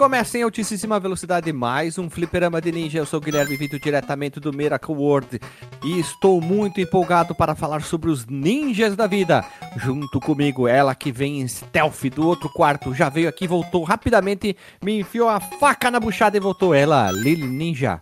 [0.00, 3.00] Começa em altíssima velocidade mais um Fliperama de Ninja.
[3.00, 5.38] Eu sou o Guilherme Vindo diretamente do Miracle World
[5.84, 9.44] e estou muito empolgado para falar sobre os ninjas da vida.
[9.76, 14.56] Junto comigo, ela que vem em stealth do outro quarto, já veio aqui, voltou rapidamente,
[14.82, 16.72] me enfiou a faca na buchada e voltou.
[16.72, 18.00] Ela, Lily Ninja.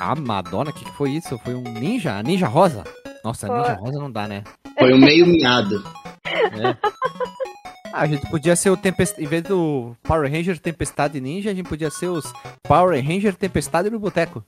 [0.00, 1.38] Ah, Madonna, o que, que foi isso?
[1.44, 2.14] Foi um ninja?
[2.14, 2.84] A ninja rosa?
[3.22, 3.58] Nossa, Foi.
[3.58, 4.44] ninja rosa não dá, né?
[4.78, 5.84] Foi um meio miado.
[6.24, 7.43] É.
[7.96, 9.22] Ah, a gente podia ser o Tempestade.
[9.22, 12.24] Em vez do Power Ranger Tempestade Ninja, a gente podia ser os
[12.64, 14.44] Power Ranger Tempestade no Boteco.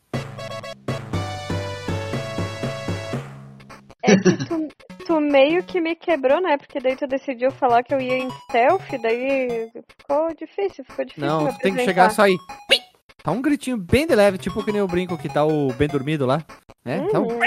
[4.02, 4.68] É que tu,
[5.06, 6.56] tu meio que me quebrou, né?
[6.56, 11.28] Porque daí tu decidiu falar que eu ia em stealth, daí ficou difícil, ficou difícil.
[11.28, 12.36] Não, tu tem que chegar só aí.
[12.68, 12.85] Pim!
[13.26, 15.88] Tá um gritinho bem de leve, tipo que nem o brinco que tá o bem
[15.88, 16.44] dormido lá.
[16.84, 17.04] Né?
[17.08, 17.40] Então, Uhum.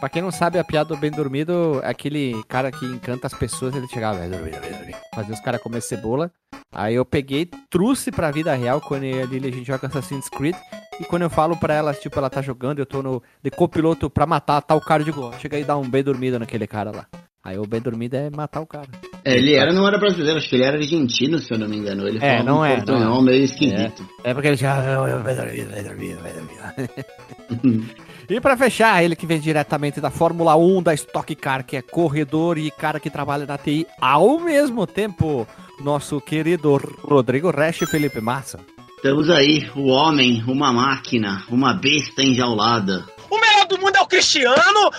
[0.00, 3.34] pra quem não sabe, a piada do bem dormido é aquele cara que encanta as
[3.34, 4.98] pessoas, ele chegava, bem dormido, bem dormido.
[5.14, 6.32] Fazia os caras comer cebola.
[6.74, 10.56] Aí eu peguei, trouxe pra vida real quando eu e a gente joga Assassin's Creed.
[10.98, 14.10] E quando eu falo pra ela, tipo, ela tá jogando, eu tô no de copiloto
[14.10, 16.66] pra matar tal cara, eu digo, ó, chega aí e dá um bem dormido naquele
[16.66, 17.06] cara lá.
[17.42, 18.88] Aí o bem dormido é matar o cara.
[19.24, 21.76] É, ele era, não era brasileiro, acho que ele era argentino, se eu não me
[21.76, 22.06] engano.
[22.06, 24.06] Ele É, não um é, portunhol não meio esquisito.
[24.22, 24.74] É porque ele já.
[25.22, 27.84] Bem dormido, bem dormido, bem dormido.
[28.30, 31.82] E pra fechar, ele que vem diretamente da Fórmula 1 da Stock Car, que é
[31.82, 35.44] corredor e cara que trabalha na TI ao mesmo tempo,
[35.80, 38.60] nosso querido Rodrigo Resch e Felipe Massa.
[38.94, 43.04] Estamos aí, o homem, uma máquina, uma besta enjaulada.
[43.28, 44.90] O melhor do mundo é o Cristiano.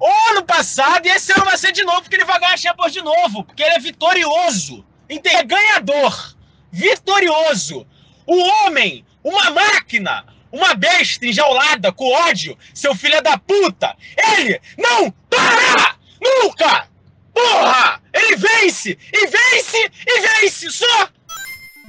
[0.00, 2.56] O ano passado, e esse ano vai ser de novo, porque ele vai ganhar a
[2.56, 4.84] Champions de novo, porque ele é vitorioso.
[5.08, 6.36] É ganhador.
[6.70, 7.86] Vitorioso.
[8.26, 13.96] O homem, uma máquina, uma besta enjaulada com ódio, seu filho da puta.
[14.36, 15.96] Ele não para!
[16.20, 16.88] Nunca!
[17.32, 18.00] Porra!
[18.12, 18.98] Ele vence!
[19.12, 19.90] E vence!
[20.06, 20.70] E vence!
[20.70, 21.08] Só!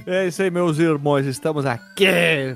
[0.06, 2.06] É isso aí, meus irmãos, estamos aqui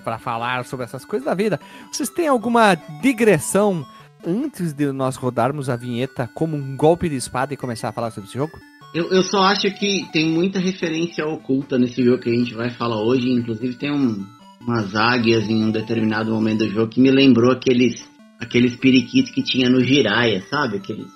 [0.03, 1.60] para falar sobre essas coisas da vida.
[1.93, 3.87] Vocês têm alguma digressão
[4.27, 8.11] antes de nós rodarmos a vinheta como um golpe de espada e começar a falar
[8.11, 8.59] sobre esse jogo?
[8.95, 12.71] Eu, eu só acho que tem muita referência oculta nesse jogo que a gente vai
[12.71, 13.29] falar hoje.
[13.29, 14.25] Inclusive tem um,
[14.61, 18.05] umas águias em um determinado momento do jogo que me lembrou aqueles,
[18.39, 20.77] aqueles periquitos que tinha no Jiraya, sabe?
[20.77, 21.06] Aqueles...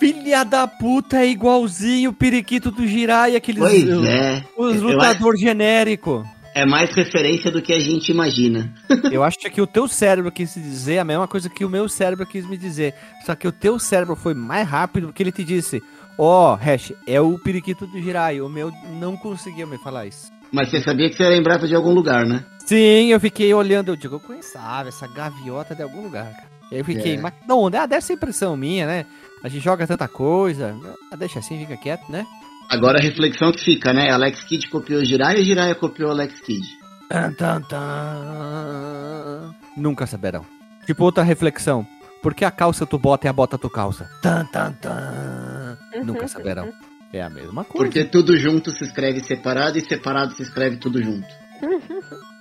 [0.00, 4.44] Filha da puta, é igualzinho o periquito do Jirai, aqueles Pois os, é.
[4.56, 6.24] os lutador genérico.
[6.54, 8.72] É mais referência do que a gente imagina.
[9.12, 12.26] Eu acho que o teu cérebro quis dizer a mesma coisa que o meu cérebro
[12.26, 12.94] quis me dizer.
[13.24, 15.82] Só que o teu cérebro foi mais rápido porque ele te disse:
[16.18, 18.40] Ó, oh, Hash, é o periquito do Jirai.
[18.40, 20.32] O meu não conseguiu me falar isso.
[20.50, 22.44] Mas você sabia que você lembrava de algum lugar, né?
[22.66, 26.48] Sim, eu fiquei olhando, eu digo, eu conheçava essa gaviota de algum lugar, cara.
[26.70, 27.20] E aí eu fiquei, É.
[27.20, 27.76] mas onde?
[27.76, 29.06] Ah, deve ser impressão minha, né?
[29.42, 30.74] A gente joga tanta coisa.
[31.12, 32.26] Ah, deixa assim, fica quieto, né?
[32.68, 34.10] Agora a reflexão que fica, né?
[34.10, 36.66] Alex Kidd copiou Jiraiya e Jiraiya copiou Alex Kidd.
[37.08, 39.54] Tan, tan, tan.
[39.76, 40.44] Nunca saberão.
[40.86, 41.86] Tipo outra reflexão.
[42.22, 44.10] Por que a calça tu bota e a bota tu calça?
[44.20, 45.78] Tan, tan, tan.
[46.04, 46.70] Nunca saberão.
[47.12, 47.84] É a mesma coisa.
[47.86, 51.26] Porque tudo junto se escreve separado e separado se escreve tudo junto.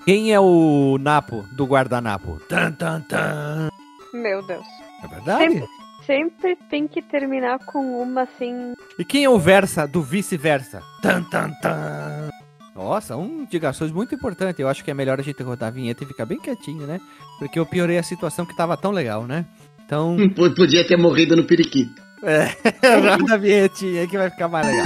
[0.03, 2.39] Quem é o Napo do guardanapo?
[2.49, 3.69] Tan, tan, tan.
[4.13, 4.65] Meu Deus.
[5.03, 5.53] É verdade?
[5.53, 5.67] Sempre,
[6.07, 8.73] sempre tem que terminar com uma assim.
[8.97, 10.81] E quem é o Versa do vice-versa?
[11.01, 12.29] Tan, tan, tan.
[12.73, 14.61] Nossa, um digações muito importante.
[14.61, 16.99] Eu acho que é melhor a gente rodar a vinheta e ficar bem quietinho, né?
[17.37, 19.45] Porque eu piorei a situação que tava tão legal, né?
[19.85, 20.15] Então,
[20.55, 22.01] Podia ter morrido no periquito.
[22.23, 22.45] é,
[23.17, 24.85] roda a vinhetinha aí que vai ficar mais legal.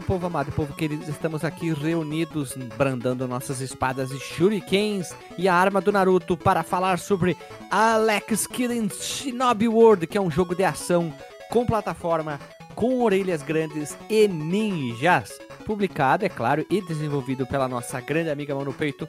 [0.00, 1.04] meu povo amado e povo querido.
[1.10, 6.98] Estamos aqui reunidos, brandando nossas espadas e shurikens e a arma do Naruto para falar
[6.98, 7.36] sobre
[7.70, 11.12] Alex Kidd Shinobi World, que é um jogo de ação
[11.50, 12.40] com plataforma,
[12.74, 15.38] com orelhas grandes e ninjas.
[15.66, 19.06] Publicado, é claro, e desenvolvido pela nossa grande amiga Mão no Peito.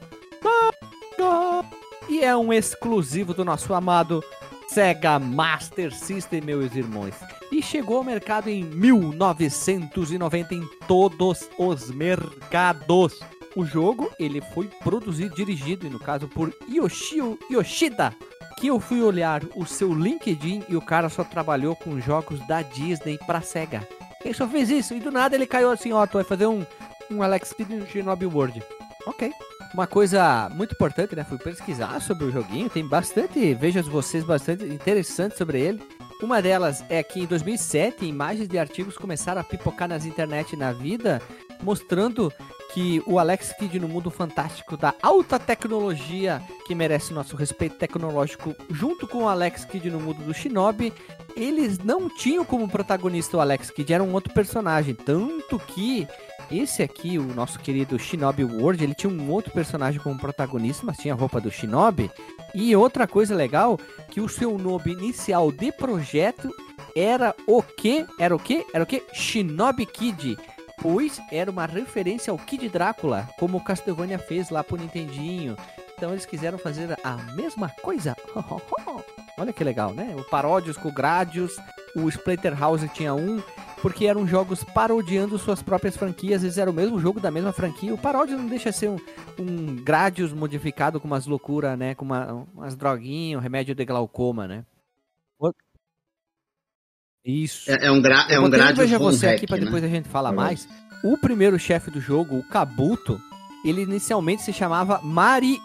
[2.06, 4.22] E é um exclusivo do nosso amado
[4.72, 7.14] Sega Master System, meus irmãos.
[7.50, 13.20] E chegou ao mercado em 1990 em todos os mercados.
[13.54, 18.14] O jogo ele foi produzido, dirigido, no caso, por Yoshio Yoshida.
[18.56, 22.62] Que eu fui olhar o seu LinkedIn e o cara só trabalhou com jogos da
[22.62, 23.86] Disney pra Sega.
[24.24, 26.64] Ele só fez isso e do nada ele caiu assim, ó, tu vai fazer um,
[27.10, 28.62] um Alex Kidd no Shinobi World.
[29.06, 29.30] Ok.
[29.74, 31.24] Uma coisa muito importante, né?
[31.24, 32.68] Fui pesquisar sobre o joguinho.
[32.68, 35.82] Tem bastante, veja vocês, bastante interessante sobre ele.
[36.22, 40.72] Uma delas é que em 2007, imagens de artigos começaram a pipocar nas internet na
[40.72, 41.22] vida,
[41.62, 42.32] mostrando
[42.72, 48.54] que o Alex Kidd no mundo fantástico da alta tecnologia, que merece nosso respeito tecnológico,
[48.70, 50.92] junto com o Alex Kidd no mundo do Shinobi,
[51.34, 54.94] eles não tinham como protagonista o Alex Kidd, era um outro personagem.
[54.94, 56.06] Tanto que
[56.52, 60.98] esse aqui, o nosso querido Shinobi World, ele tinha um outro personagem como protagonista, mas
[60.98, 62.10] tinha a roupa do Shinobi.
[62.54, 63.78] E outra coisa legal,
[64.10, 66.50] que o seu nome inicial de projeto
[66.94, 68.06] era o que?
[68.18, 68.66] Era o que?
[68.74, 69.02] Era o que?
[69.12, 70.36] Shinobi Kid.
[70.80, 75.56] Pois era uma referência ao Kid Drácula, como o Castlevania fez lá pro Nintendinho.
[76.02, 78.16] Então eles quiseram fazer a mesma coisa.
[79.38, 80.16] Olha que legal, né?
[80.18, 81.56] O Paródios com o Gradius,
[81.94, 83.40] o Splinter House tinha um,
[83.80, 87.52] porque eram jogos parodiando suas próprias franquias, às vezes era o mesmo jogo da mesma
[87.52, 87.94] franquia.
[87.94, 88.98] O paródia não deixa de ser um,
[89.38, 91.94] um Gradius modificado com umas loucuras, né?
[91.94, 94.64] Com uma, umas droguinhas, um remédio de glaucoma, né?
[97.24, 97.70] Isso.
[97.70, 99.66] É, é um, gra é um Gradius veja você hack, aqui para né?
[99.66, 100.68] depois a gente falar mais.
[101.04, 103.20] O primeiro chefe do jogo, o Kabuto,
[103.64, 105.58] ele inicialmente se chamava Mario.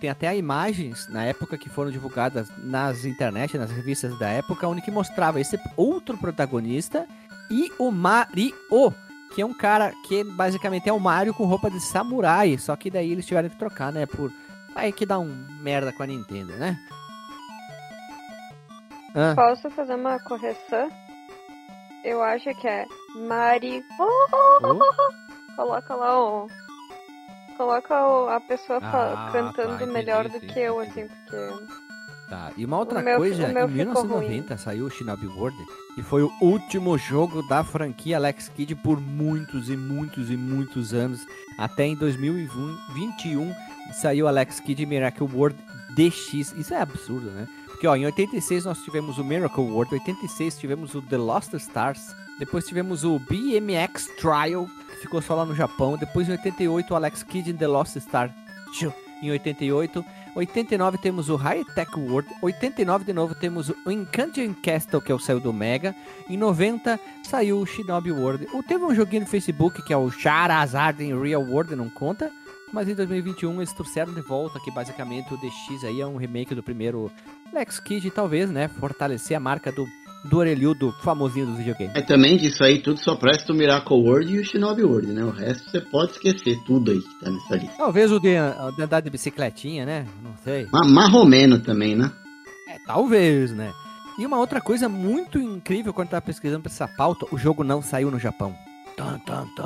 [0.00, 4.82] Tem até imagens na época que foram divulgadas nas internet, nas revistas da época, onde
[4.82, 7.06] que mostrava esse outro protagonista
[7.48, 8.54] e o Mario,
[9.34, 12.90] que é um cara que basicamente é o Mario com roupa de samurai, só que
[12.90, 14.32] daí eles tiveram que trocar, né, por
[14.74, 16.78] aí que dá um merda com a Nintendo, né?
[19.14, 19.34] Ah.
[19.36, 20.90] Posso fazer uma correção?
[22.02, 23.84] Eu acho que é Mario.
[24.00, 24.78] Oh.
[25.54, 26.48] Coloca lá o.
[27.56, 27.94] Coloca
[28.34, 31.36] a pessoa ah, cantando tá, melhor entendi, do que eu, assim, porque.
[32.28, 34.58] Tá, e uma outra meu, coisa, em 1990 ruim.
[34.58, 35.56] saiu o Shinobi World
[35.98, 40.94] e foi o último jogo da franquia Alex Kidd por muitos e muitos e muitos
[40.94, 41.20] anos.
[41.58, 43.52] Até em 2021
[43.92, 45.58] saiu Alex Kidd Miracle World
[45.94, 46.52] DX.
[46.56, 47.46] Isso é absurdo, né?
[47.66, 51.52] Porque ó, em 86 nós tivemos o Miracle World, em 86 tivemos o The Lost
[51.54, 56.90] Stars, depois tivemos o BMX Trial, que ficou só lá no Japão, depois em 88
[56.92, 58.34] o Alex Kidd in The Lost Star.
[59.22, 62.28] Em 88 89 temos o High Tech World.
[62.40, 65.94] 89 de novo temos o Encanted Castle, que é o saiu do Mega.
[66.28, 68.48] Em 90 saiu o Shinobi World.
[68.52, 72.30] Ou teve um joguinho no Facebook que é o Charizard in Real World, não conta.
[72.72, 76.54] Mas em 2021 eles trouxeram de volta que basicamente o DX aí é um remake
[76.54, 77.12] do primeiro
[77.52, 78.68] Lex Kid, talvez, né?
[78.68, 79.86] Fortalecer a marca do
[80.24, 81.94] do orelhudo famosinho dos videogames.
[81.94, 85.24] É também disso aí, tudo só presta o Miracle World e o Shinobi World, né?
[85.24, 87.76] O resto você pode esquecer tudo aí que tá nessa lista.
[87.76, 90.06] Talvez o de, o de andar de bicicletinha, né?
[90.22, 90.66] Não sei.
[90.72, 92.10] Mas marromeno também, né?
[92.68, 93.72] É, talvez, né?
[94.18, 97.64] E uma outra coisa muito incrível quando eu tava pesquisando pra essa pauta, o jogo
[97.64, 98.54] não saiu no Japão.
[98.96, 99.64] Tum, tum, tum.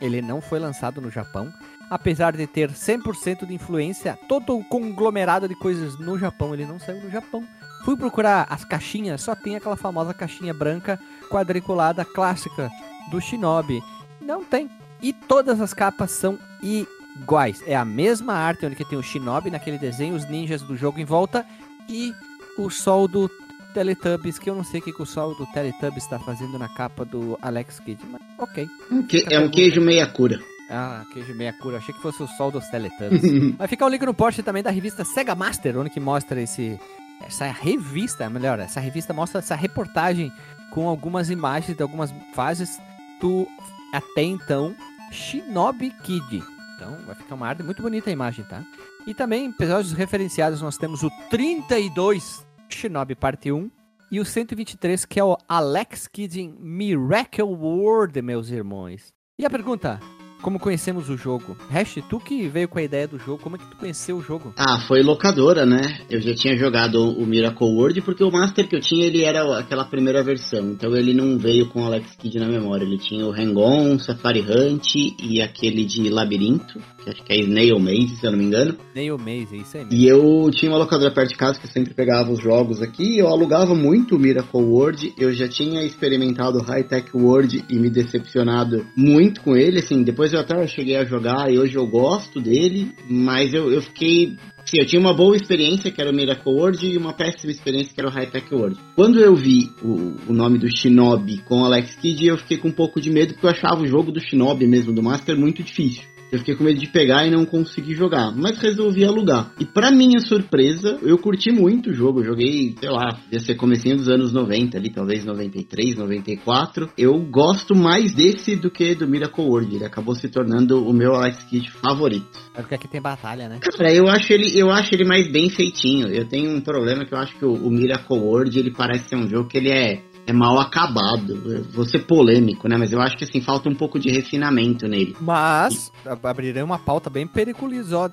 [0.00, 1.52] Ele não foi lançado no Japão,
[1.90, 6.78] apesar de ter 100% de influência, todo o conglomerado de coisas no Japão, ele não
[6.78, 7.44] saiu no Japão.
[7.84, 10.98] Fui procurar as caixinhas, só tem aquela famosa caixinha branca
[11.30, 12.70] quadriculada clássica
[13.10, 13.82] do Shinobi.
[14.20, 14.70] Não tem.
[15.00, 17.62] E todas as capas são iguais.
[17.66, 21.04] É a mesma arte onde tem o Shinobi naquele desenho, os ninjas do jogo em
[21.04, 21.46] volta
[21.88, 22.12] e
[22.58, 23.30] o sol do
[23.72, 26.68] Teletubbies, que eu não sei o que, que o sol do Teletubbies está fazendo na
[26.68, 28.68] capa do Alex Kidd, mas ok.
[28.90, 30.40] Um que, é um queijo meia cura.
[30.70, 31.78] Ah, queijo meia cura.
[31.78, 33.54] Achei que fosse o sol dos Teletubbies.
[33.56, 36.78] Vai ficar o link no post também da revista Sega Master, onde que mostra esse
[37.20, 40.32] essa revista, melhor, essa revista mostra essa reportagem
[40.70, 42.80] com algumas imagens de algumas fases
[43.20, 43.46] do
[43.92, 44.74] até então
[45.10, 46.42] Shinobi Kid.
[46.76, 48.62] Então vai ficar uma arte muito bonita a imagem, tá?
[49.06, 53.70] E também episódios referenciados nós temos o 32 Shinobi parte 1
[54.10, 59.12] e o 123 que é o Alex Kidd em Miracle World, meus irmãos.
[59.38, 60.00] E a pergunta,
[60.42, 61.56] como conhecemos o jogo?
[61.70, 64.22] Hash, tu que veio com a ideia do jogo, como é que tu conheceu o
[64.22, 64.52] jogo?
[64.56, 66.00] Ah, foi locadora, né?
[66.10, 69.58] Eu já tinha jogado o Miracle World porque o Master que eu tinha, ele era
[69.58, 70.70] aquela primeira versão.
[70.70, 72.84] Então ele não veio com o Alex Kidd na memória.
[72.84, 77.78] Ele tinha o Hang-On, Safari Hunt e aquele de Labirinto, que acho que é Snail
[77.78, 78.76] Maze, se eu não me engano.
[78.90, 79.86] Snail Maze, é isso aí.
[79.90, 83.18] E eu tinha uma locadora perto de casa que eu sempre pegava os jogos aqui.
[83.18, 85.14] Eu alugava muito o Miracle World.
[85.18, 89.78] Eu já tinha experimentado o High Tech World e me decepcionado muito com ele.
[89.78, 93.82] Assim, depois eu até cheguei a jogar e hoje eu gosto dele, mas eu, eu
[93.82, 94.36] fiquei
[94.68, 97.94] Sim, eu tinha uma boa experiência, que era o Miracle World, e uma péssima experiência,
[97.94, 98.78] que era o High Tech World.
[98.94, 102.72] Quando eu vi o, o nome do Shinobi com Alex Kidd, eu fiquei com um
[102.72, 106.02] pouco de medo, porque eu achava o jogo do Shinobi mesmo, do Master, muito difícil.
[106.30, 109.52] Eu fiquei com medo de pegar e não conseguir jogar, mas resolvi alugar.
[109.58, 112.20] E para minha surpresa, eu curti muito o jogo.
[112.20, 116.90] Eu joguei, sei lá, ia ser comecinho dos anos 90 ali, talvez 93, 94.
[116.98, 119.74] Eu gosto mais desse do que do Miracle World.
[119.74, 122.38] Ele acabou se tornando o meu Alex Kidd favorito.
[122.54, 123.58] É porque aqui tem batalha, né?
[123.60, 126.08] Cara, eu acho ele, eu acho ele mais bem feitinho.
[126.08, 129.16] Eu tenho um problema que eu acho que o, o Miracle World, ele parece ser
[129.16, 131.64] um jogo que ele é é mal acabado.
[131.72, 132.76] vou ser polêmico, né?
[132.76, 135.16] Mas eu acho que assim, falta um pouco de refinamento nele.
[135.20, 135.90] Mas
[136.22, 138.12] abrirei uma pauta bem periculosa,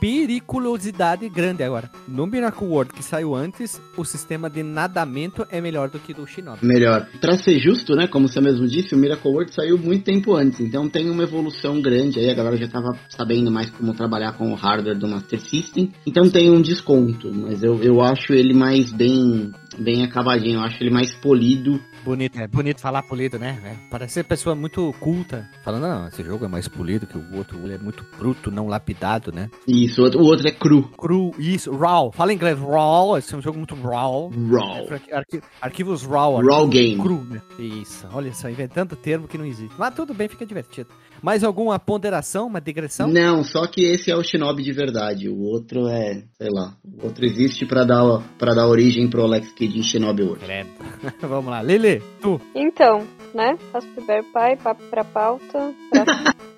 [0.00, 1.90] periculosidade grande agora.
[2.06, 6.26] No Miracle World que saiu antes, o sistema de nadamento é melhor do que do
[6.26, 6.64] Shinobi.
[6.64, 7.06] Melhor.
[7.20, 8.06] Pra ser justo, né?
[8.06, 10.60] Como você mesmo disse, o Miracle World saiu muito tempo antes.
[10.60, 12.30] Então tem uma evolução grande aí.
[12.30, 15.92] A galera já tava sabendo mais como trabalhar com o hardware do Master System.
[16.06, 17.30] Então tem um desconto.
[17.34, 20.58] Mas eu, eu acho ele mais bem bem acabadinho.
[20.58, 21.80] Eu acho ele mais polido.
[22.08, 23.60] Bonito, é bonito falar polido, né?
[23.62, 25.46] É, parece ser pessoa muito culta.
[25.62, 28.66] Falando, não, esse jogo é mais polido que o outro, ele é muito bruto, não
[28.66, 29.50] lapidado, né?
[29.68, 30.84] Isso, o outro é cru.
[30.96, 32.10] Cru, isso, raw.
[32.10, 33.18] Fala em inglês, raw.
[33.18, 34.30] Esse é um jogo muito raw.
[34.30, 34.88] Raw.
[35.12, 36.40] Arqui arquivos raw.
[36.40, 36.96] Raw game.
[36.96, 37.42] Cru, né?
[37.58, 39.74] Isso, olha só, inventando termo que não existe.
[39.78, 40.88] Mas tudo bem, fica divertido.
[41.22, 43.08] Mais alguma ponderação, uma digressão?
[43.08, 45.28] Não, só que esse é o Shinobi de verdade.
[45.28, 49.52] O outro é, sei lá, o outro existe para dar para dar origem pro Alex
[49.52, 50.44] Kidd em Shinobi World.
[50.44, 50.68] Credo.
[51.20, 52.40] Vamos lá, Lili, tu.
[52.54, 53.56] Então, né?
[53.72, 55.74] Raspberry Pi, papo pra pauta.
[55.90, 56.34] Pra...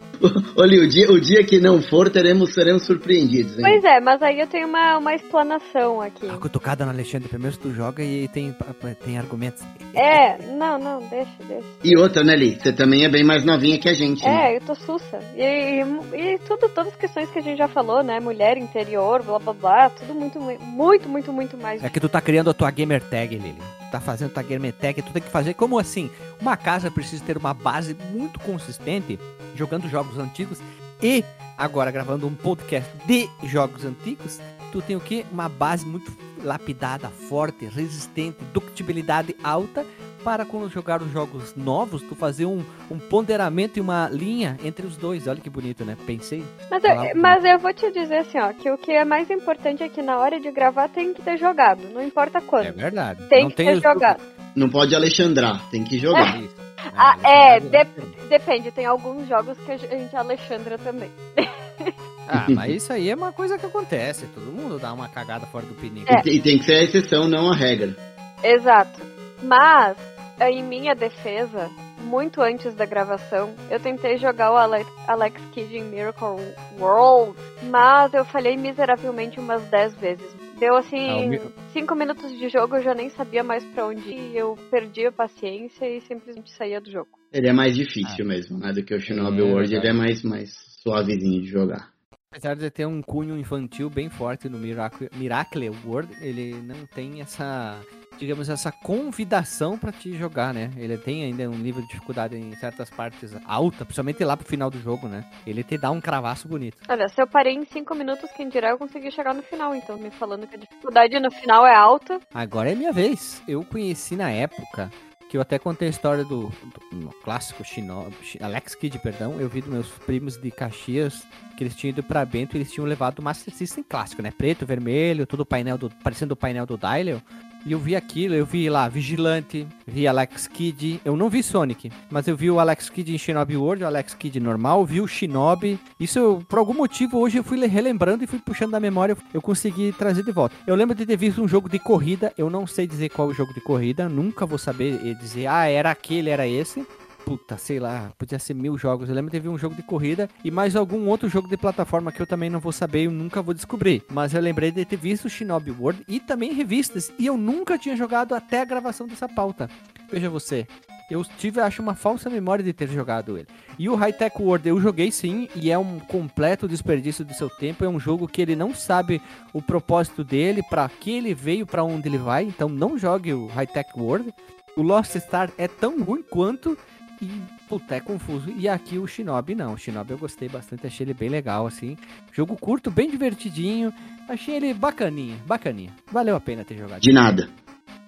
[0.56, 3.58] Olha, o dia, o dia que não for, teremos, seremos surpreendidos.
[3.58, 3.64] Hein?
[3.64, 6.28] Pois é, mas aí eu tenho uma, uma explanação aqui.
[6.28, 8.54] A cutucada no Alexandre, primeiro tu joga e tem,
[9.02, 9.62] tem argumentos.
[9.94, 11.66] É, não, não, deixa, deixa.
[11.82, 12.58] E outra, né, Li?
[12.60, 14.24] Você também é bem mais novinha que a gente.
[14.24, 14.56] É, né?
[14.56, 15.18] eu tô sussa.
[15.34, 18.20] E, e, e, tudo, todas as questões que a gente já falou, né?
[18.20, 21.82] Mulher, interior, blá blá blá, tudo muito, muito, muito, muito mais.
[21.82, 23.79] É que tu tá criando a tua gamer tag, Lili.
[23.90, 26.10] Tá fazendo gamer tag, tu tem que fazer como assim?
[26.40, 29.18] Uma casa precisa ter uma base muito consistente,
[29.56, 30.60] jogando jogos antigos
[31.02, 31.24] e
[31.56, 34.38] agora gravando um podcast de jogos antigos,
[34.70, 35.26] tu tem o que?
[35.32, 39.84] Uma base muito lapidada, forte, resistente, ductibilidade alta
[40.22, 44.86] para quando jogar os jogos novos, tu fazer um, um ponderamento e uma linha entre
[44.86, 45.26] os dois.
[45.26, 45.96] Olha que bonito, né?
[46.06, 46.44] Pensei.
[46.70, 49.82] Mas eu, mas eu vou te dizer assim, ó, que o que é mais importante
[49.82, 52.66] é que na hora de gravar tem que ter jogado, não importa quando.
[52.66, 53.26] É verdade.
[53.28, 54.20] Tem não que ter jogado.
[54.54, 56.42] Não pode alexandrar, tem que jogar.
[56.42, 56.48] É.
[56.96, 57.84] Ah, é, de
[58.28, 61.10] depende, tem alguns jogos que a gente Alexandra também.
[62.30, 65.66] Ah, mas isso aí é uma coisa que acontece, todo mundo dá uma cagada fora
[65.66, 66.06] do pinico.
[66.12, 66.22] É.
[66.24, 67.96] E, tem que ser a exceção, não a regra.
[68.42, 69.00] Exato.
[69.42, 69.96] Mas,
[70.40, 71.68] em minha defesa,
[72.00, 76.36] muito antes da gravação, eu tentei jogar o Alex, Alex Kidd em Miracle
[76.78, 77.38] World,
[77.70, 80.36] mas eu falhei miseravelmente umas 10 vezes.
[80.58, 81.38] Deu assim,
[81.72, 85.06] 5 ah, minutos de jogo, eu já nem sabia mais para onde ir, eu perdi
[85.06, 87.08] a paciência e simplesmente saía do jogo.
[87.32, 88.28] Ele é mais difícil ah.
[88.28, 90.50] mesmo, né, do que o Shinobi é, World, ele é mais, mais
[90.82, 91.90] suavezinho de jogar.
[92.32, 97.20] Apesar de ter um cunho infantil bem forte no Miracle, Miracle World, ele não tem
[97.20, 97.80] essa,
[98.20, 100.70] digamos, essa convidação para te jogar, né?
[100.76, 104.70] Ele tem ainda um nível de dificuldade em certas partes alta, principalmente lá pro final
[104.70, 105.28] do jogo, né?
[105.44, 106.78] Ele te dá um cravaço bonito.
[106.88, 109.98] Olha, se eu parei em 5 minutos, quem dirá eu consegui chegar no final, então
[109.98, 112.20] me falando que a dificuldade no final é alta.
[112.32, 113.42] Agora é minha vez.
[113.48, 114.88] Eu conheci na época
[115.30, 116.52] que eu até contei a história do,
[116.90, 121.22] do clássico Shinobi, Alex Kidd, perdão, eu vi dos meus primos de Caxias
[121.56, 124.32] que eles tinham ido pra Bento e eles tinham levado o Master System clássico, né?
[124.36, 127.22] Preto, vermelho, tudo painel do, parecendo o painel do Dial.
[127.64, 131.00] E eu vi aquilo, eu vi lá Vigilante, vi Alex Kidd.
[131.04, 134.14] Eu não vi Sonic, mas eu vi o Alex Kidd em Shinobi World, o Alex
[134.14, 135.78] Kidd normal, vi o Shinobi.
[135.98, 139.42] Isso, eu, por algum motivo, hoje eu fui relembrando e fui puxando da memória, eu
[139.42, 140.54] consegui trazer de volta.
[140.66, 143.34] Eu lembro de ter visto um jogo de corrida, eu não sei dizer qual o
[143.34, 146.86] jogo de corrida, nunca vou saber dizer, ah, era aquele, era esse
[147.24, 149.08] puta, sei lá, podia ser mil jogos.
[149.08, 152.12] Eu lembro de ter um jogo de corrida e mais algum outro jogo de plataforma
[152.12, 154.02] que eu também não vou saber e nunca vou descobrir.
[154.10, 157.12] Mas eu lembrei de ter visto Shinobi World e também revistas.
[157.18, 159.68] E eu nunca tinha jogado até a gravação dessa pauta.
[160.10, 160.66] Veja você.
[161.10, 163.48] Eu tive, acho, uma falsa memória de ter jogado ele.
[163.76, 167.50] E o High Tech World eu joguei sim, e é um completo desperdício do seu
[167.50, 167.84] tempo.
[167.84, 169.20] É um jogo que ele não sabe
[169.52, 172.44] o propósito dele, para que ele veio, para onde ele vai.
[172.44, 174.32] Então não jogue o High Tech World.
[174.76, 176.78] O Lost Star é tão ruim quanto
[177.20, 177.30] e
[177.68, 178.50] puta, é confuso.
[178.56, 179.74] E aqui o Shinobi não.
[179.74, 181.96] O Shinobi eu gostei bastante, achei ele bem legal, assim.
[182.32, 183.92] Jogo curto, bem divertidinho.
[184.28, 185.90] Achei ele bacaninha, bacaninha.
[186.10, 187.00] Valeu a pena ter jogado.
[187.00, 187.48] De nada.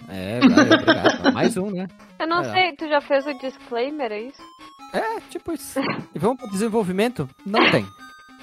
[0.09, 1.33] É, valeu, obrigado.
[1.35, 1.87] Mais um, né?
[2.19, 2.53] Eu não É.
[2.53, 4.43] sei, tu já fez o disclaimer, é isso?
[4.95, 5.81] É, tipo isso.
[6.15, 7.29] E vamos pro desenvolvimento?
[7.47, 7.87] Não tem.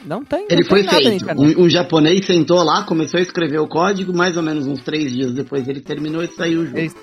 [0.05, 0.47] Não tem.
[0.49, 1.25] Ele não foi tem feito.
[1.39, 5.11] Um, um japonês sentou lá, começou a escrever o código, mais ou menos uns três
[5.11, 6.77] dias depois ele terminou e saiu o jogo.
[6.77, 6.93] Ele-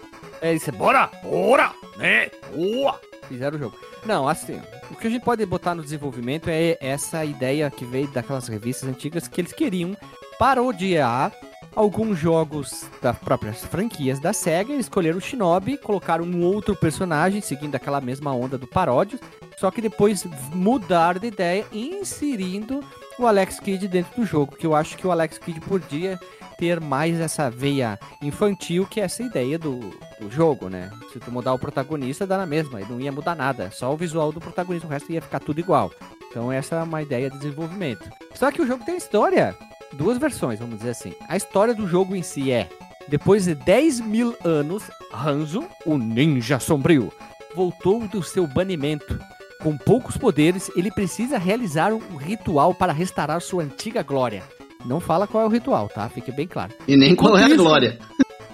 [0.40, 2.98] É isso, bora, bora, né, boa.
[3.28, 3.76] Fizeram o jogo.
[4.04, 8.08] Não, assim, o que a gente pode botar no desenvolvimento é essa ideia que veio
[8.08, 9.96] daquelas revistas antigas que eles queriam
[10.38, 11.32] parodiar
[11.74, 14.74] alguns jogos das próprias franquias da SEGA.
[14.74, 19.20] Escolheram o Shinobi, colocaram um outro personagem, seguindo aquela mesma onda do paródio,
[19.58, 22.82] só que depois mudaram de ideia, inserindo
[23.18, 26.18] o Alex Kidd dentro do jogo, que eu acho que o Alex Kidd podia
[26.58, 29.78] ter mais essa veia infantil que é essa ideia do,
[30.20, 30.90] do jogo, né?
[31.12, 34.32] Se tu mudar o protagonista, dá na mesma, não ia mudar nada, só o visual
[34.32, 35.90] do protagonista, o resto ia ficar tudo igual.
[36.30, 38.08] Então essa é uma ideia de desenvolvimento.
[38.34, 39.54] Só que o jogo tem história,
[39.92, 41.14] duas versões, vamos dizer assim.
[41.28, 42.68] A história do jogo em si é,
[43.08, 44.82] depois de 10 mil anos,
[45.12, 47.12] Hanzo, o ninja sombrio,
[47.54, 49.18] voltou do seu banimento.
[49.62, 54.42] Com poucos poderes, ele precisa realizar um ritual para restaurar sua antiga glória.
[54.84, 56.08] Não fala qual é o ritual, tá?
[56.08, 56.72] Fique bem claro.
[56.86, 57.98] E nem qual é a Enquanto isso- glória.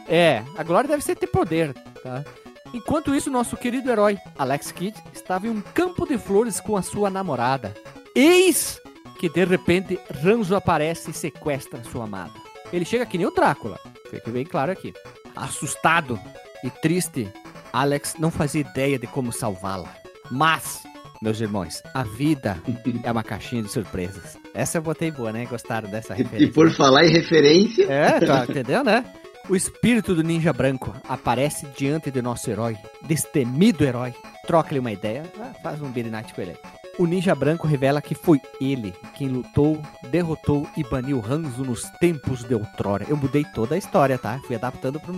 [0.09, 2.25] É, a glória deve ser ter poder, tá?
[2.73, 6.82] Enquanto isso, nosso querido herói, Alex Kidd, estava em um campo de flores com a
[6.82, 7.75] sua namorada.
[8.14, 8.80] Eis
[9.18, 12.32] que, de repente, Ranzo aparece e sequestra sua amada.
[12.73, 13.78] Ele chega que nem o Drácula,
[14.11, 14.94] fica bem claro aqui.
[15.37, 16.18] Assustado
[16.64, 17.28] e triste,
[17.73, 19.94] Alex não fazia ideia de como salvá-la.
[20.30, 20.82] Mas,
[21.23, 22.61] meus irmãos, a vida
[23.05, 24.37] é uma caixinha de surpresas.
[24.52, 25.47] Essa eu botei boa, né?
[25.47, 26.52] Gostaram dessa E referência?
[26.52, 29.05] por falar em referência, É, tá, entendeu, né?
[29.49, 34.14] O espírito do ninja branco aparece diante de nosso herói, destemido herói.
[34.47, 36.57] Troca-lhe uma ideia, ah, faz um night com ele.
[36.99, 42.44] O ninja branco revela que foi ele quem lutou, derrotou e baniu Hanzo nos tempos
[42.44, 43.07] de outrora.
[43.09, 44.38] Eu mudei toda a história, tá?
[44.46, 45.12] Fui adaptando para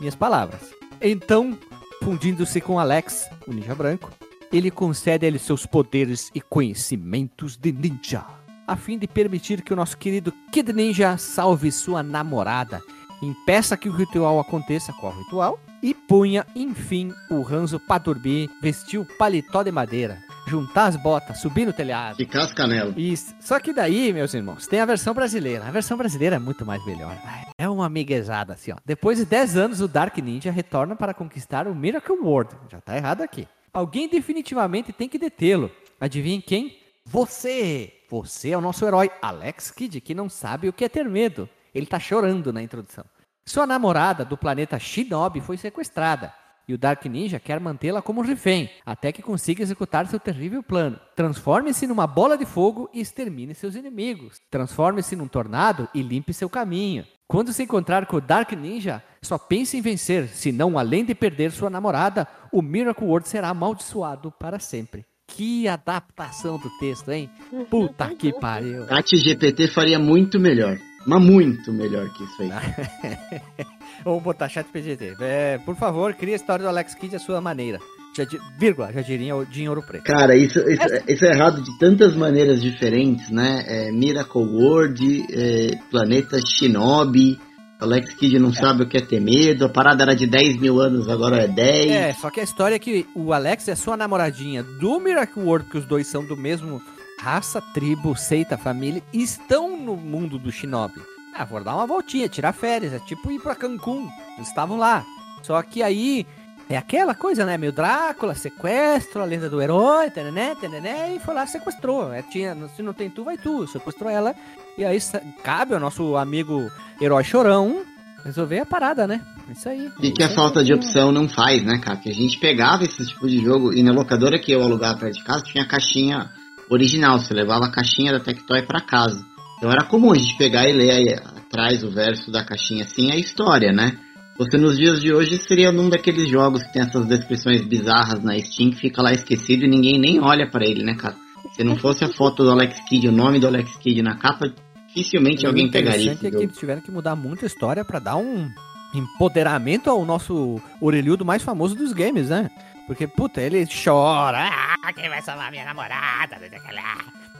[0.00, 0.60] minhas palavras.
[1.00, 1.58] Então,
[2.02, 4.10] fundindo-se com Alex, o ninja branco,
[4.52, 8.24] ele concede a ele seus poderes e conhecimentos de ninja,
[8.66, 12.80] a fim de permitir que o nosso querido Kid Ninja salve sua namorada,
[13.22, 15.58] impeça que o ritual aconteça, qual ritual?
[15.82, 21.40] E punha, enfim, o Ranzo pra dormir, vestir o paletó de madeira, juntar as botas,
[21.40, 22.16] subir no telhado.
[22.16, 22.94] ficar as canelas.
[22.98, 23.34] Isso.
[23.40, 25.66] Só que daí, meus irmãos, tem a versão brasileira.
[25.66, 27.16] A versão brasileira é muito mais melhor.
[27.56, 28.76] É uma miguezada, assim, ó.
[28.84, 32.54] Depois de 10 anos, o Dark Ninja retorna para conquistar o Miracle World.
[32.70, 33.48] Já tá errado aqui.
[33.72, 35.70] Alguém definitivamente tem que detê-lo.
[36.00, 36.78] Adivinhem quem?
[37.04, 37.92] Você!
[38.08, 41.48] Você é o nosso herói, Alex Kidd, que não sabe o que é ter medo.
[41.72, 43.04] Ele tá chorando na introdução.
[43.46, 46.34] Sua namorada do planeta Shinobi foi sequestrada.
[46.66, 51.00] E o Dark Ninja quer mantê-la como refém, até que consiga executar seu terrível plano.
[51.16, 54.40] Transforme-se numa bola de fogo e extermine seus inimigos.
[54.50, 57.04] Transforme-se num tornado e limpe seu caminho.
[57.26, 61.52] Quando se encontrar com o Dark Ninja, só pense em vencer, senão além de perder
[61.52, 65.04] sua namorada, o Miracle World será amaldiçoado para sempre.
[65.26, 67.30] Que adaptação do texto, hein?
[67.70, 68.86] Puta que pariu.
[68.88, 70.76] Chat GPT faria muito melhor.
[71.06, 72.50] Mas muito melhor que isso aí.
[74.04, 75.16] Vamos botar chat PGT.
[75.20, 77.78] É, por favor, crie a história do Alex Kidd à sua maneira.
[78.16, 78.24] Já,
[78.58, 80.04] vírgula, já diria o de ouro preto.
[80.04, 83.64] Cara, isso, isso, isso é errado de tantas maneiras diferentes, né?
[83.66, 87.38] É, Miracle World, é, Planeta Shinobi,
[87.80, 90.80] Alex Kidd não sabe o que é ter medo, a parada era de 10 mil
[90.80, 91.90] anos, agora é 10.
[91.90, 95.64] É, só que a história é que o Alex é sua namoradinha do Miracle World,
[95.64, 96.82] porque os dois são do mesmo
[97.18, 101.00] raça, tribo, seita, família, e estão no mundo do Shinobi.
[101.34, 104.08] Ah, vou dar uma voltinha, tirar férias, é tipo ir pra Cancún.
[104.36, 105.04] Eles estavam lá.
[105.42, 106.26] Só que aí
[106.70, 107.58] é aquela coisa, né?
[107.58, 112.12] Meio Drácula, sequestro, a lenda do herói, tenené, tenené, e foi lá e sequestrou.
[112.12, 113.66] É, tinha, se não tem tu, vai tu.
[113.66, 114.34] Sequestrou ela.
[114.78, 114.98] E aí
[115.42, 117.82] cabe ao nosso amigo herói chorão
[118.24, 119.20] resolver a parada, né?
[119.50, 119.90] Isso aí.
[120.00, 121.96] E que a aí falta de é- opção não faz, né, cara?
[121.96, 125.16] Que a gente pegava esse tipo de jogo e na locadora que eu alugava perto
[125.16, 126.30] de casa tinha a caixinha
[126.70, 127.18] original.
[127.18, 129.24] Você levava a caixinha da Tectoy pra casa.
[129.58, 133.10] Então era comum a gente pegar e ler aí atrás o verso da caixinha assim
[133.10, 133.98] a história, né?
[134.40, 138.38] Você nos dias de hoje seria um daqueles jogos que tem essas descrições bizarras na
[138.38, 141.14] Steam que fica lá esquecido e ninguém nem olha pra ele, né, cara?
[141.52, 144.50] Se não fosse a foto do Alex Kidd, o nome do Alex Kidd na capa,
[144.88, 147.84] dificilmente o alguém pegaria interessante esse é que eles tiveram que mudar muito a história
[147.84, 148.50] pra dar um
[148.94, 152.50] empoderamento ao nosso orelhudo mais famoso dos games, né?
[152.86, 154.48] Porque, puta, ele chora.
[154.82, 156.38] Ah, quem vai salvar minha namorada?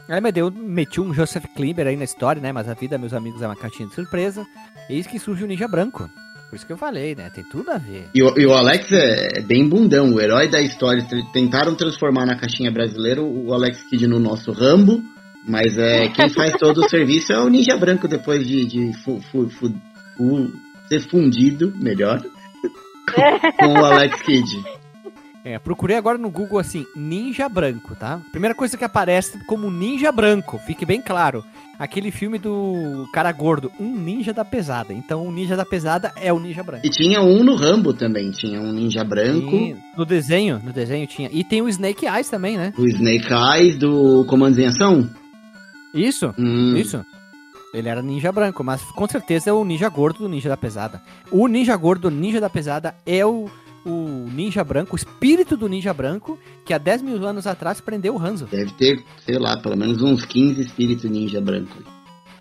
[0.07, 2.51] Aí, mas meti um Joseph Klimber aí na história, né?
[2.51, 4.45] Mas a vida, meus amigos, é uma caixinha de surpresa.
[4.87, 6.07] Eis que surge o Ninja Branco.
[6.51, 7.29] Por isso que eu falei, né?
[7.29, 8.09] Tem tudo a ver.
[8.13, 11.01] E o, e o Alex é, é bem bundão, o herói da história.
[11.31, 15.01] Tentaram transformar na caixinha brasileira o Alex Kidd no nosso Rambo,
[15.47, 19.21] mas é quem faz todo o serviço é o Ninja Branco depois de, de fu,
[19.31, 19.73] fu, fu,
[20.89, 22.21] ser fundido, melhor,
[23.57, 24.80] com o Alex Kidd.
[25.43, 28.21] É, procurei agora no Google assim, ninja branco, tá?
[28.31, 31.43] Primeira coisa que aparece como ninja branco, fique bem claro.
[31.79, 34.93] Aquele filme do cara gordo, um ninja da pesada.
[34.93, 36.85] Então o ninja da pesada é o ninja branco.
[36.85, 39.55] E tinha um no Rambo também, tinha um ninja branco.
[39.55, 41.27] E no desenho, no desenho tinha.
[41.31, 42.71] E tem o Snake Eyes também, né?
[42.77, 45.09] O Snake Eyes do Comandos em Ação?
[45.91, 46.75] Isso, hum.
[46.77, 47.03] isso.
[47.73, 51.01] Ele era ninja branco, mas com certeza é o ninja gordo do ninja da pesada.
[51.31, 53.49] O ninja gordo do ninja da pesada é o
[53.85, 58.15] o ninja branco, o espírito do ninja branco, que há 10 mil anos atrás prendeu
[58.15, 58.45] o Hanzo.
[58.45, 61.77] Deve ter, sei lá, pelo menos uns 15 espíritos ninja branco.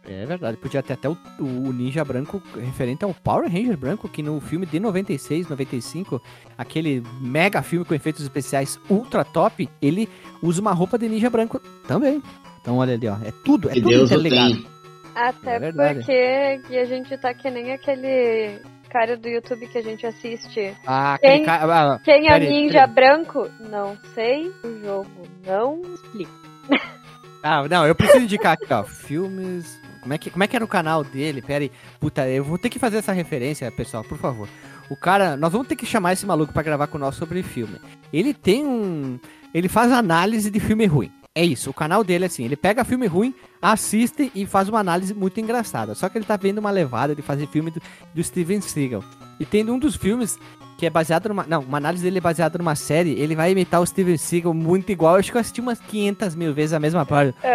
[0.05, 4.23] É verdade, podia ter até o, o, ninja branco referente ao Power Ranger branco, que
[4.23, 6.21] no filme de 96, 95,
[6.59, 10.09] aquele mega filme com efeitos especiais ultra top, ele
[10.43, 12.23] usa uma roupa de ninja branco também.
[12.61, 14.67] Então olha ali, ó, é tudo, é que tudo Deus interligado.
[15.15, 20.05] Até é porque a gente tá que nem aquele cara do YouTube que a gente
[20.05, 20.77] assiste.
[20.87, 23.49] Ah, quem, cara, ah, quem é ninja branco?
[23.61, 24.49] Não sei.
[24.65, 25.11] O jogo
[25.47, 26.33] não explica.
[27.43, 28.85] Ah, não, eu preciso indicar aqui, ó.
[28.85, 29.81] Filmes.
[30.03, 31.41] Como é, que, como é que era o canal dele?
[31.41, 31.73] Pera aí.
[31.99, 34.47] Puta, eu vou ter que fazer essa referência, pessoal, por favor.
[34.91, 37.79] O cara, nós vamos ter que chamar esse maluco para gravar com nós sobre filme.
[38.13, 39.19] Ele tem um.
[39.55, 41.11] Ele faz análise de filme ruim.
[41.33, 44.81] É isso, o canal dele é assim, ele pega filme ruim, assiste e faz uma
[44.81, 45.95] análise muito engraçada.
[45.95, 47.81] Só que ele tá vendo uma levada de fazer filme do,
[48.13, 49.05] do Steven Seagal.
[49.39, 50.37] E tem um dos filmes
[50.77, 51.47] que é baseado numa.
[51.47, 53.13] Não, uma análise dele é baseada numa série.
[53.13, 55.15] Ele vai imitar o Steven Seagal muito igual.
[55.15, 57.33] Eu acho que eu assisti umas 500 mil vezes a mesma parte.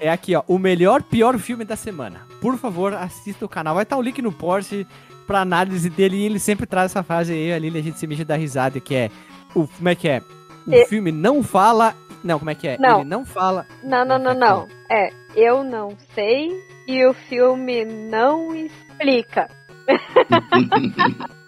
[0.00, 0.42] é aqui, ó.
[0.48, 2.22] O melhor, pior filme da semana.
[2.40, 3.74] Por favor, assista o canal.
[3.74, 4.86] Vai estar o link no Porsche
[5.26, 6.16] pra análise dele.
[6.16, 8.94] E ele sempre traz essa frase aí, ali, a gente se mija da risada, que
[8.94, 9.10] é.
[9.54, 10.22] O, como é que é?
[10.66, 10.86] O e...
[10.86, 11.94] filme não fala.
[12.22, 12.78] Não, como é que é?
[12.78, 13.00] Não.
[13.00, 13.66] Ele não fala.
[13.82, 14.68] Não, não, não, não.
[14.90, 16.50] É, eu não sei
[16.86, 19.48] e o filme não explica.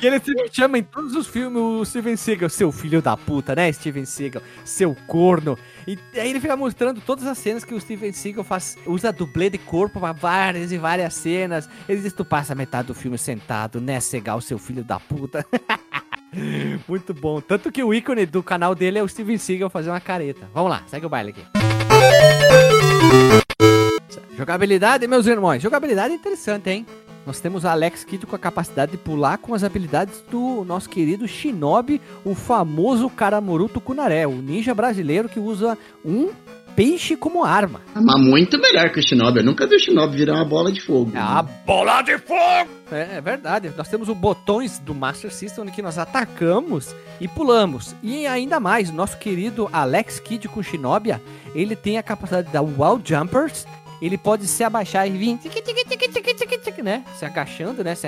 [0.00, 3.54] E ele se chama em todos os filmes o Steven Seagal, seu filho da puta,
[3.54, 4.42] né, Steven Seagal?
[4.64, 5.56] Seu corno.
[5.86, 9.50] E aí ele fica mostrando todas as cenas que o Steven Seagal faz, usa dublê
[9.50, 11.68] de corpo para várias e várias cenas.
[11.88, 15.44] Ele diz: Tu passa metade do filme sentado, né, Segal, seu filho da puta.
[16.86, 17.40] Muito bom.
[17.40, 20.48] Tanto que o ícone do canal dele é o Steven Seagal fazer uma careta.
[20.52, 21.42] Vamos lá, segue o baile aqui.
[24.36, 25.60] Jogabilidade, meus irmãos.
[25.60, 26.86] Jogabilidade interessante, hein?
[27.26, 30.88] Nós temos a Alex Kidd com a capacidade de pular com as habilidades do nosso
[30.88, 36.30] querido Shinobi, o famoso Karamoruto Kunare, o ninja brasileiro que usa um
[36.78, 37.80] peixe como arma.
[37.92, 39.40] Mas muito melhor que o Shinobi.
[39.40, 41.10] Eu nunca vi o Shinobi virar uma bola de fogo.
[41.12, 42.70] É a bola de fogo!
[42.92, 43.72] É, é, verdade.
[43.76, 47.96] Nós temos os botões do Master System que nós atacamos e pulamos.
[48.00, 51.20] E ainda mais, nosso querido Alex Kidd com Shinobia,
[51.52, 53.66] ele tem a capacidade da Wall Jumpers.
[54.00, 55.36] Ele pode se abaixar e vir,
[56.84, 57.04] né?
[57.16, 57.96] Se agachando, né?
[57.96, 58.06] Se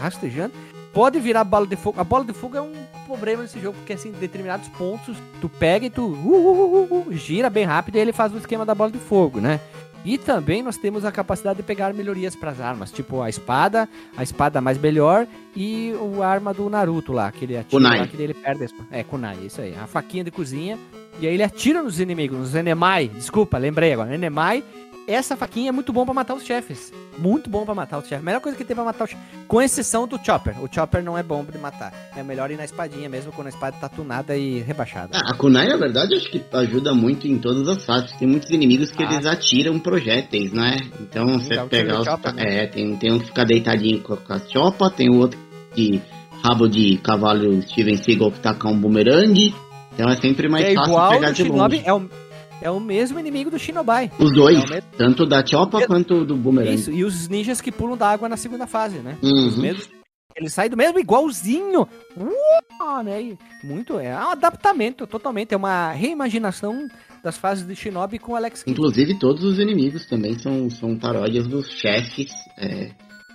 [0.00, 0.52] rastejando
[0.96, 2.00] pode virar bola de fogo.
[2.00, 2.72] A bola de fogo é um
[3.06, 7.12] problema nesse jogo, porque assim, em determinados pontos, tu pega e tu uh, uh, uh,
[7.12, 9.60] gira bem rápido e ele faz o esquema da bola de fogo, né?
[10.06, 13.86] E também nós temos a capacidade de pegar melhorias para as armas, tipo a espada,
[14.16, 17.98] a espada mais melhor e o arma do Naruto lá, que ele atira kunai.
[17.98, 18.66] lá, que ele perde.
[18.90, 20.78] É, kunai, isso aí, a faquinha de cozinha.
[21.20, 24.62] E aí ele atira nos inimigos, nos enemai, desculpa, lembrei agora, enemai,
[25.06, 26.92] essa faquinha é muito bom para matar os chefes.
[27.18, 28.24] Muito bom para matar os chefes.
[28.24, 29.24] Melhor coisa que tem pra matar os chefes.
[29.46, 30.62] Com exceção do Chopper.
[30.62, 31.92] O Chopper não é bom de matar.
[32.16, 35.10] É melhor ir na espadinha mesmo, quando a espada tá tunada e rebaixada.
[35.14, 38.12] Ah, a Kunai, na verdade, acho que ajuda muito em todas as fases.
[38.18, 39.12] Tem muitos inimigos que ah.
[39.12, 40.76] eles atiram projéteis, né?
[41.00, 42.04] Então Sim, você pegar os.
[42.04, 42.64] Chopper, né?
[42.64, 45.38] É, tem, tem um que fica deitadinho com a chopa, tem o outro
[45.74, 46.02] que
[46.42, 49.54] rabo de cavalo Steven Seagal que taca um bumerangue.
[49.94, 51.82] Então é sempre mais é fácil pegar de longe.
[51.84, 52.08] É o
[52.60, 54.10] é o mesmo inimigo do Shinobai.
[54.18, 55.86] Os dois, é tanto da Choppa é...
[55.86, 56.74] quanto do Boomerang.
[56.74, 59.16] Isso, e os ninjas que pulam da água na segunda fase, né?
[59.22, 59.48] Uhum.
[59.48, 59.88] Os mesmos
[60.36, 61.88] ele sai do mesmo igualzinho.
[62.14, 63.36] Uh, né?
[63.64, 66.86] Muito, é um adaptamento totalmente, é uma reimaginação
[67.24, 68.78] das fases de Shinobi com Alex Kidd.
[68.78, 72.90] Inclusive todos os inimigos também são, são paródias dos chefes, é,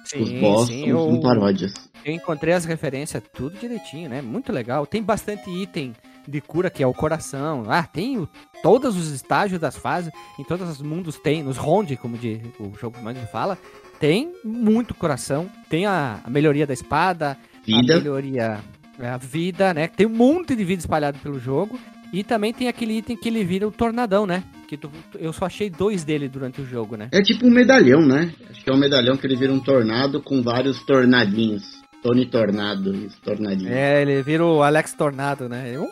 [0.06, 1.74] sim, os boss sim, são eu, paródias.
[2.06, 4.22] Eu encontrei as referências tudo direitinho, né?
[4.22, 4.86] Muito legal.
[4.86, 5.94] Tem bastante item
[6.28, 7.66] de cura, que é o coração.
[7.68, 8.30] Ah, tem o,
[8.62, 12.74] todos os estágios das fases, em todos os mundos tem, nos ronde, como de, o
[12.80, 13.58] jogo mais fala,
[14.00, 17.96] tem muito coração, tem a, a melhoria da espada, Vida.
[17.96, 18.60] A melhoria.
[19.00, 19.88] É a vida, né?
[19.88, 21.80] Tem um monte de vida espalhado pelo jogo.
[22.14, 24.44] E também tem aquele item que ele vira o tornadão, né?
[24.68, 27.08] Que tu, eu só achei dois dele durante o jogo, né?
[27.12, 28.34] É tipo um medalhão, né?
[28.50, 31.81] Acho que é um medalhão que ele vira um tornado com vários tornadinhos.
[32.02, 33.72] Tony Tornado os tornadinhos.
[33.72, 35.78] É, ele vira o Alex Tornado, né?
[35.78, 35.90] Um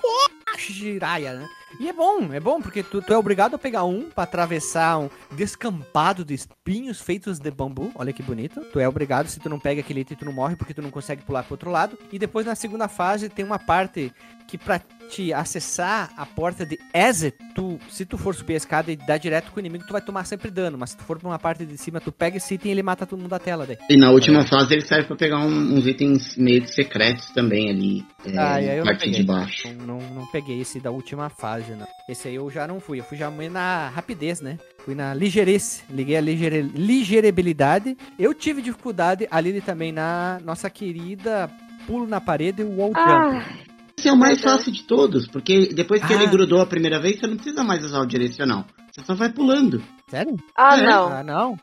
[0.58, 1.48] Jiraya, né?
[1.80, 4.98] E é bom, é bom, porque tu, tu, é obrigado a pegar um pra atravessar
[4.98, 7.92] um descampado de espinhos feitos de bambu.
[7.96, 8.62] Olha que bonito.
[8.74, 10.90] Tu é obrigado, se tu não pega aquele item, tu não morre, porque tu não
[10.90, 11.98] consegue pular pro outro lado.
[12.12, 14.12] E depois na segunda fase tem uma parte
[14.50, 18.92] que pra te acessar a porta de Exit, tu, se tu for subir a escada
[18.92, 20.78] e dar direto com o inimigo, tu vai tomar sempre dano.
[20.78, 22.84] Mas se tu for pra uma parte de cima, tu pega esse item e ele
[22.84, 23.78] mata todo mundo da tela daí.
[23.90, 24.46] E na última é.
[24.46, 28.06] fase ele serve pra pegar um, uns itens meio que secretos também ali.
[28.26, 29.20] É, ah, aí eu parte não peguei.
[29.20, 29.68] de baixo.
[29.74, 31.88] Não, não, não, peguei esse da última fase, não.
[32.08, 33.00] Esse aí eu já não fui.
[33.00, 34.58] Eu fui já na rapidez, né?
[34.84, 35.82] Fui na ligeireza.
[35.90, 37.96] Liguei a ligeire, ligeirabilidade.
[38.18, 41.50] Eu tive dificuldade, a Lili também, na nossa querida
[41.90, 43.32] pulo na parede e o wall ah.
[43.32, 43.69] jump.
[44.00, 46.16] Esse é o mais fácil de todos, porque depois que ah.
[46.16, 48.64] ele grudou a primeira vez, você não precisa mais usar o direcional.
[48.90, 49.84] Você só vai pulando.
[50.08, 50.38] Sério?
[50.56, 50.84] Ah, é.
[50.84, 51.08] não.
[51.12, 51.58] Ah, não.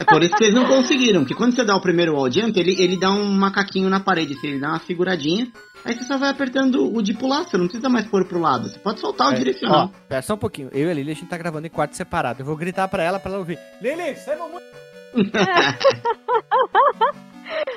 [0.00, 1.20] é por isso que eles não conseguiram.
[1.20, 4.32] Porque quando você dá o primeiro wall jump, ele, ele dá um macaquinho na parede.
[4.32, 5.52] Assim, ele dá uma figuradinha.
[5.84, 7.44] Aí você só vai apertando o de pular.
[7.44, 8.70] Você não precisa mais pôr pro lado.
[8.70, 9.34] Você pode soltar é.
[9.34, 9.92] o direcional.
[9.94, 10.70] Ó, pera só um pouquinho.
[10.72, 12.40] Eu e a Lili, a gente tá gravando em quarto separado.
[12.40, 13.58] Eu vou gritar pra ela, pra ela ouvir.
[13.82, 14.64] Lili, sai muito...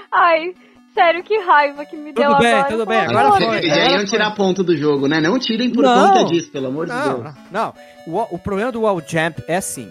[0.10, 0.56] Ai...
[0.94, 2.70] Sério, que raiva que me tudo deu bem, agora.
[2.70, 3.18] Tudo bem, tudo bem.
[3.18, 3.70] Agora foi.
[3.70, 5.20] Já iam tirar ponto do jogo, né?
[5.20, 7.36] Não tirem por não, conta disso, pelo amor de não, Deus.
[7.52, 7.74] Não,
[8.08, 9.90] o, o problema do wall jump é assim.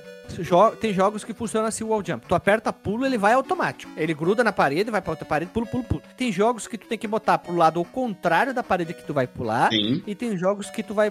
[0.80, 2.26] Tem jogos que funcionam assim o wall jump.
[2.26, 3.90] Tu aperta pulo, ele vai automático.
[3.96, 6.02] Ele gruda na parede, vai pra outra parede, pulo, pulo, pulo.
[6.16, 9.14] Tem jogos que tu tem que botar pro lado ao contrário da parede que tu
[9.14, 9.70] vai pular.
[9.70, 10.02] Sim.
[10.06, 11.11] E tem jogos que tu vai.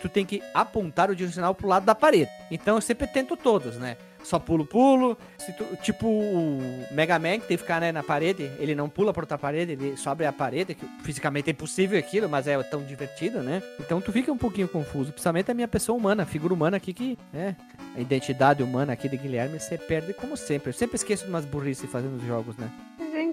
[0.00, 2.30] Tu tem que apontar o direcional pro lado da parede.
[2.50, 3.96] Então eu sempre tento todos, né?
[4.24, 5.16] Só pulo, pulo.
[5.56, 6.60] Tu, tipo o
[6.92, 9.72] Mega Man, que tem que ficar né, na parede, ele não pula por outra parede,
[9.72, 13.62] ele sobe a parede, que fisicamente é impossível aquilo, mas é tão divertido, né?
[13.78, 16.92] Então tu fica um pouquinho confuso, principalmente a minha pessoa humana, a figura humana aqui
[16.92, 17.56] que, né,
[17.96, 20.70] a identidade humana aqui de Guilherme, você perde como sempre.
[20.70, 22.70] Eu sempre esqueço de umas burrices fazendo os jogos, né?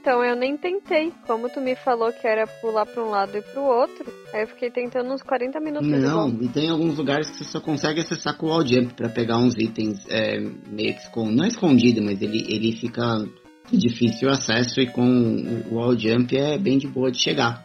[0.02, 1.14] Então, eu nem tentei.
[1.28, 4.48] Como tu me falou que era pular pra um lado e pro outro, aí eu
[4.48, 8.36] fiquei tentando uns 40 minutos Não, e tem alguns lugares que você só consegue acessar
[8.36, 11.38] com o wall jump pra pegar uns itens é, meio que escondido.
[11.38, 13.02] Não é escondido, mas ele, ele fica
[13.70, 15.06] de difícil acesso e com
[15.70, 17.64] o wall jump é bem de boa de chegar.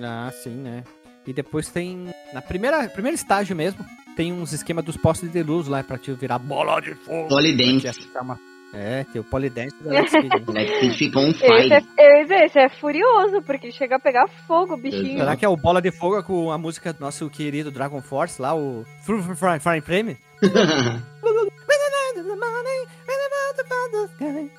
[0.00, 0.82] Ah, sim, né?
[1.24, 2.12] E depois tem.
[2.32, 3.84] Na primeira primeiro estágio mesmo,
[4.16, 7.28] tem uns esquemas dos postes de luz lá pra te virar bola de fogo.
[7.28, 7.88] Polidense.
[8.20, 10.44] Uma é, tem o Polydance Kidd.
[10.48, 11.66] Alex Kidd ficou um fire.
[11.98, 15.18] Esse é, esse é furioso, porque ele chega a pegar fogo, bichinho.
[15.18, 18.40] Será que é o Bola de Fogo com a música do nosso querido Dragon Force
[18.40, 20.16] lá, o Fire Frame?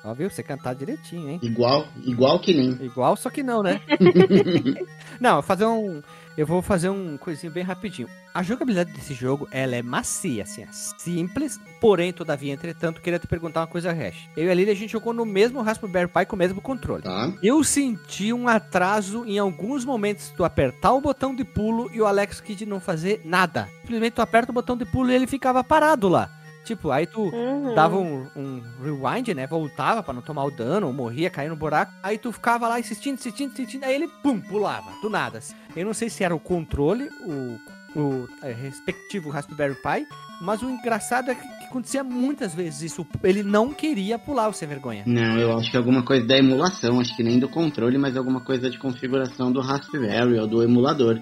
[0.04, 0.28] Ó, viu?
[0.28, 1.40] Você cantar direitinho, hein?
[1.42, 2.72] Igual, igual que nem.
[2.84, 3.80] Igual, só que não, né?
[5.20, 6.02] não, fazer um.
[6.36, 8.08] Eu vou fazer um coisinho bem rapidinho.
[8.34, 13.28] A jogabilidade desse jogo, ela é macia, assim, é simples, porém, todavia, entretanto, queria te
[13.28, 14.28] perguntar uma coisa, Hash.
[14.36, 17.04] Eu e a Lili, a gente jogou no mesmo Raspberry Pi com o mesmo controle.
[17.04, 17.32] Tá.
[17.40, 22.06] Eu senti um atraso em alguns momentos tu apertar o botão de pulo e o
[22.06, 23.68] Alex Kidd não fazer nada.
[23.82, 26.28] Simplesmente tu aperta o botão de pulo e ele ficava parado lá.
[26.64, 27.74] Tipo, aí tu uhum.
[27.74, 29.46] dava um, um, rewind, né?
[29.46, 31.92] Voltava para não tomar o dano, ou morria, caía no buraco.
[32.02, 33.84] Aí tu ficava lá insistindo, insistindo, insistindo.
[33.84, 35.38] Aí ele, pum, pulava, do nada.
[35.38, 35.54] Assim.
[35.76, 40.06] Eu não sei se era o controle, o, o é, respectivo Raspberry Pi,
[40.40, 43.06] mas o engraçado é que, que, acontecia muitas vezes isso.
[43.22, 45.04] Ele não queria pular o sem vergonha.
[45.06, 48.16] Não, eu acho que é alguma coisa da emulação, acho que nem do controle, mas
[48.16, 51.20] alguma coisa de configuração do Raspberry ou do emulador.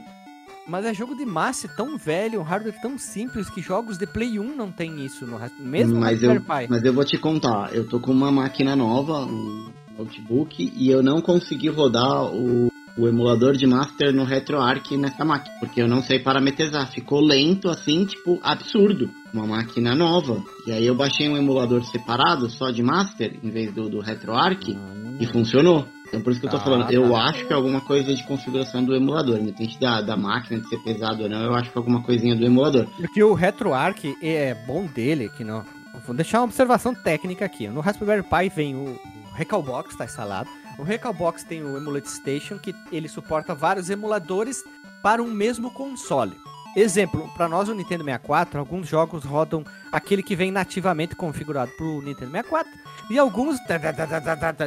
[0.67, 4.39] Mas é jogo de massa tão velho, um hardware tão simples que jogos de Play
[4.39, 6.67] 1 não tem isso no mesmo mas eu, Pi.
[6.69, 11.03] Mas eu vou te contar, eu tô com uma máquina nova, um notebook, e eu
[11.03, 16.03] não consegui rodar o, o emulador de Master no RetroArch nessa máquina, porque eu não
[16.03, 16.91] sei parametrizar.
[16.93, 19.11] Ficou lento assim, tipo, absurdo.
[19.33, 20.43] Uma máquina nova.
[20.67, 24.77] E aí eu baixei um emulador separado, só de Master, em vez do, do RetroArch,
[24.77, 25.17] ah.
[25.21, 25.89] e funcionou.
[26.13, 26.93] Então por isso que eu tô ah, falando, tá.
[26.93, 30.69] eu acho que é alguma coisa de configuração do emulador, independente da, da máquina de
[30.69, 32.87] ser pesado ou não, eu acho que é alguma coisinha do emulador.
[32.99, 35.65] Porque o RetroArch é bom dele, que não.
[36.07, 37.67] Vou deixar uma observação técnica aqui.
[37.69, 40.51] No Raspberry Pi vem o, o Recalbox, tá instalado.
[40.79, 44.63] O Recalbox tem o Emulate Station, que ele suporta vários emuladores
[45.03, 46.37] para um mesmo console.
[46.75, 51.85] Exemplo, para nós o Nintendo 64, alguns jogos rodam aquele que vem nativamente configurado para
[51.85, 52.73] o Nintendo 64
[53.11, 53.59] e alguns,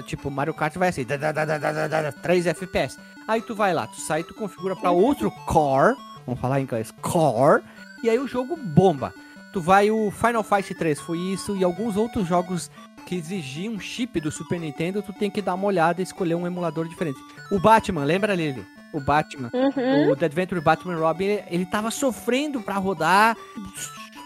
[0.06, 1.04] tipo Mario Kart vai assim,
[2.22, 3.00] 3 FPS.
[3.28, 5.96] Aí tu vai lá, tu sai, tu configura para outro core,
[6.28, 7.64] vamos falar em inglês, core,
[8.04, 9.12] e aí o jogo bomba.
[9.52, 12.70] Tu vai o Final Fight 3 foi isso e alguns outros jogos
[13.08, 16.36] que exigir um chip do Super Nintendo, tu tem que dar uma olhada e escolher
[16.36, 17.20] um emulador diferente.
[17.52, 18.75] O Batman, lembra, Lili?
[18.96, 19.50] O Batman.
[19.54, 20.12] Uhum.
[20.12, 23.36] O The Adventure Batman Robin, ele tava sofrendo pra rodar,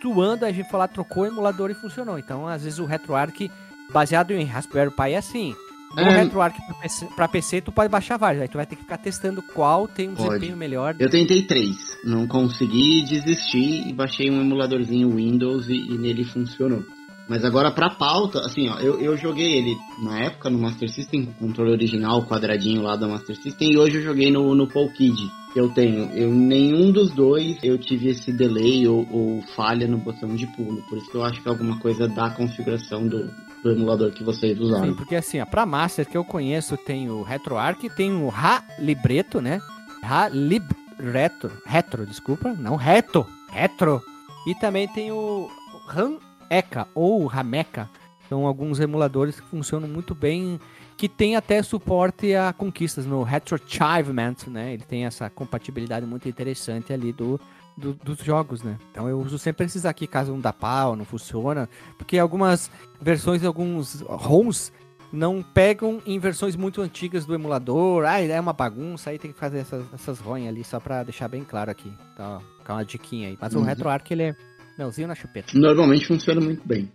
[0.01, 2.17] suando, a gente foi lá, trocou o emulador e funcionou.
[2.19, 3.49] Então, às vezes, o RetroArch,
[3.91, 5.55] baseado em Raspberry Pi, é assim.
[5.95, 6.21] O É.
[6.21, 8.43] RetroArch pra PC, pra PC, tu pode baixar vários.
[8.43, 10.29] Aí tu vai ter que ficar testando qual tem um Pode.
[10.29, 10.95] desempenho melhor.
[10.99, 16.83] Eu tentei três, não consegui desistir e baixei um emuladorzinho Windows e, e nele funcionou.
[17.29, 21.25] Mas agora pra pauta, assim, ó, eu, eu joguei ele na época no Master System,
[21.25, 24.67] com o controle original, quadradinho lá da Master System, e hoje eu joguei no, no
[24.67, 25.15] Paul Kid,
[25.55, 26.11] eu tenho.
[26.13, 30.81] Eu, nenhum dos dois eu tive esse delay ou, ou falha no botão de pulo.
[30.89, 33.29] Por isso que eu acho que é alguma coisa da configuração do,
[33.63, 34.95] do emulador que vocês Sim, usaram.
[34.95, 39.39] porque assim, ó, pra Master que eu conheço tem o RetroArch, tem o Ra Libreto,
[39.39, 39.61] né?
[40.01, 40.65] Ra Lib
[40.99, 44.01] Retro, Retro, desculpa, não Reto, Retro.
[44.47, 45.49] E também tem o
[45.87, 46.17] Ram
[46.49, 47.89] Eka ou Rameca.
[48.27, 50.59] São alguns emuladores que funcionam muito bem,
[50.95, 54.73] que tem até suporte a conquistas no Retro Achievement, né?
[54.73, 57.39] Ele tem essa compatibilidade muito interessante ali do,
[57.75, 58.77] do- dos jogos, né?
[58.91, 62.69] Então eu uso sempre esses aqui, caso um dá pau, não funciona, porque algumas
[63.01, 64.71] versões, alguns ROMs
[65.11, 68.05] não pegam em versões muito antigas do emulador.
[68.05, 71.27] Ah, é uma bagunça, aí tem que fazer essas, essas ROM ali, só pra deixar
[71.27, 71.91] bem claro aqui.
[72.15, 73.37] Tá, ficar uma diquinha aí.
[73.41, 73.65] Mas o Uhum.
[73.65, 74.35] RetroArch, ele é
[74.79, 75.51] melzinho na chupeta.
[75.53, 76.89] Normalmente funciona muito bem.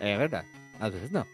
[0.00, 0.48] É verdade.
[0.80, 1.24] Às vezes não.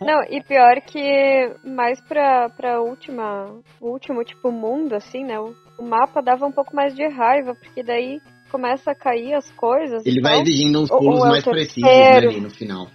[0.00, 3.46] Não, e pior que mais pra, pra última,
[3.80, 5.38] o último tipo mundo, assim, né?
[5.38, 9.50] O, o mapa dava um pouco mais de raiva, porque daí começa a cair as
[9.52, 10.04] coisas.
[10.04, 10.42] Ele vai tal.
[10.42, 12.88] exigindo uns pulos é mais precisos né, ali no final.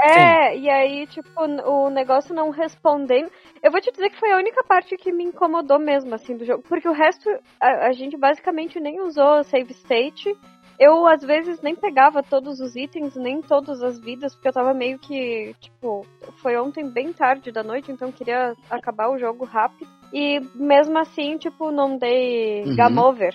[0.00, 3.30] É, e aí, tipo, o negócio não respondendo.
[3.62, 6.44] Eu vou te dizer que foi a única parte que me incomodou mesmo, assim, do
[6.44, 6.62] jogo.
[6.68, 7.28] Porque o resto,
[7.60, 10.32] a, a gente basicamente nem usou save state.
[10.78, 14.74] Eu, às vezes, nem pegava todos os itens, nem todas as vidas, porque eu tava
[14.74, 16.06] meio que, tipo,
[16.42, 19.88] foi ontem bem tarde da noite, então eu queria acabar o jogo rápido.
[20.12, 22.76] E mesmo assim, tipo, não dei Uhum.
[22.76, 23.34] game over.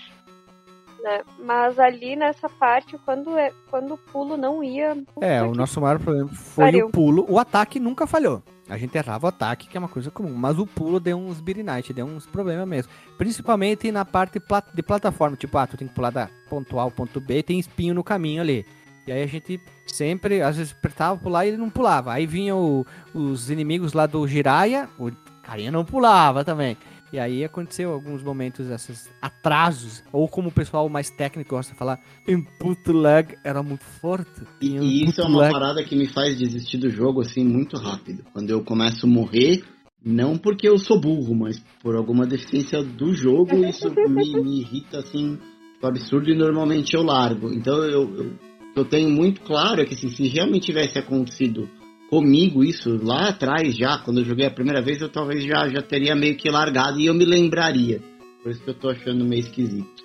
[1.04, 1.22] Né?
[1.40, 4.96] Mas ali nessa parte, quando, é, quando o pulo não ia.
[5.20, 6.88] É, o nosso maior problema foi pariu.
[6.88, 7.26] o pulo.
[7.28, 8.44] O ataque nunca falhou.
[8.72, 10.34] A gente errava o ataque, que é uma coisa comum.
[10.34, 12.90] Mas o pulo deu uns Night, deu uns problemas mesmo.
[13.18, 14.42] Principalmente na parte
[14.74, 15.36] de plataforma.
[15.36, 18.02] Tipo, ah, tu tem que pular da ponto A ao ponto B tem espinho no
[18.02, 18.66] caminho ali.
[19.06, 22.14] E aí a gente sempre, às vezes, apertava pular e ele não pulava.
[22.14, 25.12] Aí vinham os inimigos lá do Jiraiya, o
[25.44, 26.78] carinha não pulava também.
[27.14, 30.04] E aí aconteceu alguns momentos, esses atrasos.
[30.14, 34.42] Ou como o pessoal mais técnico gosta de falar, input lag era muito forte.
[34.62, 37.78] E, e isso é uma lag- parada que me faz desistir do jogo assim muito
[37.78, 38.24] rápido.
[38.32, 39.64] Quando eu começo a morrer,
[40.04, 45.00] não porque eu sou burro, mas por alguma deficiência do jogo, isso me, me irrita
[45.00, 45.38] assim,
[45.74, 47.52] tipo, absurdo e normalmente eu largo.
[47.54, 50.98] Então eu, eu, o que eu tenho muito claro é que assim, se realmente tivesse
[50.98, 51.70] acontecido
[52.12, 55.82] comigo isso lá atrás já, quando eu joguei a primeira vez, eu talvez já, já
[55.82, 58.02] teria meio que largado e eu me lembraria.
[58.44, 60.04] Por isso que eu tô achando meio esquisito.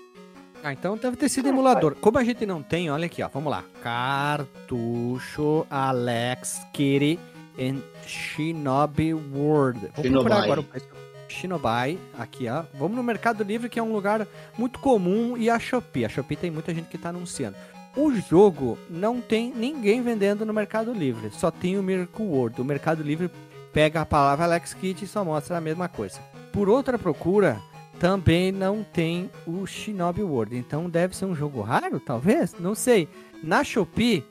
[0.62, 1.96] Ah, então deve ter sido emulador.
[1.96, 3.28] Como a gente não tem, olha aqui, ó.
[3.28, 3.64] Vamos lá.
[3.82, 7.18] Cartucho Alex Kitty
[7.58, 9.80] and Shinobi World.
[9.80, 10.10] Vou Shinobi.
[10.10, 10.86] procurar agora o preço.
[11.28, 12.64] Shinobi, aqui, ó.
[12.74, 16.04] Vamos no Mercado Livre, que é um lugar muito comum, e a Shopee.
[16.04, 17.56] A Shopee tem muita gente que tá anunciando.
[17.96, 22.60] O jogo não tem ninguém vendendo no Mercado Livre, só tem o Miracle World.
[22.60, 23.30] O Mercado Livre
[23.72, 26.20] pega a palavra Alex Kidd e só mostra a mesma coisa.
[26.52, 27.58] Por outra procura,
[27.98, 30.56] também não tem o Shinobi World.
[30.58, 32.54] Então deve ser um jogo raro, talvez?
[32.60, 33.08] Não sei.
[33.42, 34.24] Na Shopee,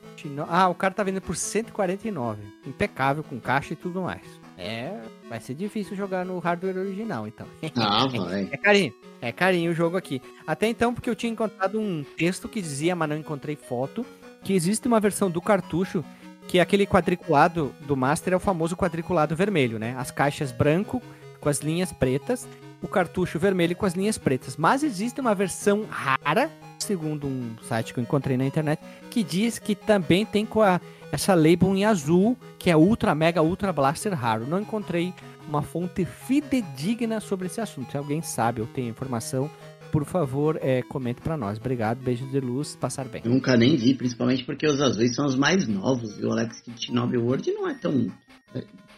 [0.48, 2.42] ah, o cara tá vendendo por 149.
[2.64, 4.22] Impecável, com caixa e tudo mais.
[4.58, 7.46] É, vai ser difícil jogar no hardware original, então.
[7.76, 8.48] Ah, vai.
[8.50, 8.94] É carinho.
[9.20, 10.20] É carinho o jogo aqui.
[10.46, 14.04] Até então, porque eu tinha encontrado um texto que dizia, mas não encontrei foto,
[14.42, 16.04] que existe uma versão do cartucho
[16.46, 19.94] que é aquele quadriculado do Master é o famoso quadriculado vermelho, né?
[19.98, 21.02] As caixas branco
[21.40, 22.48] com as linhas pretas,
[22.82, 24.56] o cartucho vermelho com as linhas pretas.
[24.56, 29.58] Mas existe uma versão rara, segundo um site que eu encontrei na internet, que diz
[29.58, 30.80] que também tem com a,
[31.12, 34.46] essa label em azul, que é Ultra Mega Ultra Blaster raro.
[34.46, 35.12] Não encontrei
[35.48, 37.90] uma fonte fidedigna sobre esse assunto.
[37.90, 39.50] Se alguém sabe ou tem informação,
[39.92, 41.58] por favor, é, comente para nós.
[41.58, 43.22] Obrigado, beijos de luz, passar bem.
[43.24, 46.18] Eu nunca nem vi, principalmente porque os azuis são os mais novos.
[46.18, 48.12] E o Alex Kidd Novel World não é tão,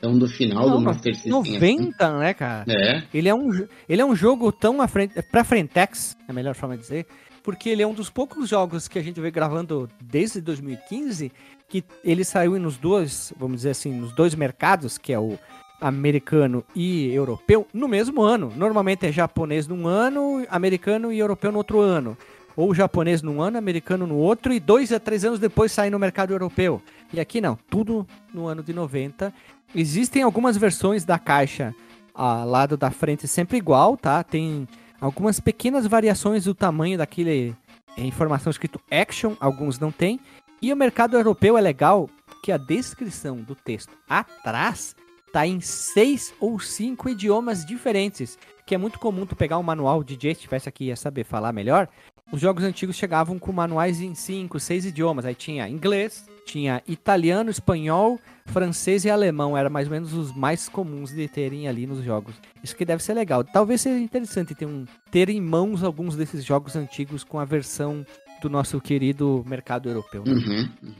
[0.00, 1.38] tão do final do Master System.
[1.40, 1.54] assim.
[1.54, 2.64] 90, né, cara?
[2.68, 3.02] É.
[3.12, 3.48] Ele é um,
[3.88, 7.06] ele é um jogo tão à frente, pra frentex, é a melhor forma de dizer,
[7.42, 11.30] porque ele é um dos poucos jogos que a gente vem gravando desde 2015,
[11.68, 15.38] que ele saiu nos dois, vamos dizer assim, nos dois mercados, que é o
[15.80, 18.52] americano e europeu, no mesmo ano.
[18.56, 22.16] Normalmente é japonês num ano, americano e europeu no outro ano.
[22.56, 25.98] ou japonês num ano, americano no outro, e dois a três anos depois sair no
[25.98, 26.82] mercado europeu.
[27.12, 28.04] E aqui não, tudo
[28.34, 29.32] no ano de 90.
[29.72, 31.72] Existem algumas versões da caixa
[32.12, 34.24] ao lado da frente sempre igual, tá?
[34.24, 34.66] Tem
[35.00, 37.54] algumas pequenas variações do tamanho daquele
[37.96, 40.18] é, informação escrito action, alguns não tem.
[40.60, 42.10] E o mercado europeu é legal
[42.42, 44.96] que a descrição do texto atrás
[45.32, 50.02] tá em seis ou cinco idiomas diferentes, que é muito comum tu pegar um manual
[50.02, 51.88] DJ, se tivesse aqui ia saber falar melhor.
[52.30, 55.24] Os jogos antigos chegavam com manuais em cinco, seis idiomas.
[55.24, 59.56] Aí tinha inglês, tinha italiano, espanhol, francês e alemão.
[59.56, 62.34] Era mais ou menos os mais comuns de terem ali nos jogos.
[62.62, 63.42] Isso que deve ser legal.
[63.42, 68.04] Talvez seja interessante ter, um, ter em mãos alguns desses jogos antigos com a versão
[68.40, 70.24] do nosso querido mercado europeu.
[70.24, 70.32] Né?
[70.32, 70.94] Uhum, uhum.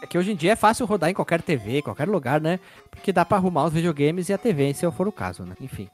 [0.00, 2.60] É que hoje em dia é fácil rodar em qualquer TV, qualquer lugar, né?
[2.90, 5.54] Porque dá para arrumar os videogames e a TV, se for o caso, né?
[5.60, 5.88] Enfim.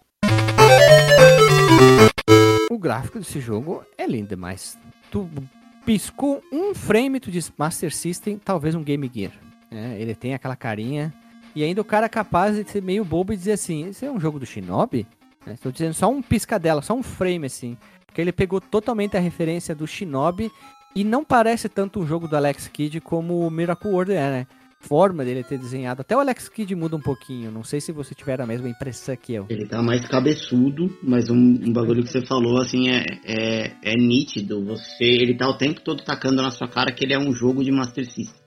[2.71, 4.77] O gráfico desse jogo é lindo demais.
[5.11, 5.29] Tu
[5.87, 9.33] piscou um frame, tu diz Master System, talvez um Game Gear.
[9.71, 11.13] É, ele tem aquela carinha.
[11.55, 14.11] E ainda o cara é capaz de ser meio bobo e dizer assim: Esse é
[14.11, 15.07] um jogo do Shinobi?
[15.47, 17.77] É, estou dizendo só um piscadela, só um frame assim.
[18.07, 20.51] Porque ele pegou totalmente a referência do Shinobi
[20.95, 24.47] e não parece tanto um jogo do Alex Kidd como o Miracle World é, né?
[24.79, 26.03] Forma dele ter desenhado.
[26.03, 27.51] Até o Alex Kidd muda um pouquinho.
[27.51, 29.47] Não sei se você tiver a mesma impressão que eu.
[29.49, 33.95] Ele tá mais cabeçudo, mas um, um bagulho que você falou, assim, é, é, é,
[33.95, 34.63] nítido.
[34.67, 37.65] Você, ele tá o tempo todo tacando na sua cara que ele é um jogo
[37.65, 38.45] de Master System.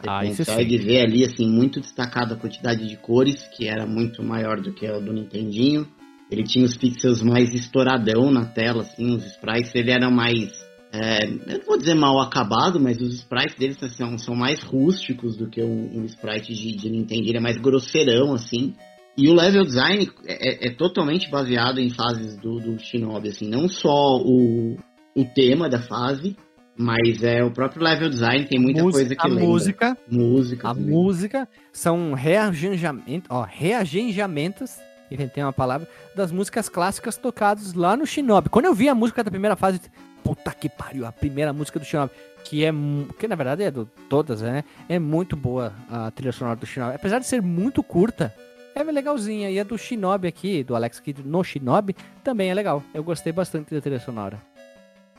[0.00, 4.22] Você ah, consegue ver ali, assim, muito destacado a quantidade de cores, que era muito
[4.22, 5.86] maior do que o do Nintendinho.
[6.30, 11.26] Ele tinha os pixels mais estouradão na tela, assim, os sprites, ele era mais é,
[11.26, 15.48] eu não vou dizer mal acabado, mas os sprites deles são, são mais rústicos do
[15.48, 17.28] que um, um sprite de, de Nintendo.
[17.28, 18.74] Ele é mais grosseirão, assim.
[19.16, 23.48] E o level design é, é, é totalmente baseado em fases do, do Shinobi, assim.
[23.48, 24.76] Não só o,
[25.14, 26.36] o tema da fase,
[26.78, 29.44] mas é o próprio level design, tem muita música, coisa que a lembra.
[29.46, 30.68] Música, música.
[30.68, 30.90] A também.
[30.90, 34.76] música são rearranjamentos, ó, reagenjamentos,
[35.10, 38.50] inventei uma palavra, das músicas clássicas tocadas lá no Shinobi.
[38.50, 39.80] Quando eu vi a música da primeira fase,
[40.26, 42.10] puta que pariu, a primeira música do Shinobi,
[42.42, 42.72] que é,
[43.16, 44.64] que na verdade é do todas, né?
[44.88, 46.96] É muito boa a trilha sonora do Shinobi.
[46.96, 48.34] Apesar de ser muito curta,
[48.74, 49.48] é legalzinha.
[49.50, 52.82] E a do Shinobi aqui, do Alex Kidd no Shinobi, também é legal.
[52.92, 54.42] Eu gostei bastante da trilha sonora.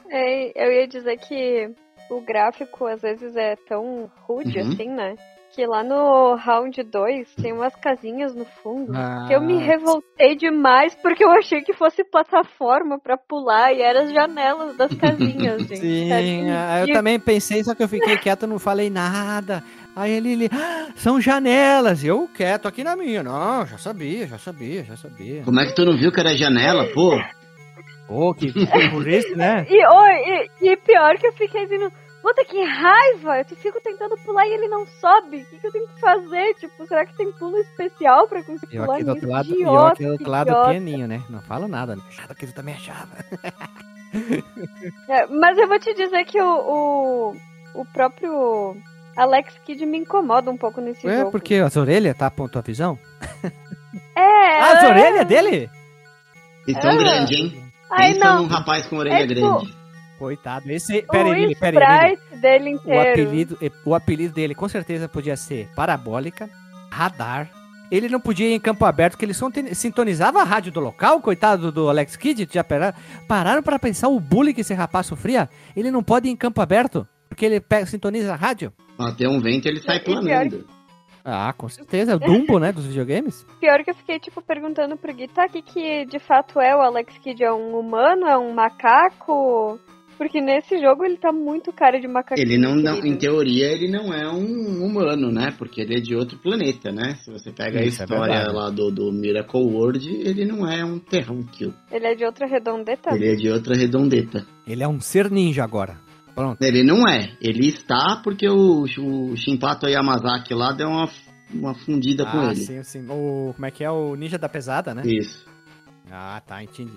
[0.10, 1.72] É, eu ia dizer que
[2.10, 4.68] o gráfico às vezes é tão rude uhum.
[4.68, 5.16] assim, né?
[5.54, 9.26] Que lá no round 2 tem umas casinhas no fundo ah.
[9.28, 14.02] que eu me revoltei demais porque eu achei que fosse plataforma para pular e eram
[14.02, 15.78] as janelas das casinhas, gente.
[15.78, 19.64] Sim, é eu também pensei, só que eu fiquei quieto, não falei nada.
[19.96, 23.24] Aí ele, ele ah, são janelas, eu quieto aqui na minha.
[23.24, 25.42] Não, já sabia, já sabia, já sabia.
[25.44, 27.18] Como é que tu não viu que era janela, pô?
[28.08, 28.54] Pô, que
[28.92, 29.66] por isso, né?
[29.70, 31.92] E, oh, e, e pior que eu fiquei dizendo
[32.28, 33.38] Puta que raiva!
[33.40, 35.44] Eu fico tentando pular e ele não sobe.
[35.44, 36.56] O que, que eu tenho que fazer?
[36.56, 39.72] Tipo, será que tem pulo especial pra conseguir eu pular aqui do outro lado, idiota,
[39.72, 40.70] eu aqui do outro lado idiota.
[40.72, 41.24] pianinho, né?
[41.30, 41.96] Não falo nada.
[41.96, 42.04] Né?
[42.10, 43.16] Achava que tu também achava.
[45.08, 47.36] é, mas eu vou te dizer que o, o,
[47.76, 48.76] o próprio
[49.16, 51.30] Alex Kidd me incomoda um pouco nesse é, jogo.
[51.30, 53.00] É porque as orelhas tapam tua visão?
[54.18, 54.60] É.
[54.60, 55.70] Ah, as orelhas dele?
[56.68, 56.98] E tão é.
[56.98, 57.64] grande, hein?
[57.90, 58.42] Ai, Pensa não.
[58.42, 59.77] num rapaz com orelha é, tipo, grande.
[60.18, 60.70] Coitado.
[60.72, 61.02] Esse.
[61.04, 62.18] Pera aí, pera aí.
[62.40, 62.98] dele inteiro.
[62.98, 66.50] O apelido, o apelido dele com certeza podia ser Parabólica,
[66.92, 67.50] Radar.
[67.90, 71.72] Ele não podia ir em campo aberto, porque ele sintonizava a rádio do local, coitado
[71.72, 72.48] do Alex Kidd.
[72.52, 72.98] Já pararam,
[73.28, 75.50] pararam para pensar o bullying que esse rapaz sofria?
[75.74, 78.74] Ele não pode ir em campo aberto, porque ele pega, sintoniza a rádio.
[79.00, 80.68] Até um vento ele sai planando.
[81.30, 82.14] Ah, com certeza.
[82.14, 83.46] É o Dumbo, né, dos videogames.
[83.60, 86.74] Pior que eu fiquei, tipo, perguntando pro Gui, tá, o que, que de fato é
[86.74, 87.44] o Alex Kidd?
[87.44, 88.26] É um humano?
[88.26, 89.78] É um macaco?
[90.18, 92.42] Porque nesse jogo ele tá muito cara de macaco.
[92.42, 95.54] Ele não, não, em teoria, ele não é um humano, né?
[95.58, 97.16] Porque ele é de outro planeta, né?
[97.24, 100.68] Se você pega Isso, a é história é lá do, do Miracle World, ele não
[100.68, 101.74] é um terrânqueo.
[101.92, 103.14] Ele é de outra redondeta?
[103.14, 104.46] Ele é de outra redondeta.
[104.66, 106.00] Ele é um ser ninja agora.
[106.34, 106.62] Pronto.
[106.62, 107.36] Ele não é.
[107.40, 111.10] Ele está porque o, o Shinpato Yamazaki lá deu uma,
[111.54, 112.56] uma fundida ah, com ele.
[112.58, 113.06] Sim, sim.
[113.10, 113.92] O, como é que é?
[113.92, 115.04] O ninja da pesada, né?
[115.06, 115.48] Isso.
[116.12, 116.64] Ah, tá.
[116.64, 116.92] Entendi.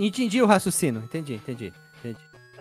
[0.00, 1.02] Entendi o raciocínio.
[1.02, 1.72] Entendi, entendi.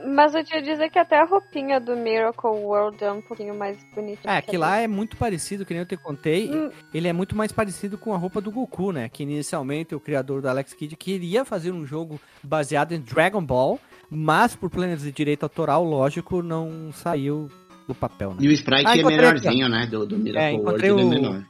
[0.06, 3.78] Mas eu te dizer que até a roupinha do Miracle World é um pouquinho mais
[3.96, 4.30] bonita.
[4.30, 6.50] É, que lá é muito parecido, que nem eu te contei.
[6.50, 6.70] Hum.
[6.94, 9.10] Ele é muito mais parecido com a roupa do Goku, né?
[9.10, 13.80] Que inicialmente o criador do Alex Kidd queria fazer um jogo baseado em Dragon Ball,
[14.10, 17.50] mas por planos de direito autoral, lógico, não saiu
[17.88, 18.38] do papel, né?
[18.42, 19.88] E o sprite ah, é menorzinho, aqui, né?
[19.88, 21.00] Do, do Miracle é, World, o...
[21.00, 21.46] é menor.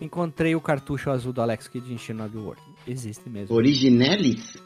[0.00, 2.62] Encontrei o cartucho azul do Alex Kidd em Shinobi World.
[2.86, 3.54] Existe mesmo.
[3.54, 4.56] Originelis?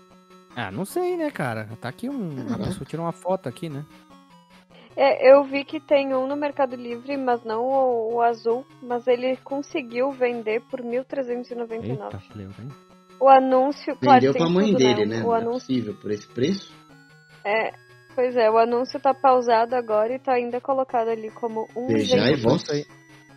[0.57, 1.69] Ah, não sei, né, cara?
[1.81, 2.31] Tá aqui um.
[2.55, 3.85] A pessoa tirou uma foto aqui, né?
[4.97, 9.07] É, eu vi que tem um no Mercado Livre, mas não o, o azul, mas
[9.09, 11.83] ele conseguiu vender por 1.399.
[11.83, 12.69] Eita, fleu, hein?
[13.19, 15.23] O anúncio, claro, Vendeu pra mãe tudo, dele, né?
[15.23, 16.73] O Não é anúncio, possível por esse preço.
[17.45, 17.73] é,
[18.15, 22.29] pois é, o anúncio tá pausado agora e tá ainda colocado ali como um Beijar
[22.29, 22.51] e exemplo.
[22.51, 22.65] voz.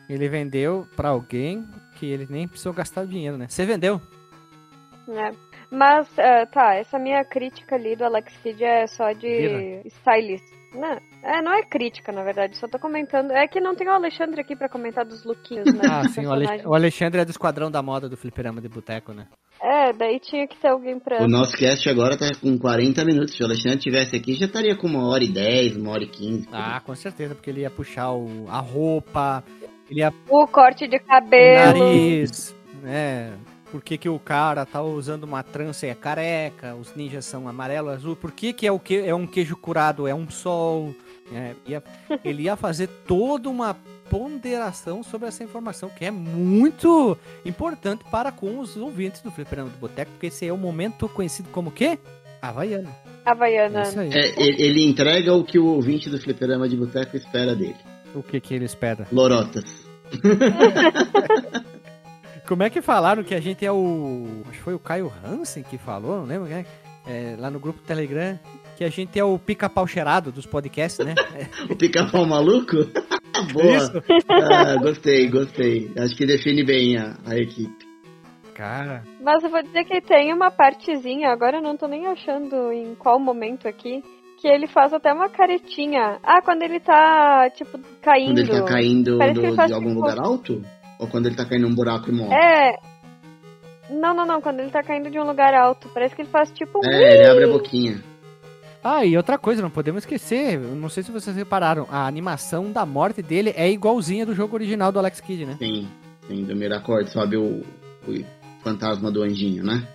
[0.08, 3.48] Ele vendeu pra alguém que ele nem precisou gastar o dinheiro, né?
[3.50, 4.00] Você vendeu?
[5.08, 5.32] né?
[5.70, 9.82] Mas, é, tá, essa minha crítica ali do Alex Kidd é só de Vira.
[9.86, 10.58] stylist.
[10.74, 13.32] Não, é, não é crítica, na verdade, só tô comentando.
[13.32, 15.82] É que não tem o Alexandre aqui pra comentar dos lookinhos, né?
[15.90, 19.28] Ah, sim, o, o Alexandre é do esquadrão da moda do fliperama de boteco, né?
[19.62, 21.24] É, daí tinha que ter alguém pra.
[21.24, 23.36] O nosso cast agora tá com 40 minutos.
[23.36, 26.08] Se o Alexandre tivesse aqui, já estaria com uma hora e 10, uma hora e
[26.08, 26.48] 15.
[26.52, 29.44] Ah, com certeza, porque ele ia puxar o, a roupa,
[29.90, 31.80] ele ia O corte de o cabelo.
[31.80, 33.34] nariz, né?
[33.72, 36.74] Por que, que o cara tá usando uma trança e é careca?
[36.76, 38.16] Os ninjas são amarelo, azul.
[38.16, 40.08] Por que, que é o que é um queijo curado?
[40.08, 40.96] É um sol.
[41.34, 41.84] É, ia-
[42.24, 43.76] ele ia fazer toda uma
[44.10, 49.78] ponderação sobre essa informação, que é muito importante para com os ouvintes do Fliperama do
[49.78, 52.00] Boteco, porque esse é o momento conhecido como o quê?
[52.42, 52.88] Havaiano.
[53.26, 53.82] Havaiana.
[53.82, 54.18] É.
[54.20, 57.76] É, ele, ele entrega o que o ouvinte do fliperama de boteco espera dele.
[58.16, 59.06] O que, que ele espera?
[59.12, 59.66] Lorotas.
[62.48, 64.26] Como é que falaram que a gente é o.
[64.50, 66.66] Acho que foi o Caio Hansen que falou, não lembro, né?
[67.06, 68.38] É, lá no grupo Telegram,
[68.76, 71.16] que a gente é o pica-pau cheirado dos podcasts, né?
[71.70, 72.76] O pica-pau maluco?
[73.54, 73.76] Boa.
[73.78, 73.92] Isso.
[74.30, 75.92] Ah, gostei, gostei.
[75.98, 77.86] Acho que define bem a, a equipe.
[78.56, 82.72] Cara, Mas eu vou dizer que tem uma partezinha, agora eu não tô nem achando
[82.72, 84.04] em qual momento aqui,
[84.42, 86.18] que ele faz até uma caretinha.
[86.24, 88.34] Ah, quando ele tá, tipo, caindo.
[88.36, 90.64] Quando ele tá caindo do- faz de algum tipo- lugar alto?
[91.00, 92.34] Ou quando ele tá caindo num buraco e morre?
[92.36, 92.78] É.
[93.90, 95.90] Não, não, não, quando ele tá caindo de um lugar alto.
[95.94, 96.90] Parece que ele faz tipo um.
[96.90, 98.04] É, ele abre a boquinha.
[98.84, 102.86] Ah, e outra coisa, não podemos esquecer, não sei se vocês repararam, a animação da
[102.86, 105.56] morte dele é igualzinha do jogo original do Alex Kidd, né?
[105.60, 105.90] Sim,
[106.28, 107.64] sim, do Miracord sobe o,
[108.08, 108.26] o
[108.64, 109.86] fantasma do anjinho, né?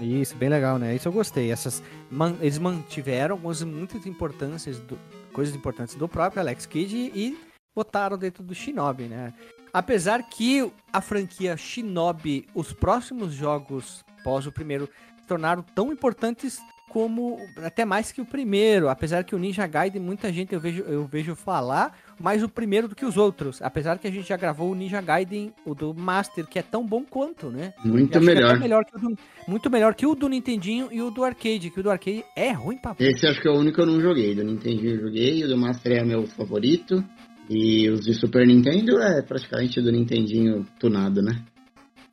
[0.00, 0.94] Isso, bem legal, né?
[0.94, 1.50] Isso eu gostei.
[1.50, 4.98] Essas man- eles mantiveram algumas muitas importâncias do-
[5.32, 7.38] coisas importantes do próprio Alex Kidd e
[7.74, 9.32] botaram dentro do Shinobi, né?
[9.76, 14.88] Apesar que a franquia Shinobi, os próximos jogos pós o primeiro,
[15.20, 16.58] se tornaram tão importantes
[16.88, 20.82] como até mais que o primeiro, apesar que o Ninja Gaiden muita gente eu vejo
[20.84, 24.36] eu vejo falar mais o primeiro do que os outros, apesar que a gente já
[24.38, 27.74] gravou o Ninja Gaiden, o do Master, que é tão bom quanto, né?
[27.84, 28.52] Muito é melhor.
[28.52, 31.82] até melhor do, muito melhor que o do Nintendinho e o do arcade, que o
[31.82, 34.34] do arcade é ruim pra Esse acho que é o único que eu não joguei.
[34.34, 37.04] Do Nintendo eu joguei, o do Master é meu favorito.
[37.48, 41.42] E os de Super Nintendo é praticamente do Nintendinho tunado, né?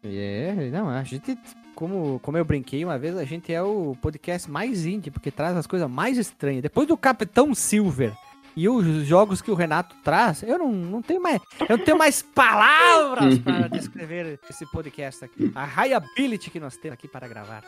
[0.04, 1.38] É, não, a gente,
[1.74, 5.56] como, como eu brinquei uma vez, a gente é o podcast mais indie, porque traz
[5.58, 6.62] as coisas mais estranhas.
[6.62, 8.14] Depois do Capitão Silver
[8.56, 11.42] e os jogos que o Renato traz, eu não, não tenho mais.
[11.68, 15.52] Eu não tenho mais palavras para descrever esse podcast aqui.
[15.56, 17.64] A highability que nós temos aqui para gravar.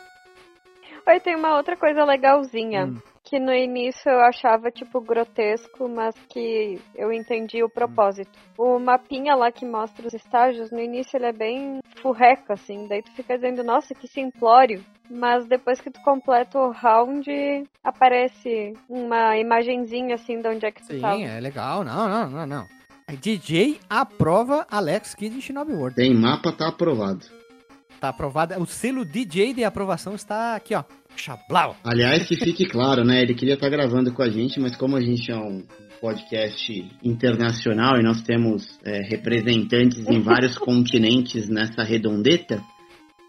[1.08, 2.86] Oi, tem uma outra coisa legalzinha.
[2.86, 2.98] Hum.
[3.22, 8.30] Que no início eu achava, tipo, grotesco, mas que eu entendi o propósito.
[8.56, 12.86] O mapinha lá que mostra os estágios, no início ele é bem furreco, assim.
[12.88, 14.84] Daí tu fica dizendo, nossa, que simplório.
[15.10, 17.28] Mas depois que tu completa o round,
[17.82, 21.20] aparece uma imagenzinha, assim, de onde é que tu Sim, tava.
[21.22, 21.84] é legal.
[21.84, 22.66] Não, não, não, não.
[23.20, 25.94] DJ aprova Alex Kidd em Shinobi World.
[25.94, 27.35] Tem mapa, tá aprovado.
[28.00, 28.54] Tá aprovado.
[28.60, 30.84] O selo DJ de aprovação está aqui, ó.
[31.16, 31.76] Chablau.
[31.82, 33.22] Aliás, que fique claro, né?
[33.22, 35.64] Ele queria estar gravando com a gente, mas como a gente é um
[35.98, 42.62] podcast internacional e nós temos é, representantes em vários continentes nessa redondeta,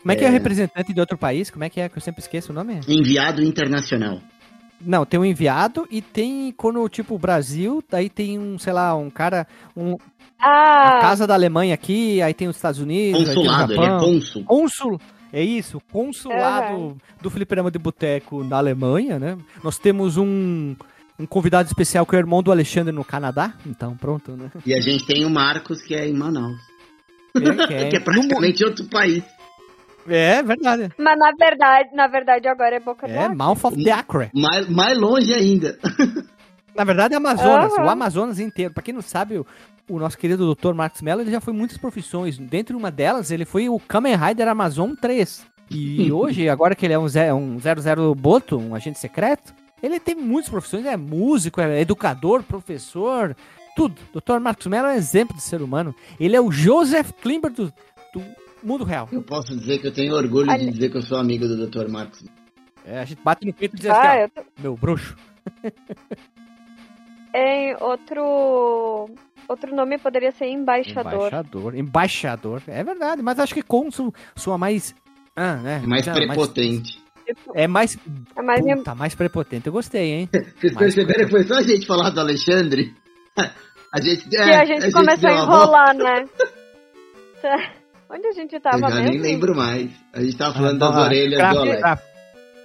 [0.01, 0.29] Como é que é, É.
[0.31, 1.49] representante de outro país?
[1.49, 2.81] Como é que é que eu sempre esqueço o nome?
[2.87, 4.19] enviado internacional.
[4.79, 9.09] Não, tem um enviado e tem quando, tipo, Brasil, daí tem um, sei lá, um
[9.09, 9.97] cara, um,
[10.39, 13.81] a Ah, casa da Alemanha aqui, aí tem os Estados Unidos, Consulado, aí tem o
[13.81, 14.05] ele é Japão.
[14.13, 14.43] cônsul.
[14.45, 15.01] Cônsul,
[15.33, 19.37] é isso, consulado do Fliperama de Boteco na Alemanha, né?
[19.63, 20.75] Nós temos um,
[21.19, 24.51] um convidado especial que é o irmão do Alexandre no Canadá, então pronto, né?
[24.65, 26.57] E a gente tem o Marcos, que é em Manaus.
[27.35, 29.23] É, que é- que é praticamente outro país.
[30.07, 30.91] é verdade.
[30.97, 33.27] mas na verdade, na verdade agora é Boca do É.
[33.29, 34.29] Mouth of the Acre.
[34.33, 35.77] Mais, mais longe ainda.
[36.75, 37.85] Na verdade, é Amazonas, Aham.
[37.87, 38.71] o Amazonas inteiro.
[38.71, 39.45] Pra quem não sabe, o,
[39.89, 40.73] o nosso querido Dr.
[40.73, 42.37] Marcos Mello, ele já foi muitas profissões.
[42.37, 45.45] Dentre uma delas, ele foi o Kamen Rider Amazon 3.
[45.71, 49.99] E hoje, agora que ele é um, ze- um 00 Boto, um agente secreto, ele
[49.99, 53.35] tem muitas profissões, é músico, é educador, professor,
[53.75, 53.95] tudo.
[54.13, 54.39] Dr.
[54.39, 55.93] Marcos Mello é um exemplo de ser humano.
[56.19, 57.71] Ele é o Joseph Klimber do,
[58.13, 58.21] do
[58.63, 59.07] mundo real.
[59.11, 60.57] Eu posso dizer que eu tenho orgulho Olha.
[60.65, 61.87] de dizer que eu sou amigo do Dr.
[61.87, 62.23] Marcos.
[62.85, 64.41] É, a gente bate no peito e diz Ah, assim, ó, eu tô...
[64.61, 65.15] meu bruxo.
[67.33, 69.09] Em outro.
[69.47, 71.13] Outro nome poderia ser embaixador.
[71.27, 71.75] Embaixador.
[71.75, 72.61] Embaixador.
[72.67, 74.93] É verdade, mas acho que Consul soa mais.
[75.35, 75.81] Ah, né?
[75.85, 77.01] Mais Não, prepotente.
[77.25, 77.97] Tipo, É mais.
[78.35, 79.67] é mais em- Puta, mais prepotente.
[79.67, 80.29] Eu gostei, hein?
[80.59, 82.93] Vocês Mais perceberam que foi só a gente falar do Alexandre?
[83.93, 85.63] A gente, que é, a gente começou a deu volta.
[85.63, 86.25] enrolar, né?
[88.09, 89.09] Onde a gente Eu tava já mesmo?
[89.11, 89.89] nem lembro mais.
[90.13, 92.01] A gente tava falando das Ah, orelhas gráfico, do Alex.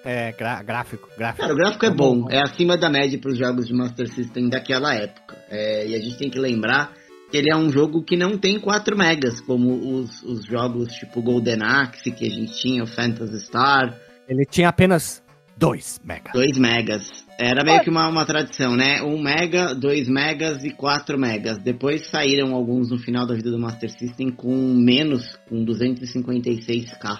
[0.02, 0.08] Gráfico.
[0.08, 1.42] É, gra- gráfico, gráfico.
[1.42, 2.30] Cara, o gráfico é Tá bom, bom.
[2.30, 5.36] é acima da média para os jogos de Master System daquela época.
[5.50, 6.92] É, e a gente tem que lembrar
[7.30, 11.22] que ele é um jogo que não tem 4 megas, como os, os jogos tipo
[11.22, 13.96] Golden Axe que a gente tinha, o Phantasy Star,
[14.28, 15.22] Ele tinha apenas
[15.56, 16.30] 2 mega.
[16.34, 17.08] 2 megas.
[17.38, 19.02] Era meio que uma, uma tradição, né?
[19.02, 21.58] 1 mega, 2 megas e 4 megas.
[21.58, 27.18] Depois saíram alguns no final da vida do Master System com menos, com 256k.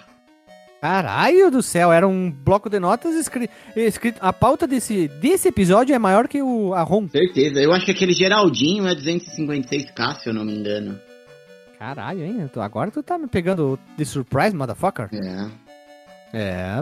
[0.83, 3.53] Caralho do céu, era um bloco de notas escrito.
[3.76, 7.07] escrito a pauta desse, desse episódio é maior que o a ROM.
[7.09, 7.61] Certeza.
[7.61, 10.99] Eu acho que aquele Geraldinho é 256k, se eu não me engano.
[11.78, 12.51] Caralho, hein?
[12.57, 15.09] Agora tu tá me pegando de surprise, motherfucker.
[15.14, 15.62] É.
[16.35, 16.74] É.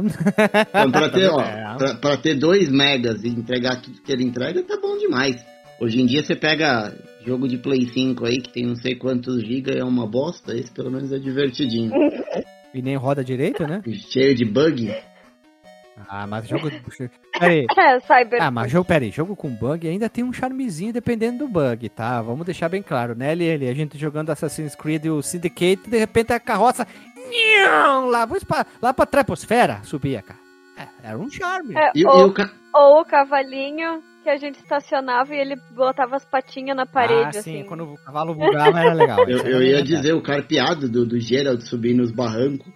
[0.71, 1.75] Então, pra ter, ó, É.
[1.77, 5.45] pra, pra ter 2 megas e entregar tudo que ele entrega, tá bom demais.
[5.79, 6.95] Hoje em dia você pega
[7.27, 10.71] jogo de Play 5 aí, que tem não sei quantos gigas, é uma bosta, esse
[10.71, 11.91] pelo menos é divertidinho.
[12.73, 13.83] E nem roda direito, né?
[14.11, 14.95] Cheio de bug.
[16.09, 16.71] Ah, mas jogo.
[17.39, 17.67] Peraí.
[17.77, 18.43] É, Cyber.
[18.43, 22.21] Ah, mas jogo, peraí, jogo com bug ainda tem um charmezinho dependendo do bug, tá?
[22.23, 23.69] Vamos deixar bem claro, né, LL?
[23.69, 26.87] A gente jogando Assassin's Creed e o Syndicate, de repente a carroça.
[27.17, 30.39] nham, Lá, vou pra, lá pra Treposfera subia, cara.
[30.77, 31.75] É, era um charme.
[31.77, 35.57] É, E, e ou, o ca- ou o cavalinho que a gente estacionava e ele
[35.75, 37.69] botava as patinhas na parede, ah, sim, assim.
[37.69, 39.29] quando o cavalo bugava era legal.
[39.29, 42.73] eu, eu bem ia dizer o carpeado do, do Gerald subir nos barrancos.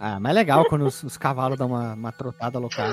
[0.00, 2.86] Ah, mas é legal quando os, os cavalos dão uma, uma trotada local.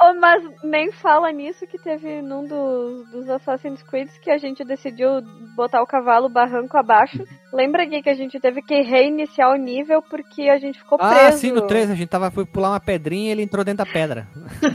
[0.00, 4.64] Oh, mas nem fala nisso que teve num dos, dos Assassin's Creed que a gente
[4.64, 5.20] decidiu
[5.56, 7.24] botar o cavalo barranco abaixo.
[7.52, 11.14] Lembra aqui que a gente teve que reiniciar o nível porque a gente ficou preso.
[11.14, 13.84] Ah, sim, no 3 a gente tava, foi pular uma pedrinha e ele entrou dentro
[13.84, 14.28] da pedra.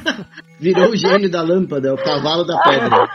[0.59, 3.07] Virou o gênio da lâmpada, o cavalo da pedra.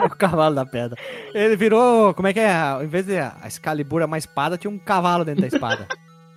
[0.06, 0.96] o cavalo da pedra.
[1.34, 2.54] Ele virou, como é que é?
[2.54, 5.86] Ao invés de a Excalibur é uma espada, tinha um cavalo dentro da espada.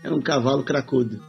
[0.03, 1.21] É um cavalo cracudo.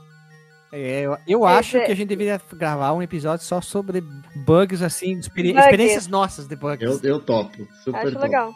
[0.72, 4.00] É, eu, eu Esse acho é- que a gente deveria gravar um episódio só sobre
[4.46, 5.64] bugs, assim, experi- Bugs.
[5.64, 6.80] experiências nossas de bugs.
[7.02, 8.22] Eu, eu topo, super Acho topo.
[8.24, 8.54] legal.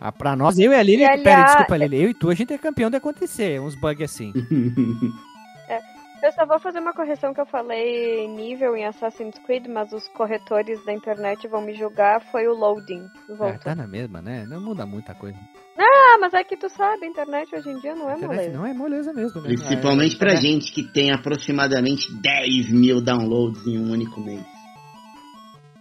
[0.00, 2.30] Ah, pra nós, eu e a Lili, E, pera, aliás- desculpa, Lili, eu e tu,
[2.30, 4.32] a gente é campeão de acontecer uns bugs assim.
[6.22, 10.06] Eu só vou fazer uma correção que eu falei nível em Assassin's Creed, mas os
[10.08, 12.20] corretores da internet vão me julgar.
[12.30, 13.08] Foi o loading.
[13.28, 13.58] É, Voltou.
[13.60, 14.44] tá na mesma, né?
[14.46, 15.38] Não muda muita coisa.
[15.78, 18.50] Ah, mas é que tu sabe, a internet hoje em dia não é moleza.
[18.58, 19.48] não é moleza mesmo, né?
[19.48, 20.36] Principalmente É, pra é.
[20.36, 24.44] gente que tem aproximadamente 10 mil downloads em um único mês.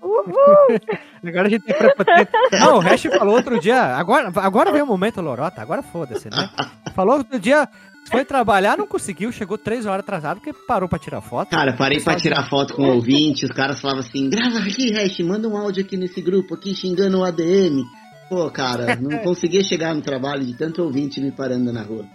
[0.01, 0.79] Uhul!
[1.27, 2.31] Agora a gente tem prepotente.
[2.53, 3.97] Não, o Hash falou outro dia.
[3.97, 6.49] Agora, agora vem o momento lorota, agora foda-se, né?
[6.95, 7.67] Falou outro dia,
[8.09, 11.49] foi trabalhar, não conseguiu, chegou três horas atrasado porque parou pra tirar foto.
[11.49, 15.19] Cara, parei pra tirar foto com o ouvinte, os caras falavam assim, grava aqui, Hash,
[15.19, 17.83] manda um áudio aqui nesse grupo aqui xingando o ADM.
[18.29, 22.05] Pô, cara, não conseguia chegar no trabalho de tanto ouvinte me parando na rua.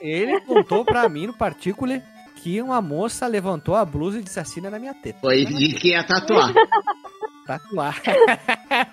[0.00, 2.02] Ele contou pra mim no partícula
[2.42, 5.20] que uma moça levantou a blusa e disse assina na minha teta.
[5.20, 6.52] Foi, disse que ia tatuar.
[7.46, 8.00] Tatuar.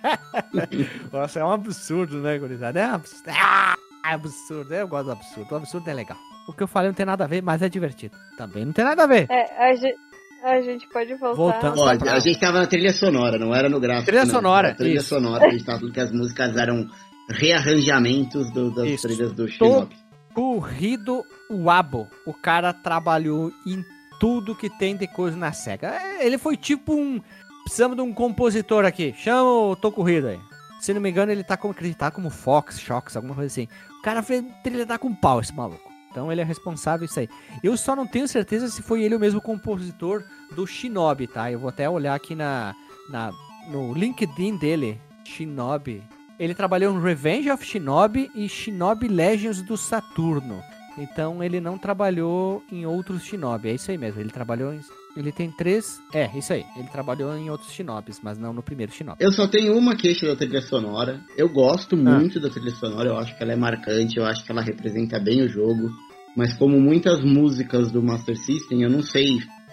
[1.14, 2.80] Nossa, é um absurdo, né, gurizada?
[2.80, 3.30] É um absurdo.
[3.30, 3.76] Ah,
[4.06, 4.74] é absurdo.
[4.74, 5.52] Eu gosto do absurdo.
[5.52, 6.18] O absurdo é legal.
[6.50, 8.16] O que eu falei não tem nada a ver, mas é divertido.
[8.38, 9.28] Também não tem nada a ver.
[9.30, 9.96] É, a gente,
[10.44, 11.60] a gente pode voltar.
[11.72, 14.08] Pra- a gente tava na trilha sonora, não era no gráfico.
[14.08, 14.32] Trilha não.
[14.34, 15.10] sonora, Na trilha isso.
[15.10, 16.88] sonora, a gente tava falando que as músicas eram
[17.30, 19.08] rearranjamentos do- das Isso.
[19.08, 19.96] trilhas do Shinobi.
[20.34, 22.08] Corrido Wabo.
[22.26, 23.84] O cara trabalhou em
[24.20, 25.88] tudo que tem de coisa na SEGA.
[25.90, 27.22] É, Ele foi tipo um.
[27.64, 29.14] Precisamos de um compositor aqui.
[29.18, 30.40] Chama o Tô Corrido aí.
[30.80, 33.68] Se não me engano, ele tá como acreditar como Fox, Shox, alguma coisa assim.
[34.00, 35.89] O cara fez trilha dar com pau, esse maluco.
[36.10, 37.30] Então ele é responsável isso aí.
[37.64, 40.24] Eu só não tenho certeza se foi ele o mesmo compositor
[40.56, 41.52] do Shinobi, tá?
[41.52, 42.76] Eu vou até olhar aqui na,
[43.10, 43.32] na
[43.70, 46.04] no LinkedIn dele, Shinobi.
[46.40, 50.62] Ele trabalhou em Revenge of Shinobi e Shinobi Legends do Saturno.
[50.98, 53.70] Então ele não trabalhou em outros Shinobi.
[53.70, 54.20] É isso aí mesmo.
[54.20, 54.82] Ele trabalhou em.
[55.20, 56.02] Ele tem três.
[56.14, 56.64] É, isso aí.
[56.78, 59.18] Ele trabalhou em outros Shinobis, mas não no primeiro Shinobi.
[59.22, 61.20] Eu só tenho uma queixa da trilha sonora.
[61.38, 62.00] Eu gosto Ah.
[62.18, 65.20] muito da trilha sonora, eu acho que ela é marcante, eu acho que ela representa
[65.20, 65.90] bem o jogo.
[66.38, 69.26] Mas como muitas músicas do Master System, eu não sei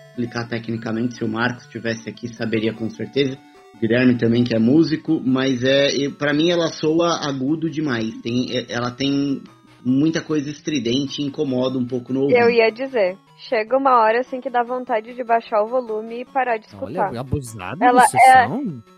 [0.08, 3.38] explicar tecnicamente, se o Marcos estivesse aqui saberia com certeza.
[3.74, 8.10] O Guilherme também que é músico, mas é, para mim ela soa agudo demais.
[8.22, 9.42] Tem, é- ela tem
[9.84, 12.38] muita coisa estridente e incomoda um pouco no ouvido.
[12.38, 13.16] Eu ia dizer.
[13.36, 17.08] Chega uma hora assim que dá vontade de baixar o volume e parar de escutar.
[17.10, 18.02] Olha, abusado Ela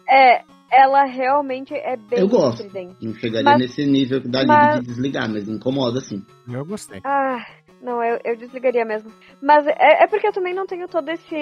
[0.08, 0.34] é-.
[0.36, 2.62] É, ela realmente é bem Eu gosto.
[2.62, 2.94] estridente.
[3.04, 6.24] Não chegaria Mas- nesse nível da mas- liga de desligar, mas incomoda sim.
[6.50, 7.00] Eu gostei.
[7.04, 7.38] Ah,
[7.82, 9.10] não, eu, eu desligaria mesmo.
[9.42, 11.34] Mas é, é porque eu também não tenho todo esse.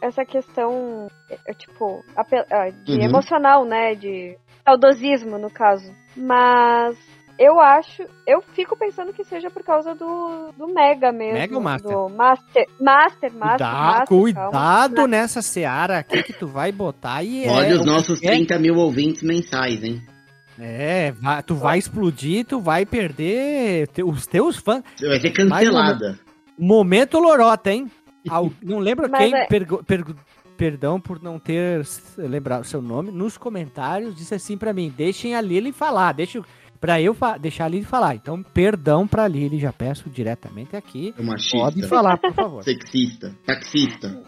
[0.00, 1.08] essa questão,
[1.46, 3.02] é, tipo, ape- ah, de Uhum.
[3.02, 3.94] emocional, né?
[3.94, 5.92] De saudosismo, no caso.
[6.16, 6.96] Mas.
[7.38, 11.34] Eu acho, eu fico pensando que seja por causa do, do Mega mesmo.
[11.34, 11.90] Mega ou Master?
[11.92, 15.08] Do Master, Master, Master, Cuida- Master, cuidado calma.
[15.08, 18.74] nessa seara aqui que tu vai botar e Olha é, os nossos é, 30 mil
[18.74, 20.02] ouvintes mensais, hein?
[20.58, 24.82] É, vai- tu vai explodir, tu vai perder te- os teus fãs.
[24.96, 26.18] Você vai ser cancelada.
[26.58, 27.88] Momento lorota, hein?
[28.28, 30.16] Al- não lembro quem, é- pergo- pergo-
[30.56, 31.86] perdão por não ter
[32.16, 36.42] lembrado o seu nome, nos comentários disse assim pra mim, deixem a Lili falar, deixa
[36.80, 38.14] pra eu deixar a Lili falar.
[38.14, 41.14] Então, perdão pra Lili, já peço diretamente aqui.
[41.18, 41.58] É machista.
[41.58, 42.62] Pode falar, por favor.
[42.62, 43.34] Sexista.
[43.46, 44.22] Taxista.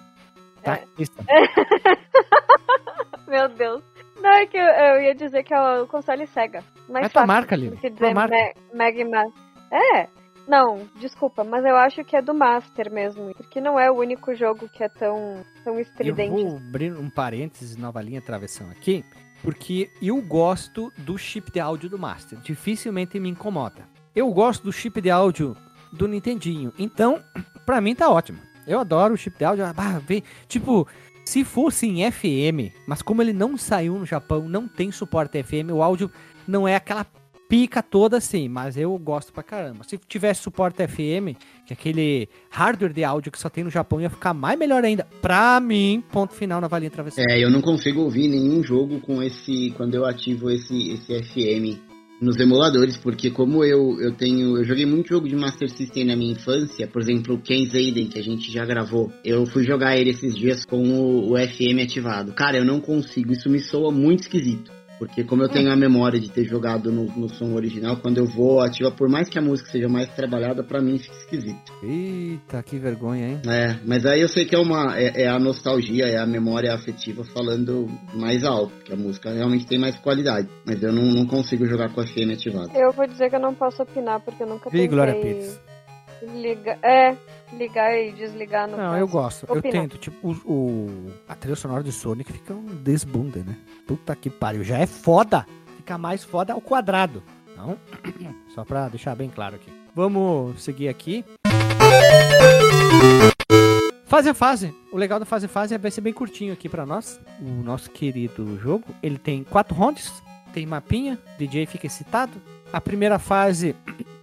[0.63, 0.81] Tá?
[0.99, 1.13] Isso.
[3.29, 3.83] Meu Deus.
[4.21, 6.63] Não, é que eu, eu ia dizer que é o console Sega.
[6.89, 7.77] Mais É tua fácil marca, Lili.
[7.77, 8.37] Tua dizer marca.
[8.75, 9.33] Man.
[9.73, 10.09] É.
[10.47, 13.33] Não, desculpa, mas eu acho que é do Master mesmo.
[13.35, 16.43] Porque não é o único jogo que é tão, tão Eu estridente.
[16.43, 19.05] vou abrir um parênteses, nova linha travessão aqui,
[19.43, 22.39] porque eu gosto do chip de áudio do Master.
[22.41, 23.89] Dificilmente me incomoda.
[24.15, 25.57] Eu gosto do chip de áudio
[25.93, 26.73] do Nintendinho.
[26.79, 27.23] Então,
[27.65, 28.39] pra mim tá ótimo.
[28.67, 29.65] Eu adoro o chip de áudio.
[29.65, 30.87] Ah, vem- tipo,
[31.25, 35.71] se fosse em FM, mas como ele não saiu no Japão, não tem suporte FM,
[35.73, 36.11] o áudio
[36.47, 37.07] não é aquela
[37.51, 39.83] pica toda assim, mas eu gosto pra caramba.
[39.83, 41.37] Se tivesse suporte FM,
[41.67, 44.85] que é aquele hardware de áudio que só tem no Japão, ia ficar mais melhor
[44.85, 45.05] ainda.
[45.21, 47.25] Pra mim, ponto final na valinha travessão.
[47.29, 49.75] É, eu não consigo ouvir nenhum jogo com esse.
[49.77, 51.77] Quando eu ativo esse, esse FM
[52.23, 54.57] nos emuladores, porque como eu, eu tenho.
[54.59, 58.07] Eu joguei muito jogo de Master System na minha infância, por exemplo, o Ken Zaden,
[58.07, 59.13] que a gente já gravou.
[59.25, 62.33] Eu fui jogar ele esses dias com o, o FM ativado.
[62.33, 64.71] Cara, eu não consigo, isso me soa muito esquisito.
[65.01, 68.27] Porque como eu tenho a memória de ter jogado no, no som original, quando eu
[68.27, 71.73] vou ativar, por mais que a música seja mais trabalhada, pra mim fica esquisito.
[71.83, 73.41] Eita, que vergonha, hein?
[73.49, 76.75] É, mas aí eu sei que é uma é, é a nostalgia, é a memória
[76.75, 80.51] afetiva falando mais alto, que a música realmente tem mais qualidade.
[80.67, 82.79] Mas eu não, não consigo jogar com a FM ativada.
[82.79, 85.61] Eu vou dizer que eu não posso opinar, porque eu nunca Vi, Glória tentei Pires.
[86.35, 87.17] ligar, é,
[87.57, 88.97] ligar e desligar no Não, caso.
[88.99, 89.47] eu gosto.
[89.49, 93.57] Eu tento, tipo, o, o- a trilha sonora de Sonic fica um desbunde, né?
[93.87, 94.63] Puta que pariu.
[94.65, 95.47] Já é foda.
[95.77, 97.23] Fica mais foda ao quadrado.
[97.53, 97.77] Então,
[98.55, 99.71] só pra deixar bem claro aqui.
[99.95, 101.25] Vamos seguir aqui.
[104.07, 104.75] Fase a fase.
[104.93, 107.21] O legal da fase a fase é vai ser bem curtinho aqui pra nós.
[107.41, 108.85] O nosso querido jogo.
[109.03, 110.13] Ele tem quatro rounds.
[110.53, 111.19] Tem mapinha.
[111.39, 112.33] DJ fica excitado.
[112.73, 113.75] A primeira fase.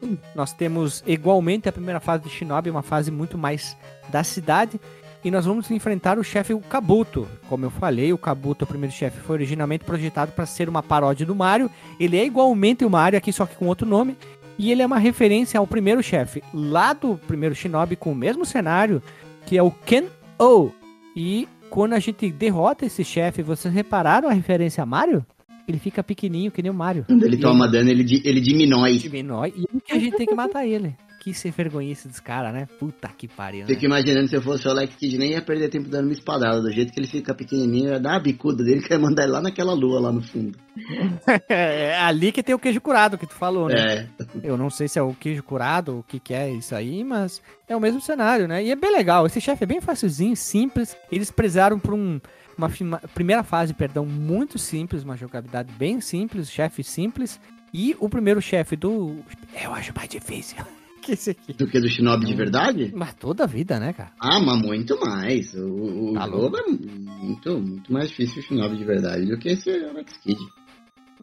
[0.35, 3.75] Nós temos igualmente a primeira fase de Shinobi, uma fase muito mais
[4.09, 4.79] da cidade.
[5.23, 7.27] E nós vamos enfrentar o chefe o Kabuto.
[7.49, 11.25] Como eu falei, o Kabuto, o primeiro chefe, foi originalmente projetado para ser uma paródia
[11.25, 11.69] do Mario.
[11.99, 14.15] Ele é igualmente o Mario, aqui só que com outro nome.
[14.57, 18.45] E ele é uma referência ao primeiro chefe lá do primeiro Shinobi, com o mesmo
[18.45, 19.01] cenário,
[19.45, 20.71] que é o Ken-O.
[21.15, 25.25] E quando a gente derrota esse chefe, vocês repararam a referência a Mario?
[25.67, 27.03] Ele fica pequenininho, que nem o Mario.
[27.05, 28.97] Quando ele toma dano, ele, di- ele diminui.
[28.99, 29.53] diminui.
[29.57, 30.95] E que a gente tem que matar ele.
[31.19, 32.69] Que sem vergonhice dos caras, né?
[32.79, 33.61] Puta que pariu.
[33.61, 33.67] Né?
[33.67, 36.61] Fico imaginando se eu fosse o Alex Kidd, nem ia perder tempo dando uma espadada.
[36.61, 39.33] Do jeito que ele fica pequenininho, ia dar uma bicuda dele que ia mandar ele
[39.33, 40.57] lá naquela lua lá no fundo.
[41.49, 44.07] É ali que tem o queijo curado que tu falou, né?
[44.07, 44.07] É,
[44.43, 47.41] Eu não sei se é o queijo curado, o que, que é isso aí, mas
[47.67, 48.63] é o mesmo cenário, né?
[48.63, 49.25] E é bem legal.
[49.25, 50.95] Esse chefe é bem facilzinho, simples.
[51.11, 52.21] Eles prezaram por um,
[52.57, 52.69] uma,
[53.13, 57.39] primeira fase, perdão, muito simples, uma jogabilidade bem simples, chefe simples.
[57.73, 59.19] E o primeiro chefe do.
[59.61, 60.57] Eu acho mais difícil
[61.01, 61.53] que esse aqui.
[61.53, 62.91] do que do Shinobi de verdade?
[62.95, 64.11] Mas toda a vida, né, cara?
[64.19, 65.53] Ah, mas muito mais.
[65.53, 69.49] O, o Tá jogo é muito, muito mais difícil o Shinobi de verdade do que
[69.49, 70.39] esse Alex Kidd.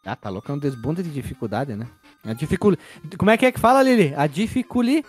[0.04, 1.86] Ah, tá louco, é um desbunda de dificuldade, né?
[2.24, 2.76] A dificul...
[3.16, 4.14] Como é que é que fala, Lili?
[4.14, 5.02] A dificuli...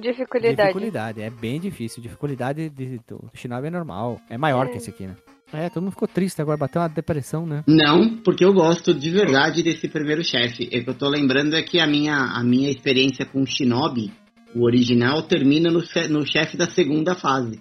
[0.00, 0.56] Dificuldade.
[0.56, 1.22] dificuldade.
[1.22, 2.02] É bem difícil.
[2.02, 4.20] Dificuldade de, do Shinobi é normal.
[4.28, 4.70] É maior É.
[4.70, 5.16] que esse aqui, né?
[5.52, 7.64] É, todo mundo ficou triste agora, bateu uma depressão, né?
[7.66, 10.64] Não, porque eu gosto de verdade desse primeiro chefe.
[10.64, 14.12] O que eu tô lembrando é que a minha, a minha experiência com o Shinobi,
[14.54, 15.80] o original, termina no,
[16.10, 17.58] no chefe da segunda fase.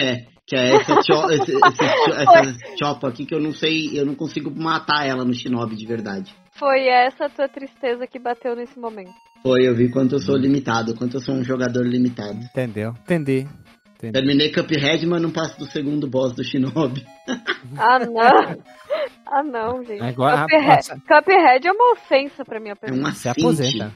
[0.00, 4.04] É, que é essa, cho, esse, esse, essa chopa aqui que eu não sei, eu
[4.04, 6.30] não consigo matar ela no Shinobi de verdade.
[6.58, 9.14] Foi essa a tua tristeza que bateu nesse momento.
[9.42, 12.38] Foi, eu vi quanto eu sou limitado, quanto eu sou um jogador limitado.
[12.38, 12.90] Entendeu?
[13.02, 13.48] Entendi.
[13.96, 14.12] Entendi.
[14.12, 17.02] Terminei Cuphead, mas não passo do segundo boss do Shinobi.
[17.78, 18.20] Ah, não.
[19.24, 20.02] ah, não, gente.
[20.02, 21.00] Agora, Cuphead.
[21.06, 23.08] Cuphead é uma ofensa pra minha É pessoa.
[23.08, 23.40] um Se assinte.
[23.46, 23.92] aposenta.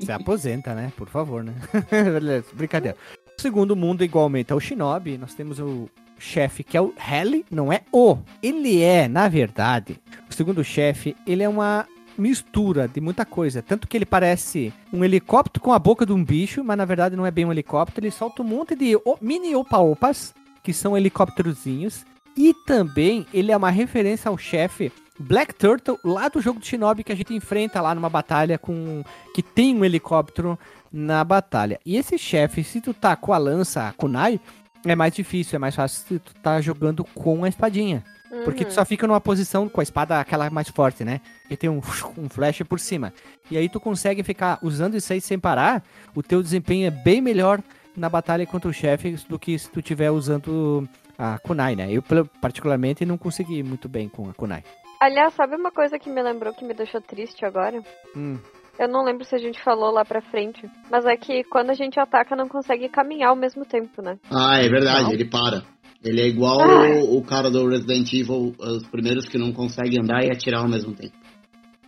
[0.00, 0.90] Se aposenta, né?
[0.96, 1.54] Por favor, né?
[1.92, 2.96] Beleza, brincadeira.
[3.44, 5.86] O segundo mundo, igualmente ao Shinobi, nós temos o
[6.18, 8.16] chefe que é o Heli, não é o.
[8.42, 11.86] Ele é, na verdade, o segundo chefe, ele é uma
[12.16, 13.60] mistura de muita coisa.
[13.60, 17.16] Tanto que ele parece um helicóptero com a boca de um bicho, mas na verdade
[17.16, 18.06] não é bem um helicóptero.
[18.06, 22.02] Ele solta um monte de mini opa-opas, que são helicópterozinhos.
[22.34, 27.04] E também ele é uma referência ao chefe Black Turtle, lá do jogo de Shinobi
[27.04, 29.04] que a gente enfrenta lá numa batalha com.
[29.32, 30.58] que tem um helicóptero
[30.94, 31.80] na batalha.
[31.84, 34.40] E esse chefe, se tu tá com a lança, a kunai,
[34.86, 38.04] é mais difícil, é mais fácil se tu tá jogando com a espadinha.
[38.30, 38.44] Uhum.
[38.44, 41.20] Porque tu só fica numa posição com a espada aquela mais forte, né?
[41.50, 41.80] E tem um,
[42.16, 43.12] um flash por cima.
[43.50, 45.82] E aí tu consegue ficar usando isso aí sem parar,
[46.14, 47.60] o teu desempenho é bem melhor
[47.96, 50.88] na batalha contra o chefe do que se tu tiver usando
[51.18, 51.92] a kunai, né?
[51.92, 52.04] Eu
[52.40, 54.62] particularmente não consegui muito bem com a kunai.
[55.00, 57.82] Aliás, sabe uma coisa que me lembrou que me deixou triste agora?
[58.16, 58.38] Hum.
[58.78, 60.68] Eu não lembro se a gente falou lá pra frente.
[60.90, 64.16] Mas é que quando a gente ataca, não consegue caminhar ao mesmo tempo, né?
[64.30, 65.12] Ah, é verdade, não.
[65.12, 65.62] ele para.
[66.04, 67.04] Ele é igual ah.
[67.04, 70.68] o, o, cara do Resident Evil, os primeiros que não conseguem andar e atirar ao
[70.68, 71.14] mesmo tempo.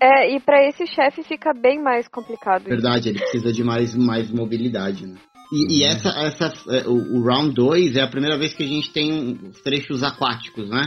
[0.01, 2.65] É, e para esse chefe fica bem mais complicado.
[2.65, 5.17] Verdade, ele precisa de mais, mais mobilidade, né?
[5.53, 5.91] E, e uhum.
[5.91, 9.39] essa, essa, é, o, o Round 2 é a primeira vez que a gente tem
[9.49, 10.83] os trechos aquáticos, né?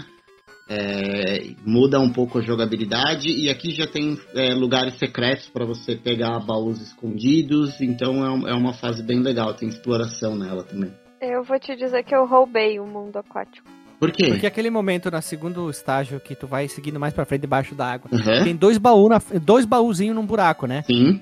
[0.69, 5.95] É, muda um pouco a jogabilidade e aqui já tem é, lugares secretos para você
[5.95, 10.93] pegar baús escondidos, então é, é, uma fase bem legal, tem exploração nela também.
[11.19, 13.67] Eu vou te dizer que eu roubei o mundo aquático.
[13.99, 14.27] Por quê?
[14.27, 17.91] Porque aquele momento no segundo estágio que tu vai seguindo mais pra frente debaixo da
[17.91, 18.43] água, uhum.
[18.43, 19.09] tem dois baús,
[19.41, 20.83] dois baúzinhos num buraco, né?
[20.83, 21.19] Sim.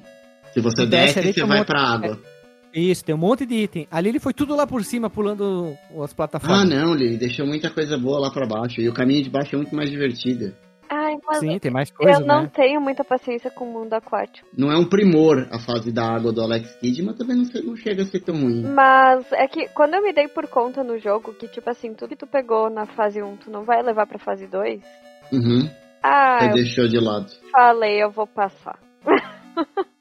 [0.53, 2.19] Se você desce, desce ali, você vai um pra água.
[2.74, 3.88] Isso, tem um monte de item.
[3.89, 6.61] Ali ele foi tudo lá por cima, pulando as plataformas.
[6.61, 8.80] Ah, não, ele deixou muita coisa boa lá para baixo.
[8.82, 10.53] E o caminho de baixo é muito mais divertido.
[10.89, 12.51] Ai, mas Sim, tem mais coisa, Eu não né?
[12.53, 14.47] tenho muita paciência com o mundo aquático.
[14.57, 17.76] Não é um primor a fase da água do Alex Kidd, mas também não, não
[17.76, 18.63] chega a ser tão ruim.
[18.63, 22.09] Mas é que quando eu me dei por conta no jogo que, tipo assim, tudo
[22.09, 24.82] que tu pegou na fase 1, tu não vai levar pra fase 2.
[25.34, 25.70] Uhum.
[26.01, 27.28] Ah, Você deixou de lado.
[27.51, 28.80] Falei, eu vou passar.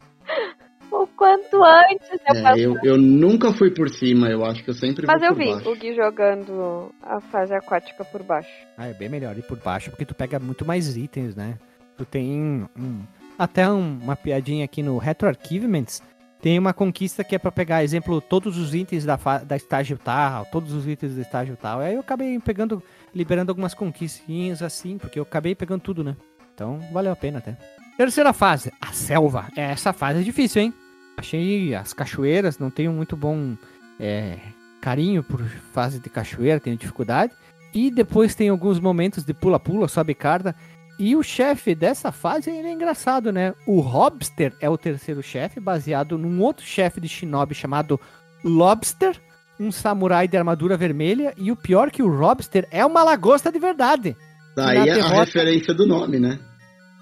[1.17, 5.07] quanto antes eu é, eu, eu, nunca fui por cima, eu acho que eu sempre
[5.07, 5.71] Mas eu vi baixo.
[5.71, 8.51] o Gui jogando a fase aquática por baixo.
[8.77, 11.59] Ah, é bem melhor ir por baixo, porque tu pega muito mais itens, né?
[11.97, 13.03] Tu tem um,
[13.39, 16.03] até um, uma piadinha aqui no Retro Archivements,
[16.41, 20.45] tem uma conquista que é para pegar, exemplo, todos os itens da, da estágio tal,
[20.47, 21.81] todos os itens do estágio tal.
[21.81, 22.83] Aí eu acabei pegando,
[23.15, 26.15] liberando algumas conquistinhas assim, porque eu acabei pegando tudo, né?
[26.55, 27.57] Então valeu a pena até.
[27.97, 29.49] Terceira fase, a selva.
[29.57, 30.75] Essa fase é difícil, hein?
[31.17, 33.57] Achei as cachoeiras, não tenho muito bom
[33.99, 34.39] é,
[34.81, 35.43] carinho por
[35.73, 37.33] fase de cachoeira, tenho dificuldade.
[37.75, 40.55] E depois tem alguns momentos de pula-pula, sobe carda.
[40.99, 43.55] E o chefe dessa fase ele é engraçado, né?
[43.67, 48.01] O Hobster é o terceiro chefe, baseado num outro chefe de Shinobi chamado
[48.43, 49.21] Lobster,
[49.61, 51.35] um samurai de armadura vermelha.
[51.37, 54.17] E o pior que o Lobster é uma lagosta de verdade.
[54.57, 55.15] Daí é derrota...
[55.15, 56.39] a referência do nome, né?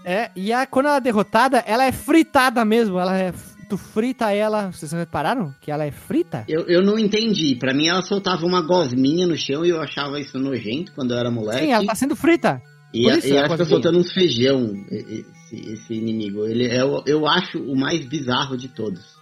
[0.05, 2.99] É, e a, quando ela é derrotada, ela é fritada mesmo.
[2.99, 3.33] Ela é,
[3.65, 4.71] tu frita ela.
[4.71, 6.45] Vocês repararam que ela é frita?
[6.49, 7.57] Eu, eu não entendi.
[7.57, 11.19] Pra mim, ela soltava uma gosminha no chão e eu achava isso nojento quando eu
[11.19, 11.65] era moleque.
[11.65, 12.61] Sim, ela tá sendo frita.
[12.93, 16.47] E, a, e ela tá soltando uns feijão, esse, esse inimigo.
[16.47, 19.15] Ele é, eu acho, o mais bizarro de todos.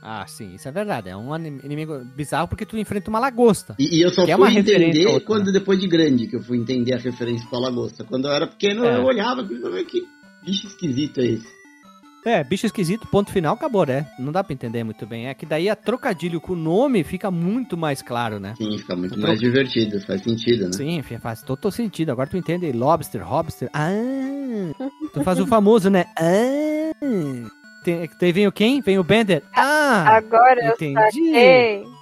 [0.00, 1.08] Ah, sim, isso é verdade.
[1.08, 3.74] É um inimigo bizarro porque tu enfrenta uma lagosta.
[3.78, 5.52] E, e eu só fui é entender outra, quando né?
[5.52, 8.04] depois de grande que eu fui entender a referência pra lagosta.
[8.04, 8.96] Quando eu era pequeno, é.
[8.96, 10.02] eu olhava e que
[10.44, 11.57] bicho esquisito é esse?
[12.24, 14.06] É, bicho esquisito, ponto final, acabou, né?
[14.18, 15.28] Não dá pra entender muito bem.
[15.28, 18.54] É que daí a trocadilho com o nome fica muito mais claro, né?
[18.56, 20.72] Sim, fica muito mais divertido, faz sentido, né?
[20.72, 22.10] Sim, faz todo sentido.
[22.10, 23.70] Agora tu entende lobster, hobster.
[23.72, 23.88] Ah!
[25.12, 26.06] tu faz o famoso, né?
[26.16, 26.92] Ah!
[27.84, 28.80] Tem, tem, vem o quem?
[28.80, 29.42] Vem o Bender?
[29.54, 30.16] Ah!
[30.16, 31.30] Agora entendi.
[31.32, 31.98] eu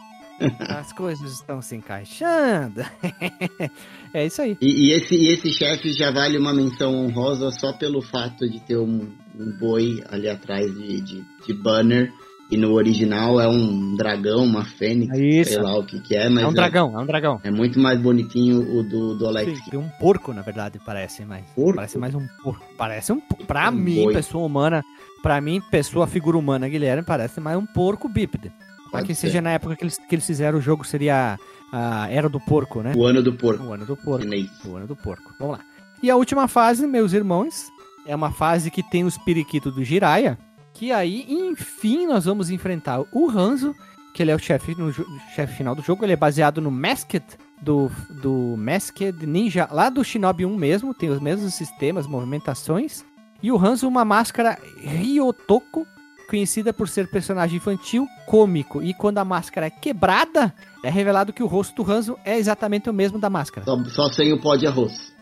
[0.68, 2.84] As coisas estão se encaixando.
[4.12, 4.56] é isso aí.
[4.60, 8.60] E, e esse, e esse chefe já vale uma menção honrosa só pelo fato de
[8.60, 12.12] ter um, um boi ali atrás de, de, de, banner.
[12.48, 16.28] E no original é um dragão, uma fênix, é sei lá o que, que é,
[16.28, 16.44] mas.
[16.44, 17.40] É um dragão, é um dragão.
[17.42, 19.52] É muito mais bonitinho o do, do Alex.
[19.52, 21.44] Sim, tem um porco, na verdade, parece mais.
[21.56, 21.74] Porco?
[21.74, 22.64] Parece mais um porco.
[22.78, 23.20] Parece um.
[23.48, 24.14] Pra um mim, boi.
[24.14, 24.84] pessoa humana.
[25.24, 28.52] Pra mim, pessoa, figura humana, Guilherme, parece mais um porco bípede.
[28.90, 29.28] Para que ser.
[29.28, 31.38] seja na época que eles, que eles fizeram o jogo, seria
[31.72, 32.92] a Era do Porco, né?
[32.96, 33.64] O ano do porco.
[33.64, 34.26] O ano do porco.
[34.64, 35.34] O ano do porco.
[35.38, 35.64] Vamos lá.
[36.02, 37.66] E a última fase, meus irmãos,
[38.06, 40.38] é uma fase que tem os periquitos do Jiraya.
[40.74, 43.74] Que aí, enfim, nós vamos enfrentar o Hanzo,
[44.12, 44.92] que ele é o chefe no
[45.34, 46.04] chefe final do jogo.
[46.04, 47.24] Ele é baseado no Masked
[47.60, 50.94] do, do Masked Ninja, lá do Shinobi 1 mesmo.
[50.94, 53.04] Tem os mesmos sistemas, movimentações.
[53.42, 55.86] E o Hanzo, uma máscara Ryotoko,
[56.28, 60.52] conhecida por ser personagem infantil, cômico, e quando a máscara é quebrada,
[60.82, 63.64] é revelado que o rosto do Hanzo é exatamente o mesmo da máscara.
[63.64, 65.14] Só, só sem o pó de arroz.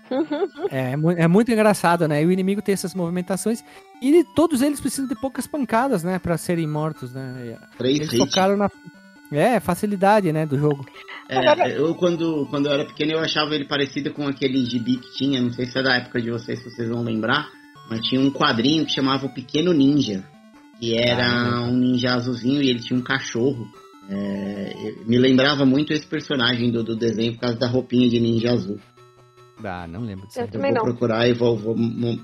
[0.71, 2.23] É, é, é muito engraçado, né?
[2.23, 3.65] E o inimigo tem essas movimentações
[4.03, 7.57] e todos eles precisam de poucas pancadas, né, Pra serem mortos, né?
[7.79, 8.37] Três Eles hits.
[8.59, 8.71] na
[9.33, 10.85] é, facilidade, né, do jogo.
[11.29, 15.15] É, eu quando, quando eu era pequeno eu achava ele parecido com aquele gibi que
[15.15, 17.49] tinha, não sei se é da época de vocês, se vocês vão lembrar,
[17.89, 20.23] mas tinha um quadrinho que chamava O Pequeno Ninja,
[20.85, 23.67] que era Ah, um ninja azulzinho e ele tinha um cachorro.
[24.09, 28.53] É, me lembrava muito esse personagem do, do desenho por causa da roupinha de ninja
[28.53, 28.79] azul.
[29.65, 30.41] Ah, não lembro disso.
[30.41, 30.91] Eu também vou não.
[30.91, 31.75] procurar e vou, vou,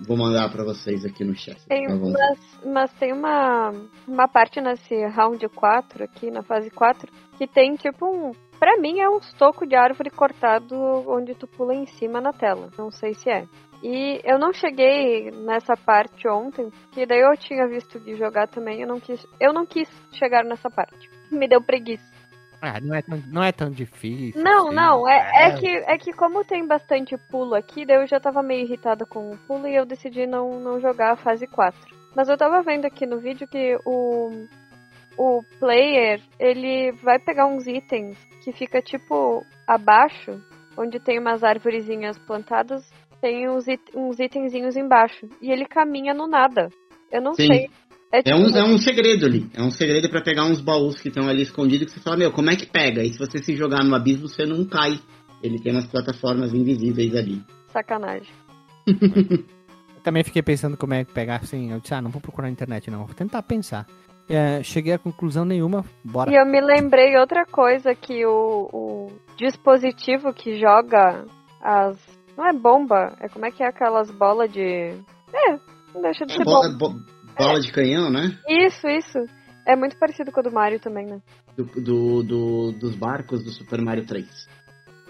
[0.07, 1.57] vou mandar pra vocês aqui no chat.
[1.67, 3.73] Tem, Tá mas, mas tem uma,
[4.07, 8.33] uma parte nesse round 4 aqui, na fase 4, que tem tipo um.
[8.59, 10.75] Pra mim é um toco de árvore cortado
[11.09, 12.69] onde tu pula em cima na tela.
[12.77, 13.47] Não sei se é.
[13.83, 18.83] E eu não cheguei nessa parte ontem, que daí eu tinha visto de jogar também,
[18.83, 19.27] eu não quis.
[19.41, 21.09] Eu não quis chegar nessa parte.
[21.31, 22.21] Me deu preguiça.
[22.63, 24.43] Ah, não é tão, não é tão difícil.
[24.43, 24.77] Não, assim.
[24.77, 28.43] não, é, é que, é que como tem bastante pulo aqui, daí eu já tava
[28.43, 31.79] meio irritada com o pulo e eu decidi não, não jogar a fase 4.
[32.15, 34.47] Mas eu tava vendo aqui no vídeo que o,
[35.17, 40.39] o player, ele vai pegar uns itens que fica tipo abaixo,
[40.77, 45.27] onde tem umas árvorezinhas plantadas, tem uns, it, uns itenzinhos embaixo.
[45.41, 46.69] E ele caminha no nada.
[47.13, 47.47] Eu não Sim.
[47.47, 47.71] sei.
[48.13, 49.49] É, É tipo, um, é um segredo ali.
[49.55, 52.33] É um segredo pra pegar uns baús que estão ali escondidos que você fala, meu,
[52.33, 53.03] como é que pega?
[53.03, 54.99] E se você se jogar no abismo, você não cai.
[55.43, 57.43] Ele tem umas plataformas invisíveis ali.
[57.69, 58.29] sacanagem.
[58.87, 61.73] Eu também fiquei pensando como é que pegar assim.
[61.73, 63.07] Eu disse, ah, não vou procurar na internet, não.
[63.07, 63.87] Vou tentar pensar.
[64.29, 65.85] É, cheguei a conclusão nenhuma.
[66.05, 66.31] Bora.
[66.31, 71.25] E eu me lembrei outra coisa que o, o dispositivo que joga
[71.61, 71.97] as.
[72.41, 74.63] Não é bomba, é como é que é aquelas bolas de.
[74.63, 75.53] É,
[75.95, 76.95] não deixa de ser Bola, bomba.
[76.99, 77.05] bo-
[77.37, 78.35] bola de canhão, né?
[78.49, 79.19] Isso, isso.
[79.67, 81.21] É muito parecido com o do Mario também, né?
[81.55, 84.27] Do, do- do- dos barcos do Super Mario 3.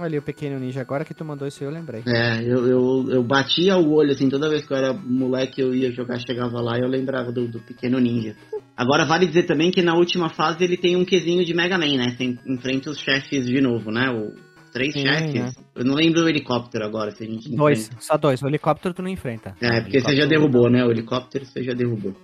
[0.00, 0.80] Olha o pequeno ninja.
[0.80, 2.02] Agora que tu mandou isso aí, eu lembrei.
[2.04, 5.72] É, eu, eu, eu batia o olho, assim, toda vez que eu era moleque, eu
[5.72, 8.34] ia jogar, chegava lá e eu lembrava do, do pequeno ninja.
[8.76, 11.96] Agora, vale dizer também que na última fase ele tem um quesinho de Mega Man,
[11.96, 12.16] né?
[12.16, 14.10] Você enfrenta os chefes de novo, né?
[14.10, 14.32] O,
[14.72, 15.34] três Sim, chefes.
[15.34, 15.52] né?
[15.74, 18.02] Eu não lembro o helicóptero agora, se a gente Dois, enfrenta.
[18.02, 18.42] só dois.
[18.42, 19.54] O helicóptero tu não enfrenta.
[19.60, 20.84] É, porque você já derrubou, né?
[20.84, 22.14] O helicóptero você já derrubou.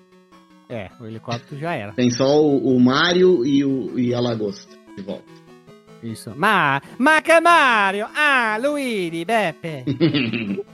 [0.68, 1.92] É, o helicóptero já era.
[1.92, 5.24] Tem só o, o Mario e, o, e a lagosta de volta.
[6.02, 6.32] Isso.
[6.36, 8.06] Ma, ma que Mario!
[8.14, 9.84] Ah, Luigi, Beppe!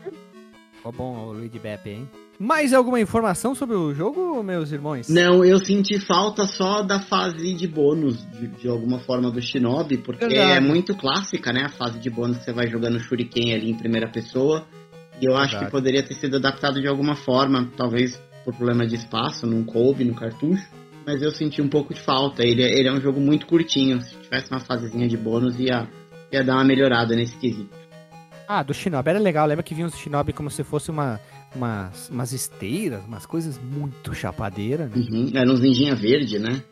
[0.77, 2.09] Ficou bom o Luigi Beppe, hein?
[2.45, 5.09] Mais alguma informação sobre o jogo, meus irmãos?
[5.09, 9.99] Não, eu senti falta só da fase de bônus, de, de alguma forma, do Shinobi,
[9.99, 10.51] porque Verdade.
[10.57, 11.67] é muito clássica, né?
[11.67, 14.67] A fase de bônus que você vai jogando Shuriken ali em primeira pessoa.
[15.21, 15.67] E eu acho Verdade.
[15.67, 20.05] que poderia ter sido adaptado de alguma forma, talvez por problema de espaço, não coube
[20.05, 20.67] no cartucho.
[21.07, 22.43] Mas eu senti um pouco de falta.
[22.45, 24.01] Ele, é- ele é um jogo muito curtinho.
[24.01, 25.89] Se tivesse uma fasezinha de bônus, ia,
[26.33, 27.71] ia dar uma melhorada nesse quesito.
[28.49, 29.47] Ah, do Shinobi era legal.
[29.47, 31.21] Lembra que vinha os Shinobi como se fosse uma,
[31.55, 34.97] umas, umas esteiras, umas coisas muito chapadeiras, né?
[34.97, 35.31] Uhum.
[35.35, 36.63] Era uns ninjinha verde, né?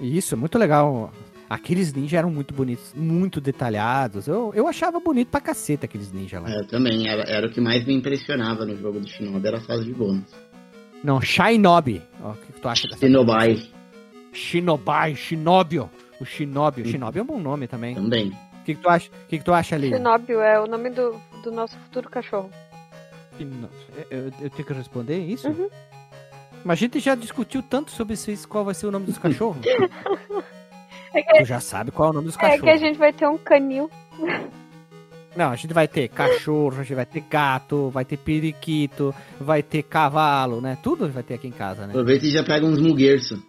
[0.00, 1.12] Isso, é muito legal.
[1.48, 4.26] Aqueles ninjas eram muito bonitos, muito detalhados.
[4.26, 6.50] Eu, eu achava bonito pra caceta aqueles ninjas lá.
[6.50, 7.08] É, eu também.
[7.08, 9.92] Era, era o que mais me impressionava no jogo do Shinobi, era a fase de
[9.92, 10.24] bônus.
[11.02, 12.02] Não, Shinobi.
[12.22, 13.06] Ó, o que, que tu acha dessa?
[13.06, 13.74] Shinobai
[14.34, 15.88] Shinobai, Shinobio.
[16.20, 16.82] O Shinobi.
[16.82, 17.94] O Shinobi é um bom nome também.
[17.94, 18.28] também.
[18.28, 19.08] O que, que tu acha?
[19.08, 19.90] O que, que tu acha ali?
[19.90, 22.50] Shinobio é o nome do, do nosso futuro cachorro.
[23.36, 23.68] Shino-
[24.10, 25.48] Eu, eu tenho que responder isso?
[25.48, 25.68] Uhum.
[26.64, 29.58] Mas a gente já discutiu tanto sobre isso, qual vai ser o nome dos cachorros.
[31.12, 32.62] É que, tu já sabe qual é o nome dos é cachorros.
[32.62, 33.90] que a gente vai ter um canil.
[35.36, 39.62] Não, a gente vai ter cachorro, a gente vai ter gato, vai ter periquito, vai
[39.62, 40.78] ter cavalo, né?
[40.82, 41.88] Tudo vai ter aqui em casa, né?
[41.92, 43.42] Aproveita e já pega uns muguerço.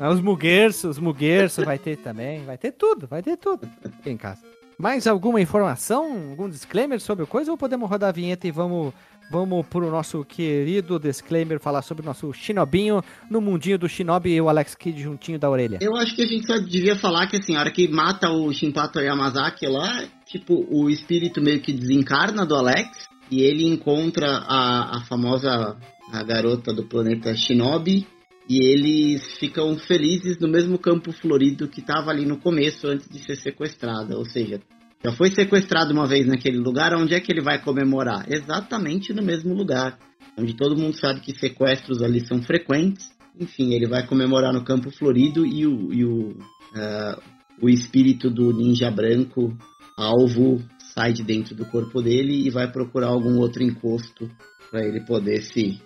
[0.00, 4.10] Ah, Os muguerços, os muguerços vai ter também, vai ter tudo, vai ter tudo aqui
[4.10, 4.40] em casa.
[4.80, 8.94] Mais alguma informação, algum disclaimer sobre coisa ou podemos rodar a vinheta e vamos
[9.28, 14.40] vamos pro nosso querido disclaimer falar sobre o nosso Shinobinho no mundinho do Shinobi e
[14.40, 15.80] o Alex Kidd juntinho da orelha.
[15.82, 18.52] Eu acho que a gente só devia falar que assim, a hora que mata o
[18.52, 24.98] Shinpato Yamazaki lá, tipo, o espírito meio que desencarna do Alex e ele encontra a,
[24.98, 25.76] a famosa
[26.12, 28.06] a garota do planeta Shinobi
[28.48, 33.18] e eles ficam felizes no mesmo campo florido que tava ali no começo antes de
[33.18, 34.16] ser sequestrada.
[34.16, 34.60] Ou seja,
[35.04, 38.24] já foi sequestrado uma vez naquele lugar, onde é que ele vai comemorar?
[38.26, 39.98] Exatamente no mesmo lugar,
[40.38, 43.10] onde todo mundo sabe que sequestros ali são frequentes.
[43.38, 46.36] Enfim, ele vai comemorar no Campo Florido e o, e o,
[46.74, 47.20] ah,
[47.60, 49.56] o espírito do ninja branco,
[49.96, 50.60] alvo,
[50.94, 54.28] sai de dentro do corpo dele e vai procurar algum outro encosto
[54.70, 55.80] para ele poder se,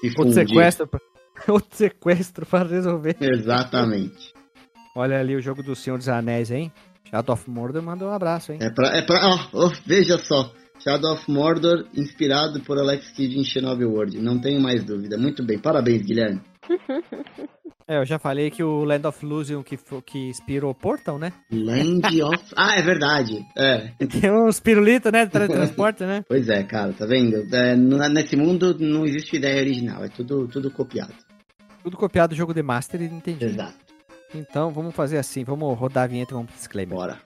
[0.00, 0.34] se fundir.
[0.34, 1.00] sequestro, pra-
[1.48, 3.16] outro sequestro para resolver.
[3.20, 4.32] Exatamente.
[4.96, 6.72] Olha ali o jogo do Senhor dos Anéis, hein?
[7.10, 8.58] Shadow of Mordor mandou um abraço, hein?
[8.60, 8.88] É pra.
[8.96, 10.52] É pra ó, ó, veja só.
[10.82, 14.18] Shadow of Mordor, inspirado por Alex Kidd em Shinobi World.
[14.20, 15.16] Não tenho mais dúvida.
[15.16, 15.58] Muito bem.
[15.58, 16.40] Parabéns, Guilherme.
[17.86, 19.76] É, eu já falei que o Land of Illusion que,
[20.06, 21.34] que inspirou Portal, né?
[21.52, 22.42] Land of...
[22.56, 23.44] Ah, é verdade.
[23.54, 23.88] É.
[24.06, 25.26] Tem uns pirulitos, né?
[25.26, 26.24] De transporte, né?
[26.26, 26.94] Pois é, cara.
[26.94, 27.36] Tá vendo?
[27.54, 30.02] É, nesse mundo não existe ideia original.
[30.02, 31.12] É tudo, tudo copiado.
[31.84, 33.44] Tudo copiado do jogo de Master e entendi.
[33.44, 33.74] Exato.
[34.34, 35.44] Então, vamos fazer assim.
[35.44, 36.96] Vamos rodar a vinheta e vamos pro disclaimer.
[36.96, 37.18] Bora.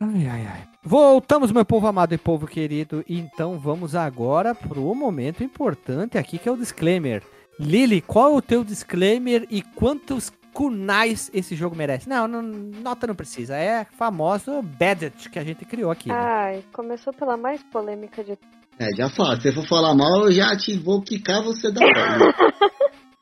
[0.00, 0.68] Ai, ai, ai.
[0.82, 3.04] Voltamos, meu povo amado e povo querido.
[3.06, 7.22] Então vamos agora pro momento importante aqui que é o disclaimer.
[7.58, 12.08] Lili, qual é o teu disclaimer e quantos kunais esse jogo merece?
[12.08, 13.54] Não, não nota não precisa.
[13.56, 16.08] É famoso Badget que a gente criou aqui.
[16.08, 16.14] Né?
[16.16, 18.38] Ai, começou pela mais polêmica de.
[18.80, 19.36] É, já fala.
[19.36, 21.80] Se você for falar mal, eu já te vou quicar você da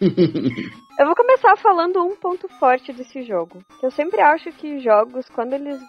[0.00, 3.58] Eu vou começar falando um ponto forte desse jogo.
[3.82, 5.80] Eu sempre acho que jogos, quando eles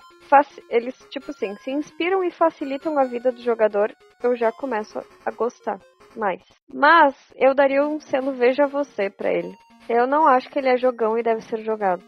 [0.69, 3.91] eles, tipo assim, se inspiram e facilitam a vida do jogador,
[4.23, 5.79] eu já começo a gostar
[6.15, 6.41] mais.
[6.71, 9.55] Mas eu daria um selo Veja Você pra ele.
[9.87, 12.03] Eu não acho que ele é jogão e deve ser jogado.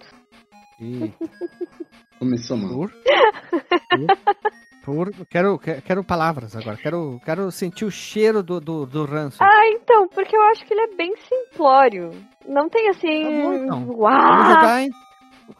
[2.20, 2.90] Começou mal.
[4.84, 5.12] Por?
[5.28, 6.76] Quero, quero palavras agora.
[6.78, 9.38] Quero, quero sentir o cheiro do, do, do ranço.
[9.42, 12.12] Ah, então, porque eu acho que ele é bem simplório.
[12.48, 13.24] Não tem assim.
[13.24, 13.90] Tá bom, então.
[13.92, 14.22] Uau!
[14.22, 14.88] Vamos jogar,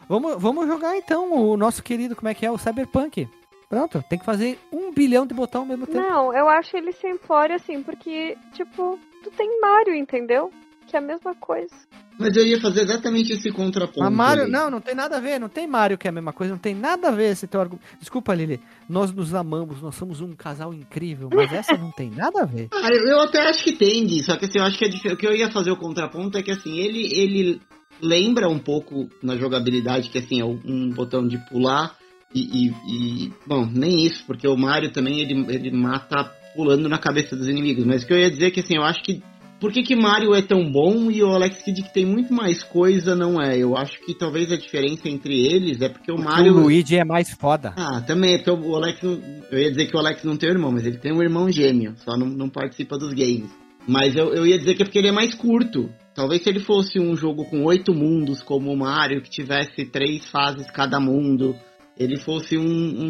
[0.08, 2.50] Vamos, vamos jogar então o nosso querido, como é que é?
[2.50, 3.28] O Cyberpunk.
[3.68, 5.98] Pronto, tem que fazer um bilhão de botão ao mesmo tempo.
[5.98, 10.50] Não, eu acho ele simplório assim, porque, tipo, tu tem Mario, entendeu?
[10.86, 11.74] Que é a mesma coisa.
[12.22, 14.00] Mas eu ia fazer exatamente esse contraponto.
[14.00, 16.32] Mas Mario, não, não tem nada a ver, não tem Mario que é a mesma
[16.32, 17.84] coisa, não tem nada a ver esse teu argumento.
[17.98, 22.42] Desculpa, Lili, nós nos amamos, nós somos um casal incrível, mas essa não tem nada
[22.42, 22.68] a ver.
[22.82, 25.26] Ah, eu até acho que tem, só que assim, eu acho que é o que
[25.26, 27.60] eu ia fazer o contraponto é que assim, ele, ele
[28.00, 31.96] lembra um pouco na jogabilidade, que assim, é um botão de pular
[32.34, 36.98] e, e, e, bom, nem isso, porque o Mario também ele, ele mata pulando na
[36.98, 37.84] cabeça dos inimigos.
[37.84, 39.22] Mas o que eu ia dizer é que assim, eu acho que
[39.62, 42.64] por que, que Mario é tão bom e o Alex Kidd que tem muito mais
[42.64, 43.56] coisa não é?
[43.56, 46.56] Eu acho que talvez a diferença entre eles é porque o porque Mario.
[46.56, 47.72] O Luigi é mais foda.
[47.76, 49.00] Ah, também, porque o Alex.
[49.04, 51.94] Eu ia dizer que o Alex não tem irmão, mas ele tem um irmão gêmeo,
[51.98, 53.50] só não, não participa dos games.
[53.86, 55.88] Mas eu, eu ia dizer que é porque ele é mais curto.
[56.12, 60.28] Talvez se ele fosse um jogo com oito mundos, como o Mario, que tivesse três
[60.28, 61.54] fases cada mundo,
[61.96, 62.64] ele fosse um,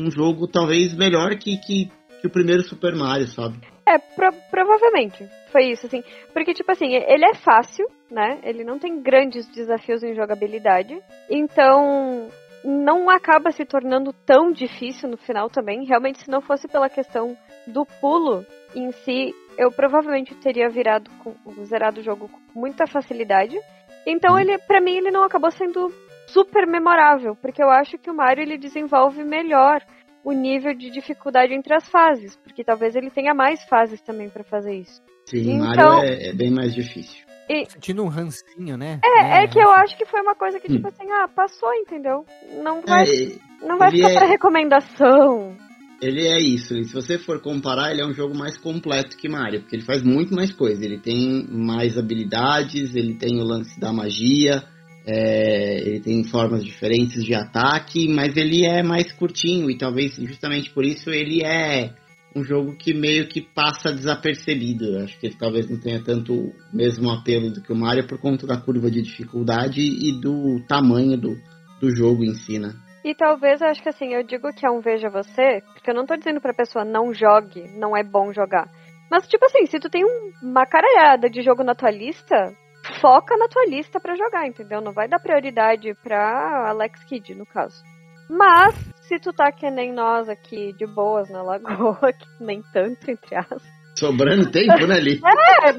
[0.04, 1.90] um jogo talvez melhor que, que,
[2.20, 3.58] que, o primeiro Super Mario, sabe?
[3.86, 5.28] É, pro, provavelmente.
[5.50, 6.02] Foi isso, assim.
[6.32, 8.38] Porque, tipo assim, ele é fácil, né?
[8.42, 11.00] Ele não tem grandes desafios em jogabilidade.
[11.28, 12.28] Então,
[12.64, 15.84] não acaba se tornando tão difícil no final também.
[15.84, 21.34] Realmente, se não fosse pela questão do pulo em si, eu provavelmente teria virado com,
[21.64, 23.58] zerado o jogo com muita facilidade.
[24.06, 25.92] Então ele, para mim, ele não acabou sendo
[26.26, 29.82] super memorável, porque eu acho que o Mario ele desenvolve melhor
[30.24, 34.44] o nível de dificuldade entre as fases, porque talvez ele tenha mais fases também para
[34.44, 35.02] fazer isso.
[35.26, 37.24] Sim, então, Mario é, é, bem mais difícil.
[37.48, 37.68] E...
[37.68, 39.00] Sentindo um rancinho, né?
[39.04, 40.90] É, é, é que eu acho que foi uma coisa que, tipo hum.
[40.90, 42.24] assim, ah, passou, entendeu?
[42.62, 44.14] Não vai, é, não vai ficar é...
[44.14, 45.56] pra recomendação
[46.02, 46.74] ele é isso.
[46.74, 49.84] E se você for comparar, ele é um jogo mais completo que Mario, porque ele
[49.84, 50.84] faz muito mais coisa.
[50.84, 54.64] Ele tem mais habilidades, ele tem o lance da magia,
[55.06, 60.70] é, ele tem formas diferentes de ataque, mas ele é mais curtinho e talvez justamente
[60.70, 61.92] por isso ele é
[62.34, 64.98] um jogo que meio que passa desapercebido.
[64.98, 68.18] Acho que ele talvez não tenha tanto o mesmo apelo do que o Mario por
[68.18, 71.36] conta da curva de dificuldade e do tamanho do,
[71.80, 72.72] do jogo em si, né?
[73.04, 75.94] E talvez, eu acho que assim, eu digo que é um veja você, porque eu
[75.94, 78.70] não tô dizendo pra pessoa não jogue, não é bom jogar.
[79.10, 80.04] Mas, tipo assim, se tu tem
[80.42, 82.54] uma caralhada de jogo na tua lista,
[83.00, 84.80] foca na tua lista para jogar, entendeu?
[84.80, 87.82] Não vai dar prioridade pra Alex Kidd, no caso.
[88.28, 93.10] Mas, se tu tá que nem nós aqui, de boas na lagoa, que nem tanto,
[93.10, 93.62] entre aspas.
[93.98, 95.20] Sobrando tempo, né, ali?
[95.22, 95.72] é,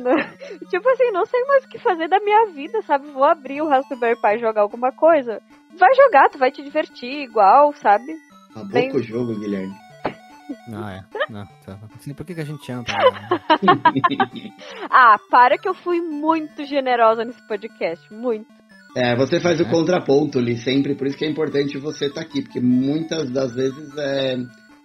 [0.69, 3.07] tipo assim, não sei mais o que fazer da minha vida, sabe?
[3.07, 5.41] Vou abrir o Raspberry Pi e jogar alguma coisa
[5.77, 8.15] vai jogar, tu vai te divertir igual, sabe?
[8.51, 8.91] Acabou Bem...
[8.91, 9.73] com o jogo, Guilherme.
[10.67, 11.03] Não, é.
[11.29, 11.79] Não, tá.
[11.95, 12.85] Assim, por que, que a gente ama?
[14.89, 18.13] ah, para que eu fui muito generosa nesse podcast.
[18.13, 18.47] Muito.
[18.95, 19.63] É, você faz é.
[19.63, 23.31] o contraponto ali sempre, por isso que é importante você estar tá aqui, porque muitas
[23.31, 24.37] das vezes é,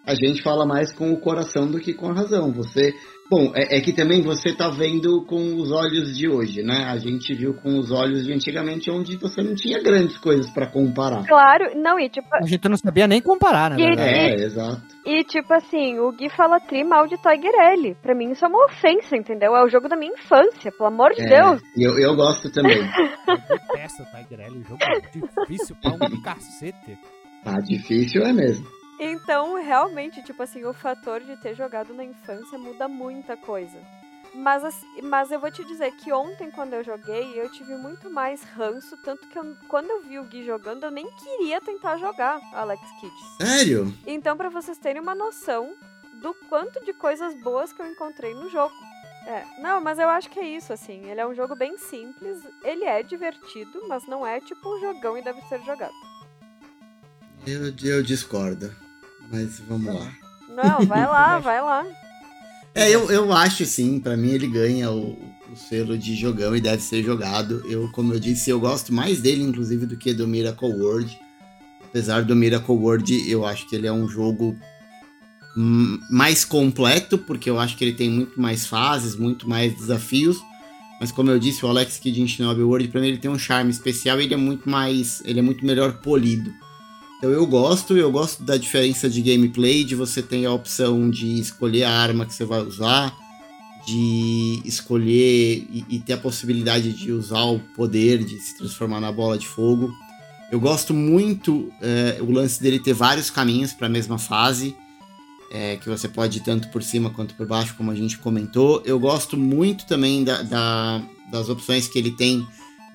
[0.06, 2.51] a gente fala mais com o coração do que com a razão.
[2.52, 2.94] Você
[3.30, 6.84] Bom, é, é, que também você tá vendo com os olhos de hoje, né?
[6.84, 10.66] A gente viu com os olhos de antigamente, onde você não tinha grandes coisas para
[10.66, 11.26] comparar.
[11.26, 12.26] Claro, não, e tipo.
[12.32, 13.76] A gente não sabia nem comparar, né?
[13.98, 14.80] É, exato.
[15.05, 17.94] E tipo assim, o Gui fala tri mal de Tigerelli.
[18.00, 19.55] Pra mim isso é uma ofensa, entendeu?
[19.55, 21.60] É o jogo da minha infância, pelo amor de É, Deus.
[21.76, 22.80] Eu, eu gosto também.
[23.74, 24.78] Peça, Tigerelli, jogo
[25.12, 26.98] difícil pra um cacete.
[27.44, 28.77] Tá difícil, é mesmo.
[28.98, 33.78] Então, realmente, tipo assim, o fator de ter jogado na infância muda muita coisa.
[34.34, 38.10] Mas, assim, mas eu vou te dizer que ontem, quando eu joguei, eu tive muito
[38.10, 38.96] mais ranço.
[38.98, 42.82] Tanto que eu- quando eu vi o Gui jogando, eu nem queria tentar jogar Alex
[43.00, 43.14] Kidd.
[43.40, 43.94] Sério?
[44.06, 45.74] Então, pra vocês terem uma noção
[46.20, 48.74] do quanto de coisas boas que eu encontrei no jogo.
[49.26, 51.08] É, não, mas eu acho que é isso, assim.
[51.08, 55.16] Ele é um jogo bem simples, ele é divertido, mas não é tipo um jogão
[55.16, 55.94] e deve ser jogado.
[57.46, 58.74] Eu, eu discordo.
[59.30, 60.12] Mas vamos lá.
[60.48, 61.86] Não, vai lá, vai lá.
[62.74, 65.18] É, eu, eu acho sim, pra mim ele ganha o,
[65.50, 67.62] o selo de jogão e deve ser jogado.
[67.68, 71.18] Eu, como eu disse, eu gosto mais dele, inclusive, do que do Miracle World.
[71.84, 74.56] Apesar do Miracle World, eu acho que ele é um jogo
[76.10, 80.36] mais completo, porque eu acho que ele tem muito mais fases, muito mais desafios.
[81.00, 83.38] Mas como eu disse, o Alex Kidd em Shinobi World, pra mim ele tem um
[83.38, 85.22] charme especial e ele é muito mais.
[85.24, 86.52] ele é muito melhor polido.
[87.18, 91.40] Então eu gosto, eu gosto da diferença de gameplay, de você ter a opção de
[91.40, 93.12] escolher a arma que você vai usar,
[93.84, 99.10] de escolher e, e ter a possibilidade de usar o poder de se transformar na
[99.10, 99.90] bola de fogo.
[100.52, 104.76] Eu gosto muito é, o lance dele ter vários caminhos para a mesma fase,
[105.50, 108.80] é, que você pode ir tanto por cima quanto por baixo, como a gente comentou.
[108.84, 112.46] Eu gosto muito também da- da- das opções que ele tem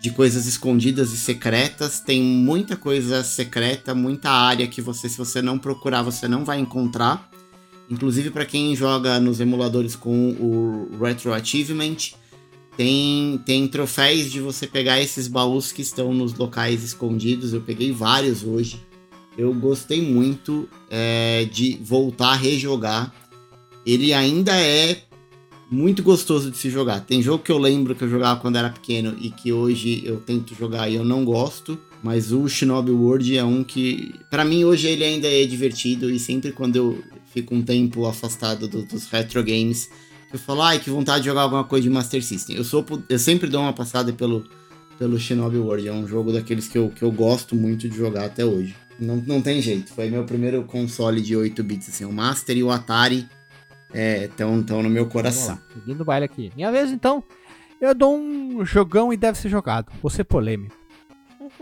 [0.03, 2.01] de coisas escondidas e secretas.
[2.01, 6.59] Tem muita coisa secreta, muita área que você, se você não procurar, você não vai
[6.59, 7.31] encontrar.
[7.89, 11.95] Inclusive para quem joga nos emuladores com o Retro Achievement,
[12.75, 17.53] tem, tem troféus de você pegar esses baús que estão nos locais escondidos.
[17.53, 18.85] Eu peguei vários hoje.
[19.37, 23.13] Eu gostei muito é, de voltar a rejogar.
[23.85, 25.01] Ele ainda é
[25.73, 26.99] muito gostoso de se jogar.
[27.01, 30.17] Tem jogo que eu lembro que eu jogava quando era pequeno e que hoje eu
[30.19, 31.77] tento jogar e eu não gosto.
[32.03, 36.09] Mas o Shinobi World é um que, Pra mim, hoje ele ainda é divertido.
[36.11, 37.01] E sempre quando eu
[37.33, 39.89] fico um tempo afastado do- dos retro games,
[40.31, 42.55] eu falo, ai, que vontade de jogar alguma coisa de Master System.
[42.57, 44.43] Eu, sou, eu sempre dou uma passada pelo,
[44.99, 45.87] pelo Shinobi World.
[45.87, 48.75] É um jogo daqueles que eu, que eu gosto muito de jogar até hoje.
[48.99, 49.91] Não, não tem jeito.
[49.93, 52.05] Foi meu primeiro console de 8 bits, assim.
[52.05, 53.25] O Master e o Atari
[53.93, 55.59] estão tão no meu coração.
[55.73, 56.51] seguindo o baile aqui.
[56.55, 57.23] Minha vez, então.
[57.79, 59.91] Eu dou um jogão e deve ser jogado.
[60.01, 60.73] Vou ser polêmico.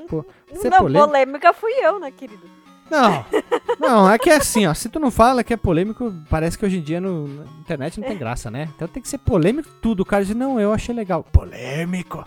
[0.07, 1.07] Pô, ser não, polêmico.
[1.07, 2.47] polêmica fui eu, né, querido?
[2.91, 3.25] Não,
[3.79, 4.73] não, é que é assim, ó.
[4.73, 7.99] Se tu não fala que é polêmico, parece que hoje em dia no, na internet
[7.99, 8.69] não tem graça, né?
[8.75, 10.01] Então tem que ser polêmico tudo.
[10.01, 11.23] O cara diz, não, eu achei legal.
[11.23, 12.23] Polêmico.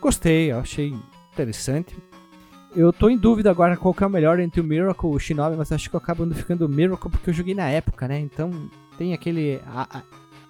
[0.00, 0.94] Gostei, eu achei
[1.32, 1.94] interessante.
[2.74, 5.18] Eu tô em dúvida agora qual que é o melhor entre o Miracle e o
[5.18, 8.18] Shinobi, mas acho que eu acabo ficando o Miracle porque eu joguei na época, né?
[8.20, 8.50] Então
[8.98, 9.60] tem aquele.
[9.66, 10.02] a- a-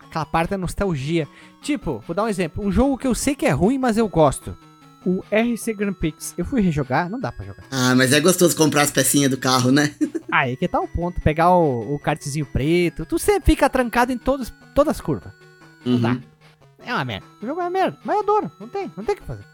[0.06, 1.28] aquela parte da nostalgia.
[1.62, 2.64] Tipo, vou dar um exemplo.
[2.66, 4.56] Um jogo que eu sei que é ruim, mas eu gosto.
[5.06, 6.34] O RC Grand Prix.
[6.36, 7.64] Eu fui rejogar, não dá pra jogar.
[7.70, 9.94] Ah, mas é gostoso comprar as pecinhas do carro, né?
[10.32, 11.20] Aí que tá o ponto.
[11.20, 13.06] Pegar o, o kartzinho preto.
[13.06, 15.32] Tu sempre fica trancado em todos, todas as curvas.
[15.84, 16.16] Não dá.
[16.84, 17.26] É uma merda.
[17.42, 17.98] O jogo é uma merda.
[18.04, 18.50] Mas eu adoro.
[18.58, 18.90] Não tem.
[18.96, 19.44] Não tem o que fazer.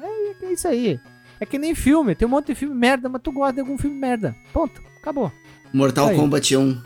[0.00, 1.00] É, é isso aí.
[1.40, 2.14] É que nem filme.
[2.14, 4.34] Tem um monte de filme merda, mas tu gosta de algum filme merda.
[4.52, 4.80] Ponto.
[5.00, 5.32] Acabou.
[5.72, 6.14] Mortal.
[6.14, 6.80] Kombat 1.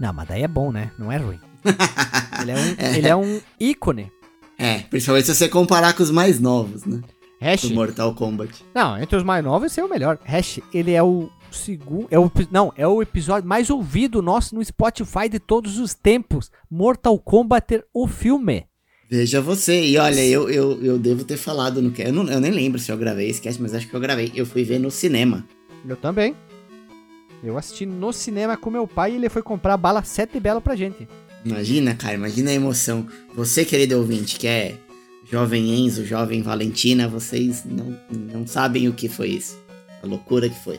[0.00, 0.90] Não, mas daí é bom, né?
[0.98, 1.38] Não é ruim.
[2.40, 4.10] ele, é um, ele é um ícone.
[4.58, 7.00] É, principalmente se você comparar com os mais novos, né?
[7.40, 7.62] Hash.
[7.62, 8.64] Do Mortal Kombat.
[8.74, 10.18] Não, entre os mais novos, esse é o melhor.
[10.24, 12.06] Hash, ele é o segundo.
[12.10, 16.50] É o, não, é o episódio mais ouvido nosso no Spotify de todos os tempos.
[16.70, 18.66] Mortal Kombat, o filme.
[19.10, 19.84] Veja você.
[19.86, 22.08] E olha, eu, eu, eu devo ter falado no cast.
[22.10, 24.30] Eu, não- eu nem lembro se eu gravei esse cast, mas acho que eu gravei.
[24.34, 25.44] Eu fui ver no cinema.
[25.88, 26.34] Eu também.
[27.42, 30.76] Eu assisti no cinema com meu pai e ele foi comprar bala 7 belo pra
[30.76, 31.08] gente.
[31.44, 33.06] Imagina, cara, imagina a emoção.
[33.34, 34.74] Você, querido ouvinte, que é
[35.30, 39.58] jovem Enzo, jovem Valentina, vocês não, não sabem o que foi isso.
[40.02, 40.78] A loucura que foi.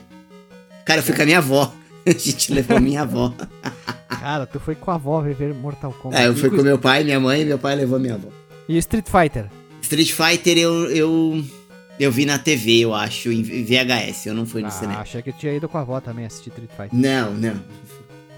[0.84, 1.72] Cara, eu fui com a minha avó.
[2.06, 3.32] A gente levou minha avó.
[4.08, 6.22] Cara, tu foi com a avó ver Mortal Kombat.
[6.22, 8.28] É, eu fui com meu pai, minha mãe, meu pai levou minha avó.
[8.68, 9.48] E Street Fighter.
[9.80, 11.44] Street Fighter eu, eu,
[11.98, 15.00] eu vi na TV, eu acho, em VHS, eu não fui no Ah, cinema.
[15.00, 16.90] achei que eu tinha ido com a avó também assistir Street Fighter.
[16.98, 17.62] Não, não.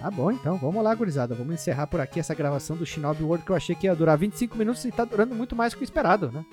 [0.00, 0.58] Tá bom, então.
[0.58, 1.34] Vamos lá, gurizada.
[1.34, 4.18] Vamos encerrar por aqui essa gravação do Shinobi World que eu achei que ia durar
[4.18, 6.44] 25 minutos e tá durando muito mais do que o esperado, né?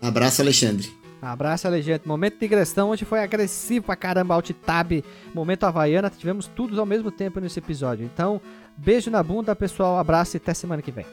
[0.00, 0.90] Abraço, Alexandre.
[1.20, 2.02] Abraço, Alexandre.
[2.06, 5.02] Momento de digressão, hoje foi agressivo pra caramba, alt tab,
[5.34, 8.04] momento havaiana, tivemos todos ao mesmo tempo nesse episódio.
[8.04, 8.40] Então,
[8.76, 11.04] beijo na bunda, pessoal, abraço e até semana que vem.